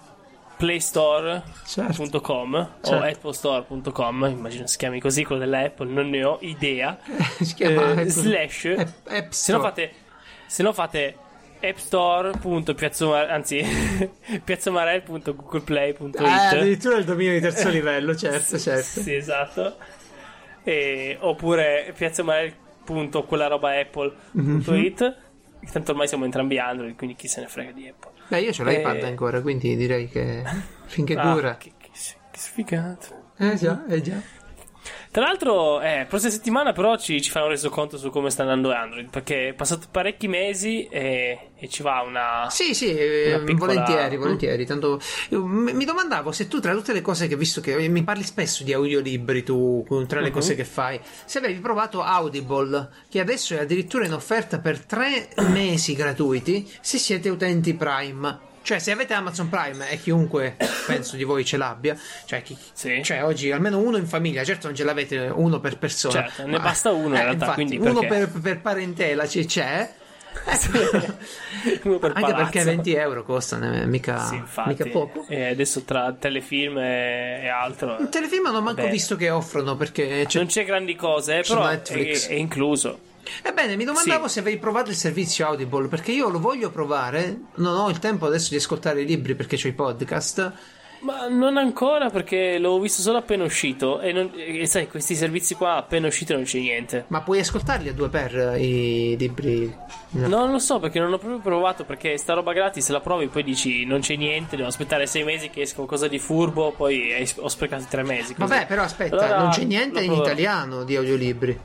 playstore.com 0.57 2.55
o 2.55 2.70
Certo. 2.86 3.05
applestore.com, 3.28 4.24
immagino 4.30 4.66
si 4.66 4.76
chiami 4.78 5.01
così 5.01 5.24
quello 5.24 5.40
della 5.40 5.61
Apple, 5.61 5.90
non 5.90 6.09
ne 6.09 6.24
ho 6.24 6.38
idea. 6.40 6.99
si 7.40 7.55
chiama 7.55 7.82
Eh, 7.82 7.90
Apple- 7.90 8.09
slash 8.11 8.74
App- 8.78 9.09
App 9.09 9.30
se 9.32 9.53
no 9.53 9.61
fate 9.61 9.92
se 10.47 10.62
no 10.62 10.72
fate 10.72 11.16
appstore.piazzomar 11.62 13.30
anzi 13.30 13.64
piazzomarel.googleplay.it 14.45 16.20
Ah, 16.20 16.49
addirittura 16.51 16.97
il 16.99 17.05
dominio 17.05 17.32
di 17.32 17.40
terzo 17.40 17.68
livello, 17.70 18.14
certo, 18.14 18.59
certo. 18.59 19.01
Sì, 19.01 19.14
esatto. 19.14 19.76
E- 20.64 21.16
oppure 21.20 21.92
piazzomarel.quella 21.96 23.46
roba 23.46 23.78
apple.it. 23.78 25.16
Tanto 25.72 25.92
ormai 25.92 26.08
siamo 26.08 26.24
entrambi 26.24 26.58
Android, 26.58 26.94
quindi 26.96 27.16
chi 27.16 27.26
se 27.28 27.40
ne 27.40 27.46
frega 27.48 27.70
di 27.72 27.88
Apple. 27.88 28.10
Beh, 28.28 28.40
io 28.40 28.50
ho 28.50 28.62
l'iPad 28.64 28.96
Eh, 28.96 29.06
ancora, 29.06 29.40
quindi 29.40 29.76
direi 29.76 30.08
che 30.08 30.42
finché 30.86 31.14
Ah, 31.16 31.32
dura. 31.32 31.56
che, 31.56 31.72
che, 31.78 31.88
che 31.92 32.38
sfigato. 32.38 33.30
Eh 33.38 33.54
già, 33.56 33.84
eh 33.86 34.00
già. 34.02 34.20
Tra 35.14 35.22
l'altro, 35.26 35.80
eh, 35.80 36.06
prossima 36.08 36.32
settimana 36.32 36.72
però 36.72 36.96
ci, 36.96 37.22
ci 37.22 37.30
farò 37.30 37.44
un 37.44 37.52
resoconto 37.52 37.96
su 37.98 38.10
come 38.10 38.30
sta 38.30 38.42
andando 38.42 38.72
Android, 38.72 39.08
perché 39.10 39.50
è 39.50 39.52
passato 39.52 39.86
parecchi 39.88 40.26
mesi 40.26 40.88
e, 40.88 41.50
e 41.56 41.68
ci 41.68 41.84
va 41.84 42.00
una... 42.00 42.48
Sì, 42.50 42.74
sì, 42.74 42.92
eh, 42.92 43.34
Una 43.36 43.44
piccola- 43.44 43.74
volentieri, 43.74 44.16
volentieri. 44.16 44.66
Tanto 44.66 45.00
mi 45.30 45.84
domandavo 45.84 46.32
se 46.32 46.48
tu, 46.48 46.58
tra 46.58 46.72
tutte 46.74 46.92
le 46.92 47.00
cose 47.00 47.28
che 47.28 47.36
visto 47.36 47.60
che 47.60 47.76
mi 47.88 48.02
parli 48.02 48.24
spesso 48.24 48.64
di 48.64 48.72
audiolibri, 48.72 49.44
tu 49.44 49.86
tra 50.08 50.18
le 50.18 50.26
Mhm. 50.30 50.32
cose 50.32 50.56
che 50.56 50.64
fai, 50.64 50.98
se 51.24 51.38
avevi 51.38 51.60
provato 51.60 52.02
Audible, 52.02 52.88
che 53.08 53.20
adesso 53.20 53.54
è 53.54 53.60
addirittura 53.60 54.04
in 54.06 54.14
offerta 54.14 54.58
per 54.58 54.80
tre 54.84 55.28
mesi 55.46 55.94
gratuiti 55.94 56.68
se 56.80 56.98
siete 56.98 57.28
utenti 57.28 57.72
Prime. 57.74 58.50
Cioè, 58.64 58.78
se 58.78 58.92
avete 58.92 59.12
Amazon 59.12 59.50
Prime 59.50 59.90
e 59.90 59.98
chiunque 60.00 60.56
penso 60.86 61.16
di 61.16 61.24
voi 61.24 61.44
ce 61.44 61.58
l'abbia, 61.58 61.94
cioè, 62.24 62.40
chi- 62.40 62.56
Sì. 62.72 63.02
cioè 63.04 63.22
oggi 63.22 63.50
almeno 63.52 63.76
uno 63.78 63.98
in 63.98 64.06
famiglia, 64.06 64.42
certo 64.42 64.68
non 64.68 64.74
ce 64.76 64.84
l'avete 64.84 65.18
uno 65.34 65.60
per 65.60 65.76
persona, 65.76 66.22
Certo, 66.22 66.46
ne 66.46 66.58
basta 66.58 66.90
uno 66.90 67.14
in 67.14 67.22
realtà, 67.22 67.54
infatti, 67.56 67.76
uno 67.76 68.00
per, 68.06 68.30
per 68.30 68.60
parentela 68.62 69.28
ci 69.28 69.44
c'è. 69.44 69.92
Ecco. 70.46 71.14
Uno 71.88 71.98
per 71.98 72.10
Anche 72.10 72.20
palazzo. 72.22 72.34
perché 72.42 72.64
20 72.64 72.94
euro 72.94 73.22
costano, 73.22 73.72
eh, 73.72 73.86
mica, 73.86 74.18
Sì, 74.24 74.34
infatti. 74.34 74.68
mica 74.70 74.86
poco. 74.86 75.24
E 75.28 75.44
adesso 75.50 75.82
tra 75.84 76.12
telefilm 76.18 76.76
e, 76.78 77.46
altro... 77.48 77.98
Il 78.00 78.08
telefilm 78.08 78.42
non 78.46 78.56
ho 78.56 78.60
manco 78.60 78.80
Vabbè. 78.80 78.90
visto 78.92 79.14
che 79.14 79.30
offrono 79.30 79.76
perché 79.76 80.24
c'è- 80.26 80.38
Non 80.38 80.48
c'è 80.48 80.64
grandi 80.64 80.96
cose, 80.96 81.38
eh, 81.38 81.42
però 81.46 81.66
è, 81.68 81.74
Netflix. 81.74 82.28
è 82.28 82.32
incluso. 82.34 82.98
Ebbene, 83.43 83.77
mi 83.77 83.85
domandavo 83.85 84.27
Sì. 84.27 84.35
se 84.35 84.41
avevi 84.41 84.59
provato 84.59 84.91
il 84.91 84.97
servizio 84.97 85.47
Audible 85.47 85.89
perché 85.89 86.12
io 86.12 86.29
lo 86.29 86.41
voglio 86.41 86.70
provare. 86.70 87.39
Non 87.57 87.77
ho 87.77 87.89
il 87.89 87.99
tempo 87.99 88.27
adesso 88.27 88.49
di 88.51 88.57
ascoltare 88.57 89.03
i 89.03 89.07
libri 89.07 89.35
perché 89.35 89.57
ho 89.62 89.68
i 89.68 89.72
podcast. 89.72 90.53
Ma 91.01 91.29
non 91.29 91.59
ancora 91.59 92.09
perché 92.09 92.57
l'ho 92.59 92.79
visto 92.81 93.03
solo 93.03 93.18
appena 93.18 93.45
uscito 93.45 94.01
e, 94.01 94.11
non- 94.11 94.33
e 94.35 94.64
sai, 94.64 94.89
questi 94.89 95.14
servizi 95.14 95.55
qua 95.55 95.77
appena 95.77 96.07
usciti 96.07 96.33
non 96.33 96.45
c'è 96.45 96.59
niente. 96.59 97.05
Ma 97.09 97.20
puoi 97.20 97.41
ascoltarli 97.41 97.91
a 97.91 97.93
due 97.93 98.09
per 98.09 98.35
eh, 98.35 98.59
i 98.64 99.16
libri? 99.18 99.70
No. 100.12 100.29
Non 100.29 100.51
lo 100.51 100.59
so 100.59 100.79
perché 100.79 100.99
non 101.01 101.12
ho 101.12 101.18
proprio 101.18 101.41
provato 101.41 101.85
perché 101.85 102.16
sta 102.16 102.33
roba 102.33 102.55
gratis 102.55 102.89
la 102.89 103.01
provi 103.01 103.27
poi 103.29 103.43
dici 103.43 103.85
non 103.85 104.01
c'è 104.01 104.16
niente, 104.16 104.57
devo 104.57 104.68
aspettare 104.68 105.07
sei 105.07 105.25
mesi 105.25 105.51
che 105.51 105.61
esca 105.61 105.75
qualcosa 105.77 106.09
di 106.09 106.18
furbo, 106.18 106.72
poi 106.72 107.12
ho 107.37 107.49
sprecato 107.49 107.85
tre 107.91 108.03
mesi. 108.03 108.35
così. 108.35 108.49
Vabbè, 108.49 108.66
però 108.66 108.83
aspetta, 108.85 109.16
Allora, 109.18 109.39
non 109.43 109.51
c'è 109.51 109.64
niente 109.64 110.01
in 110.01 110.12
italiano 110.12 110.85
di 110.85 110.97
audiolibri. 110.97 111.61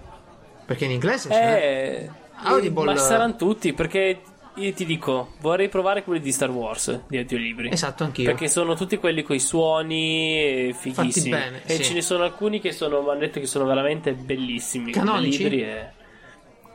Perché 0.70 0.86
in 0.86 0.92
inglese 0.92 1.30
c'è. 1.30 2.04
Eh, 2.06 2.10
Audible- 2.44 2.86
ma 2.86 2.96
saranno 2.96 3.36
tutti 3.36 3.74
perché 3.74 4.22
io 4.54 4.74
ti 4.74 4.86
dico, 4.86 5.34
vorrei 5.40 5.68
provare 5.68 6.04
quelli 6.04 6.20
di 6.20 6.32
Star 6.32 6.52
Wars, 6.52 7.06
di 7.08 7.18
audiolibri. 7.18 7.72
Esatto, 7.72 8.04
anch'io. 8.04 8.26
Perché 8.26 8.48
sono 8.48 8.76
tutti 8.76 8.98
quelli 8.98 9.24
con 9.24 9.36
i 9.36 9.40
suoni 9.40 10.38
eh, 10.68 10.76
fighissimi. 10.78 11.32
Bene, 11.32 11.62
e 11.66 11.78
sì. 11.78 11.86
ce 11.86 11.94
ne 11.94 12.04
sono 12.04 12.24
alcuni 12.24 12.60
che 12.60 12.72
sono, 12.72 13.02
mi 13.02 13.10
hanno 13.10 13.18
detto 13.18 13.40
che 13.40 13.48
sono 13.48 13.66
veramente 13.66 14.14
bellissimi. 14.14 14.92
Canonici? 14.92 15.42
libri 15.42 15.64
e- 15.64 15.90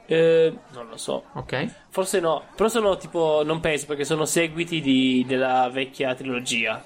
eh, 0.06 0.52
non 0.72 0.88
lo 0.88 0.96
so. 0.96 1.26
Ok. 1.34 1.68
Forse 1.90 2.18
no, 2.18 2.46
però 2.56 2.68
sono 2.68 2.96
tipo, 2.96 3.42
non 3.44 3.60
penso 3.60 3.86
perché 3.86 4.04
sono 4.04 4.24
seguiti 4.24 4.80
di- 4.80 5.24
della 5.24 5.70
vecchia 5.72 6.16
trilogia. 6.16 6.84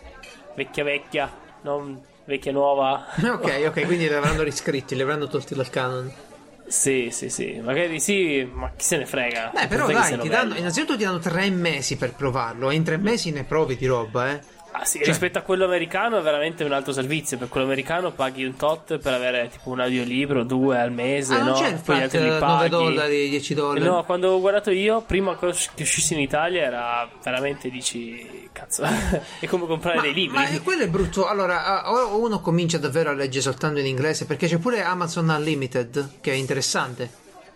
Vecchia 0.55 0.85
vecchia, 0.85 1.33
non 1.63 1.99
vecchia 2.27 2.53
nuova. 2.53 3.07
Ok, 3.33 3.65
ok, 3.67 3.87
quindi 3.87 4.07
li 4.07 4.13
avranno 4.13 4.43
riscritti, 4.43 4.95
li 4.95 5.01
avranno 5.01 5.27
tolti 5.27 5.55
dal 5.55 5.71
canon. 5.71 6.27
Sì, 6.69 7.09
sì, 7.11 7.31
sì, 7.31 7.61
magari 7.65 7.99
sì, 7.99 8.47
ma 8.53 8.71
chi 8.77 8.85
se 8.85 8.99
ne 8.99 9.07
frega. 9.07 9.53
Beh, 9.55 9.67
però 9.69 9.87
dai, 9.87 10.19
ti 10.19 10.29
danno, 10.29 10.55
innanzitutto 10.55 10.97
ti 10.99 11.05
danno 11.05 11.19
tre 11.19 11.49
mesi 11.49 11.97
per 11.97 12.13
provarlo 12.13 12.71
e 12.71 12.75
in 12.75 12.85
tre 12.85 12.99
mesi 12.99 13.31
ne 13.31 13.45
provi 13.45 13.77
di 13.77 13.87
roba, 13.87 14.31
eh. 14.33 14.41
Ah, 14.71 14.85
sì, 14.85 14.99
Cioè- 14.99 15.07
rispetto 15.09 15.39
a 15.39 15.43
quello 15.43 15.65
americano 15.65 16.19
è 16.19 16.23
veramente 16.23 16.63
un 16.63 16.73
altro 16.73 16.93
servizio. 16.93 17.37
Per 17.39 17.49
quello 17.49 17.67
americano 17.67 18.13
paghi 18.13 18.45
un 18.45 18.55
tot 18.55 18.99
per 18.99 19.13
avere 19.15 19.49
tipo 19.51 19.71
un 19.71 19.81
audiolibro, 19.81 20.45
due 20.45 20.79
al 20.79 20.93
mese. 20.93 21.35
Ah, 21.35 21.43
no? 21.43 21.53
c'è 21.55 21.69
il 21.69 21.81
Poi 21.85 21.97
gli 21.99 22.03
altri 22.03 22.19
li 22.21 22.27
9 22.27 22.39
paghi. 22.39 22.69
dollari, 22.69 23.29
10 23.31 23.55
dollari. 23.55 23.85
No, 23.85 24.05
quando 24.05 24.31
ho 24.31 24.41
guardato 24.41 24.71
io, 24.71 25.01
prima 25.01 25.37
che 25.37 25.47
uscissi 25.47 26.13
in 26.15 26.21
Italia, 26.21 26.63
era 26.63 27.09
veramente 27.23 27.71
dici 27.71 28.49
cazzo. 28.53 28.83
è 29.41 29.47
come 29.47 29.67
comprare 29.67 29.97
Ma, 29.97 30.03
dei 30.03 30.13
libri. 30.13 30.37
ma 30.39 30.61
quello 30.63 30.83
è 30.85 30.89
brutto. 30.89 31.27
Allora, 31.27 31.83
uno 32.13 32.41
comincia 32.41 32.79
davvero 32.79 33.11
a 33.11 33.15
leggere 33.15 33.43
soltanto 33.43 33.81
in 33.81 33.87
inglese 33.87 34.27
perché 34.27 34.47
c'è 34.47 34.59
pure 34.59 34.83
Amazon 34.83 35.29
Unlimited 35.29 36.21
che 36.21 36.31
è 36.33 36.35
interessante 36.35 37.11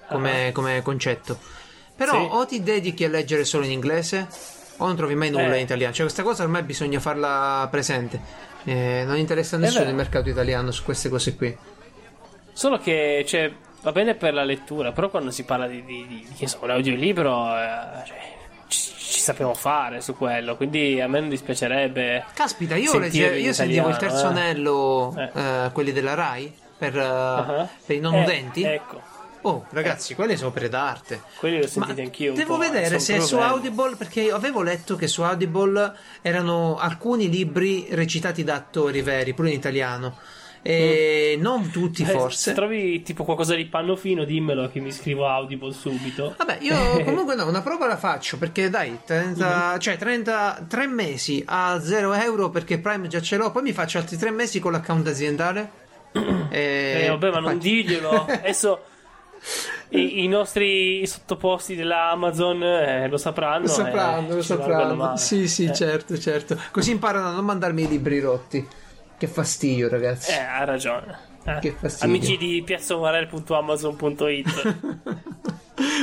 come, 0.09 0.51
come 0.53 0.81
concetto. 0.83 1.39
Però 1.95 2.13
Sì. 2.13 2.27
o 2.31 2.47
ti 2.47 2.63
dedichi 2.63 3.05
a 3.05 3.09
leggere 3.09 3.45
solo 3.45 3.65
in 3.67 3.71
inglese 3.73 4.27
o 4.83 4.87
non 4.87 4.97
trovi 4.97 5.15
mai 5.15 5.31
nulla 5.31 5.55
Eh. 5.55 5.59
in 5.59 5.63
italiano. 5.65 5.93
Cioè, 5.93 6.05
questa 6.05 6.23
cosa 6.23 6.43
ormai 6.43 6.63
bisogna 6.63 7.01
farla 7.01 7.67
presente. 7.71 8.21
Eh, 8.65 9.03
non 9.07 9.17
interessa 9.17 9.57
a 9.57 9.59
nessuno 9.59 9.89
il 9.89 9.95
mercato 9.95 10.29
italiano 10.29 10.71
su 10.71 10.83
queste 10.85 11.09
cose 11.09 11.35
qui. 11.37 11.57
Solo 12.53 12.79
che 12.79 13.25
cioè, 13.27 13.51
va 13.83 13.93
bene 13.93 14.15
per 14.15 14.35
la 14.35 14.45
lettura, 14.45 14.93
però 14.93 15.09
quando 15.09 15.31
si 15.31 15.45
parla 15.45 15.67
di, 15.67 15.85
di, 15.85 16.07
di- 16.07 16.27
che 16.37 16.47
so, 16.47 16.59
un 16.63 16.71
audiolibro, 16.71 17.49
eh, 17.57 18.07
cioè, 18.07 18.19
ci, 18.69 18.93
ci 18.97 19.21
sappiamo 19.21 19.55
fare 19.55 20.01
su 20.01 20.17
quello. 20.17 20.57
Quindi 20.57 21.01
a 21.01 21.09
me 21.09 21.21
non 21.21 21.29
dispiacerebbe. 21.29 22.25
Caspita, 22.35 22.77
io, 22.77 22.99
legge- 22.99 23.39
io 23.39 23.53
sentivo 23.53 23.89
il 23.89 23.97
terzo 23.97 24.27
anello, 24.27 25.15
Eh. 25.17 25.41
eh, 25.41 25.71
quelli 25.73 25.93
della 25.93 26.15
Rai, 26.15 26.53
per, 26.77 26.97
Ah. 26.99 27.69
per 27.87 27.97
i 27.97 28.01
non 28.01 28.15
udenti. 28.15 28.63
Ecco, 28.63 29.01
Oh, 29.45 29.67
ragazzi, 29.71 30.15
quelle 30.15 30.37
sono 30.37 30.49
opere 30.51 30.69
d'arte. 30.69 31.21
quelli 31.39 31.57
li 31.57 31.63
ho 31.63 31.65
Ma 31.67 31.71
sentiti 31.71 32.01
anch'io. 32.01 32.33
devo 32.33 32.57
vedere 32.59 32.99
se 33.01 33.21
su. 33.21 33.37
Audible, 33.37 33.97
perché 33.97 34.31
avevo 34.31 34.63
letto 34.63 34.95
che 34.97 35.09
su 35.09 35.23
Audible 35.23 35.93
erano 36.23 36.77
alcuni 36.79 37.29
libri 37.29 37.87
recitati 37.91 38.45
da 38.45 38.55
attori 38.55 39.03
veri, 39.03 39.35
pure 39.35 39.49
in 39.49 39.55
italiano. 39.57 40.17
E 40.65 41.37
non 41.41 41.71
tutti, 41.71 42.03
Eh, 42.03 42.07
Se 42.07 42.13
forse. 42.13 42.53
trovi 42.53 43.03
tipo 43.03 43.25
qualcosa 43.25 43.57
di 43.57 43.65
panno 43.67 43.97
fino, 43.97 44.23
dimmelo 44.23 44.71
che 44.71 44.79
mi 44.79 44.93
scrivo 44.93 45.27
Audible 45.27 45.73
subito. 45.73 46.37
Vabbè, 46.39 46.59
io 46.61 46.77
comunque 47.03 47.35
no, 47.35 47.49
una 47.49 47.63
prova 47.63 47.89
la 47.89 47.97
faccio 47.97 48.39
perché 48.39 48.71
dai, 48.71 49.01
30, 49.05 49.77
cioè 49.81 49.97
33 49.97 50.87
mesi 50.87 51.43
a 51.45 51.81
0 51.81 52.13
euro 52.15 52.51
perché 52.51 52.79
Prime 52.79 53.09
già 53.09 53.21
ce 53.21 53.37
l'ho, 53.39 53.51
poi 53.51 53.63
mi 53.63 53.73
faccio 53.73 53.99
altri 53.99 54.17
3 54.17 54.31
mesi 54.31 54.61
con 54.61 54.71
l'account 54.71 55.09
aziendale. 55.09 55.71
E 56.13 57.01
Eh, 57.03 57.09
vabbè, 57.09 57.31
ma 57.33 57.41
non 57.41 57.59
diglielo. 57.59 58.27
Adesso 58.31 58.85
i, 59.91 60.25
i 60.25 60.29
nostri 60.29 61.07
sottoposti 61.07 61.75
della 61.75 62.11
Amazon 62.11 62.63
eh, 62.63 63.09
lo 63.09 63.17
sapranno. 63.17 63.63
Lo 63.67 63.69
sapranno, 63.69 64.31
eh, 64.31 64.35
lo 64.35 64.43
sapranno. 64.43 65.17
Sì, 65.17 65.49
sì, 65.49 65.65
Eh, 65.67 65.73
certo, 65.75 66.19
certo. 66.19 66.59
Così 66.71 66.91
imparano 66.93 67.29
a 67.29 67.33
non 67.33 67.45
mandarmi 67.45 67.83
i 67.83 67.89
libri 67.89 68.21
rotti. 68.21 68.67
Che 69.19 69.27
fastidio, 69.27 69.89
ragazzi. 69.89 70.33
Eh, 70.33 70.39
ha 70.39 70.65
ragione. 70.65 71.31
Eh. 71.45 71.59
Che 71.61 71.75
fastidio. 71.79 72.17
Amici 72.17 72.37
di 72.37 72.63
piazzomarel.amazon.it 72.65 74.77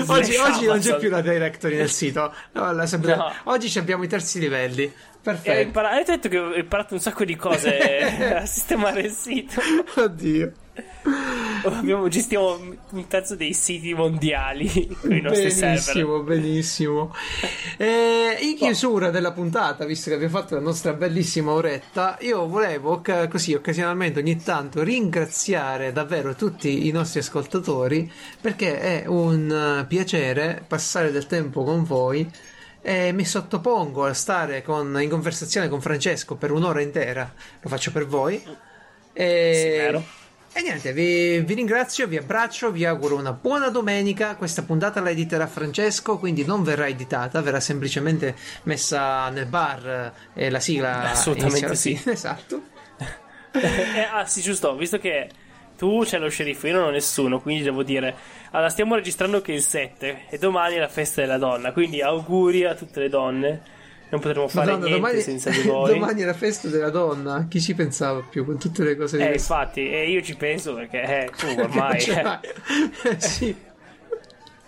oggi, 0.07 0.35
oggi 0.35 0.65
non 0.65 0.79
c'è 0.79 0.97
più 0.97 1.09
la 1.09 1.21
directory 1.21 1.77
nel 1.77 1.89
sito. 1.89 2.33
No, 2.53 2.85
sempre- 2.85 3.15
No. 3.15 3.31
Oggi 3.45 3.77
abbiamo 3.79 4.03
i 4.03 4.07
terzi 4.07 4.39
livelli. 4.39 4.83
Eh, 4.83 4.93
Perfetto. 5.21 5.61
impara- 5.61 5.91
Avete 5.91 6.13
detto 6.13 6.29
che 6.29 6.39
ho 6.39 6.55
imparato 6.55 6.93
un 6.93 6.99
sacco 6.99 7.25
di 7.25 7.35
cose 7.35 8.35
a 8.41 8.45
sistemare 8.45 9.01
il 9.01 9.11
sito. 9.11 9.61
Oddio. 9.95 10.51
Abbiamo, 11.65 12.07
gestiamo 12.07 12.57
un 12.91 13.07
terzo 13.07 13.35
dei 13.35 13.53
siti 13.53 13.93
mondiali 13.93 14.87
con 14.99 15.11
i 15.11 15.21
nostri 15.21 15.51
server. 15.51 15.93
Benissimo, 15.93 16.23
benissimo. 16.23 17.15
Eh, 17.77 18.37
in 18.41 18.55
chiusura 18.55 19.09
della 19.09 19.31
puntata, 19.31 19.85
visto 19.85 20.09
che 20.09 20.15
abbiamo 20.15 20.37
fatto 20.37 20.55
la 20.55 20.61
nostra 20.61 20.93
bellissima 20.93 21.51
oretta, 21.51 22.17
io 22.21 22.47
volevo 22.47 23.01
così 23.29 23.53
occasionalmente 23.53 24.19
ogni 24.19 24.41
tanto 24.41 24.83
ringraziare 24.83 25.91
davvero 25.91 26.33
tutti 26.35 26.87
i 26.87 26.91
nostri 26.91 27.19
ascoltatori 27.19 28.11
perché 28.39 28.79
è 28.79 29.03
un 29.07 29.81
eh, 29.81 29.85
piacere 29.85 30.63
passare 30.65 31.11
del 31.11 31.27
tempo 31.27 31.63
con 31.63 31.83
voi 31.83 32.29
e 32.81 33.11
mi 33.11 33.25
sottopongo 33.25 34.05
a 34.05 34.13
stare 34.13 34.63
con- 34.63 34.97
in 35.01 35.09
conversazione 35.09 35.67
con 35.67 35.81
Francesco 35.81 36.35
per 36.35 36.51
un'ora 36.51 36.81
intera, 36.81 37.31
lo 37.59 37.69
faccio 37.69 37.91
per 37.91 38.05
voi. 38.05 38.41
E, 39.11 39.51
Sì, 39.53 39.69
vero. 39.77 40.03
E 40.51 40.61
niente, 40.61 40.93
vi, 40.93 41.39
vi 41.41 41.53
ringrazio, 41.53 42.07
vi 42.07 42.17
abbraccio, 42.17 42.71
vi 42.71 42.83
auguro 42.83 43.15
una 43.15 43.33
buona 43.33 43.69
domenica. 43.69 44.35
Questa 44.35 44.63
puntata 44.63 44.99
la 44.99 45.11
editerà 45.11 45.45
Francesco, 45.45 46.17
quindi 46.17 46.43
non 46.43 46.63
verrà 46.63 46.87
editata, 46.87 47.41
verrà 47.41 47.59
semplicemente 47.59 48.35
messa 48.63 49.29
nel 49.29 49.45
bar 49.45 50.13
eh, 50.33 50.45
e 50.45 50.49
la 50.49 50.59
sigla 50.59 51.11
Assolutamente 51.11 51.75
sì. 51.75 51.99
Esatto. 52.05 52.63
Eh, 53.51 54.07
ah 54.13 54.25
sì 54.25 54.41
giusto 54.41 54.75
visto 54.75 54.99
che 54.99 55.27
tu 55.75 56.03
c'è 56.03 56.19
lo 56.19 56.29
sceriffo 56.29 56.67
io 56.67 56.75
non 56.75 56.83
ho 56.83 56.89
nessuno 56.91 57.41
quindi 57.41 57.63
devo 57.63 57.81
dire 57.81 58.15
allora 58.51 58.69
stiamo 58.69 58.93
registrando 58.93 59.41
che 59.41 59.53
il 59.53 59.63
7 59.63 60.25
e 60.29 60.37
domani 60.37 60.75
è 60.75 60.79
la 60.79 60.87
festa 60.87 61.21
della 61.21 61.39
donna 61.39 61.71
quindi 61.71 61.99
auguri 61.99 62.65
a 62.65 62.75
tutte 62.75 62.99
le 62.99 63.09
donne 63.09 63.61
non 64.09 64.19
potremo 64.19 64.47
fare 64.47 64.71
Madonna, 64.71 64.85
niente 64.87 65.01
domani, 65.01 65.21
senza 65.21 65.49
di 65.51 65.61
voi 65.61 65.93
domani 65.99 66.21
è 66.21 66.25
la 66.25 66.33
festa 66.33 66.67
della 66.67 66.89
donna. 66.89 67.45
Chi 67.47 67.61
ci 67.61 67.75
pensava 67.75 68.21
più 68.27 68.43
con 68.45 68.57
tutte 68.57 68.83
le 68.83 68.95
cose 68.95 69.17
di 69.17 69.23
eh 69.23 69.33
infatti 69.33 69.89
e 69.89 70.09
io 70.09 70.21
ci 70.21 70.35
penso 70.35 70.73
perché 70.73 71.01
eh, 71.01 71.31
tu 71.37 71.47
ormai 71.59 72.01
Ce 72.01 72.19
eh. 72.19 73.09
Eh, 73.09 73.19
sì. 73.21 73.55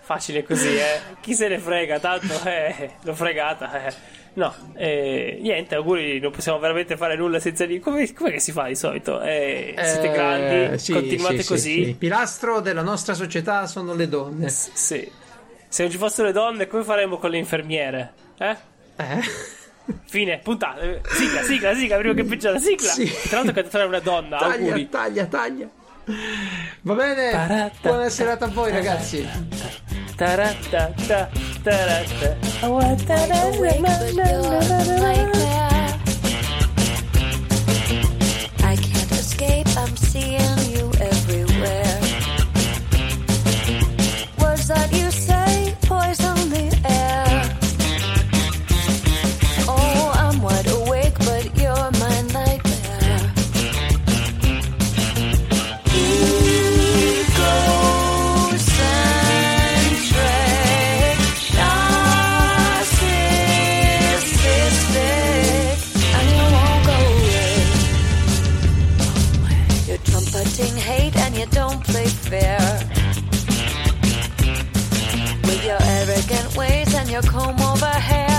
facile 0.00 0.44
così 0.44 0.76
eh 0.76 1.00
chi 1.20 1.34
se 1.34 1.48
ne 1.48 1.58
frega 1.58 1.98
tanto 1.98 2.34
eh, 2.44 2.92
l'ho 3.02 3.14
fregata 3.14 3.86
eh. 3.86 3.94
no 4.34 4.54
eh, 4.74 5.38
niente 5.40 5.74
auguri 5.74 6.20
non 6.20 6.30
possiamo 6.30 6.58
veramente 6.58 6.96
fare 6.96 7.16
nulla 7.16 7.40
senza 7.40 7.66
di 7.66 7.78
come 7.80 8.10
che 8.12 8.40
si 8.40 8.52
fa 8.52 8.66
di 8.66 8.76
solito 8.76 9.20
eh, 9.20 9.74
siete 9.76 10.08
Eh, 10.08 10.12
grandi 10.12 10.78
sì, 10.78 10.92
continuate 10.92 11.36
sì, 11.38 11.42
sì, 11.42 11.48
così 11.48 11.72
sì. 11.72 11.80
Il 11.80 11.96
pilastro 11.96 12.60
della 12.60 12.82
nostra 12.82 13.14
società 13.14 13.66
sono 13.66 13.94
le 13.94 14.08
donne. 14.08 14.48
Sì. 14.48 15.10
Se 15.68 15.82
non 15.82 15.90
ci 15.90 15.96
fossero 15.96 16.26
le 16.26 16.34
donne, 16.34 16.66
come 16.66 16.84
faremmo 16.84 17.16
con 17.16 17.30
le 17.30 17.38
infermiere? 17.38 18.12
Eh? 18.36 18.56
Eh? 19.10 19.20
Fine, 20.06 20.38
puntata. 20.38 20.80
Sigla, 21.12 21.42
sigla, 21.42 21.74
sigla, 21.74 21.96
prima 21.98 22.14
che 22.14 22.24
peggiora, 22.24 22.58
sigla. 22.58 22.90
Sì. 22.92 23.04
Tra 23.28 23.38
l'altro 23.38 23.52
cantatore 23.54 23.84
è 23.84 23.86
una 23.86 23.98
donna, 24.00 24.36
Taglia, 24.38 24.54
auguri. 24.66 24.88
taglia, 24.88 25.26
taglia. 25.26 25.68
Va 26.82 26.94
bene, 26.94 27.30
Tarata. 27.30 27.72
buona 27.80 28.08
serata 28.08 28.44
a 28.46 28.48
voi 28.48 28.70
ragazzi. 28.72 29.28
Tarata, 30.16 30.92
ta, 31.06 31.28
tarata. 31.62 32.36
awake, 32.62 33.06
but 33.06 34.14
you're 34.14 34.26
a 34.26 35.00
nightmare. 35.00 35.98
I 38.64 38.76
can't 38.76 39.12
escape, 39.12 39.66
I'm 39.76 39.96
seeing 39.96 40.51
With 75.42 75.64
your 75.66 75.76
arrogant 75.82 76.56
ways 76.56 76.94
and 76.94 77.10
your 77.10 77.20
comb 77.20 77.60
over 77.60 77.84
hair. 77.84 78.31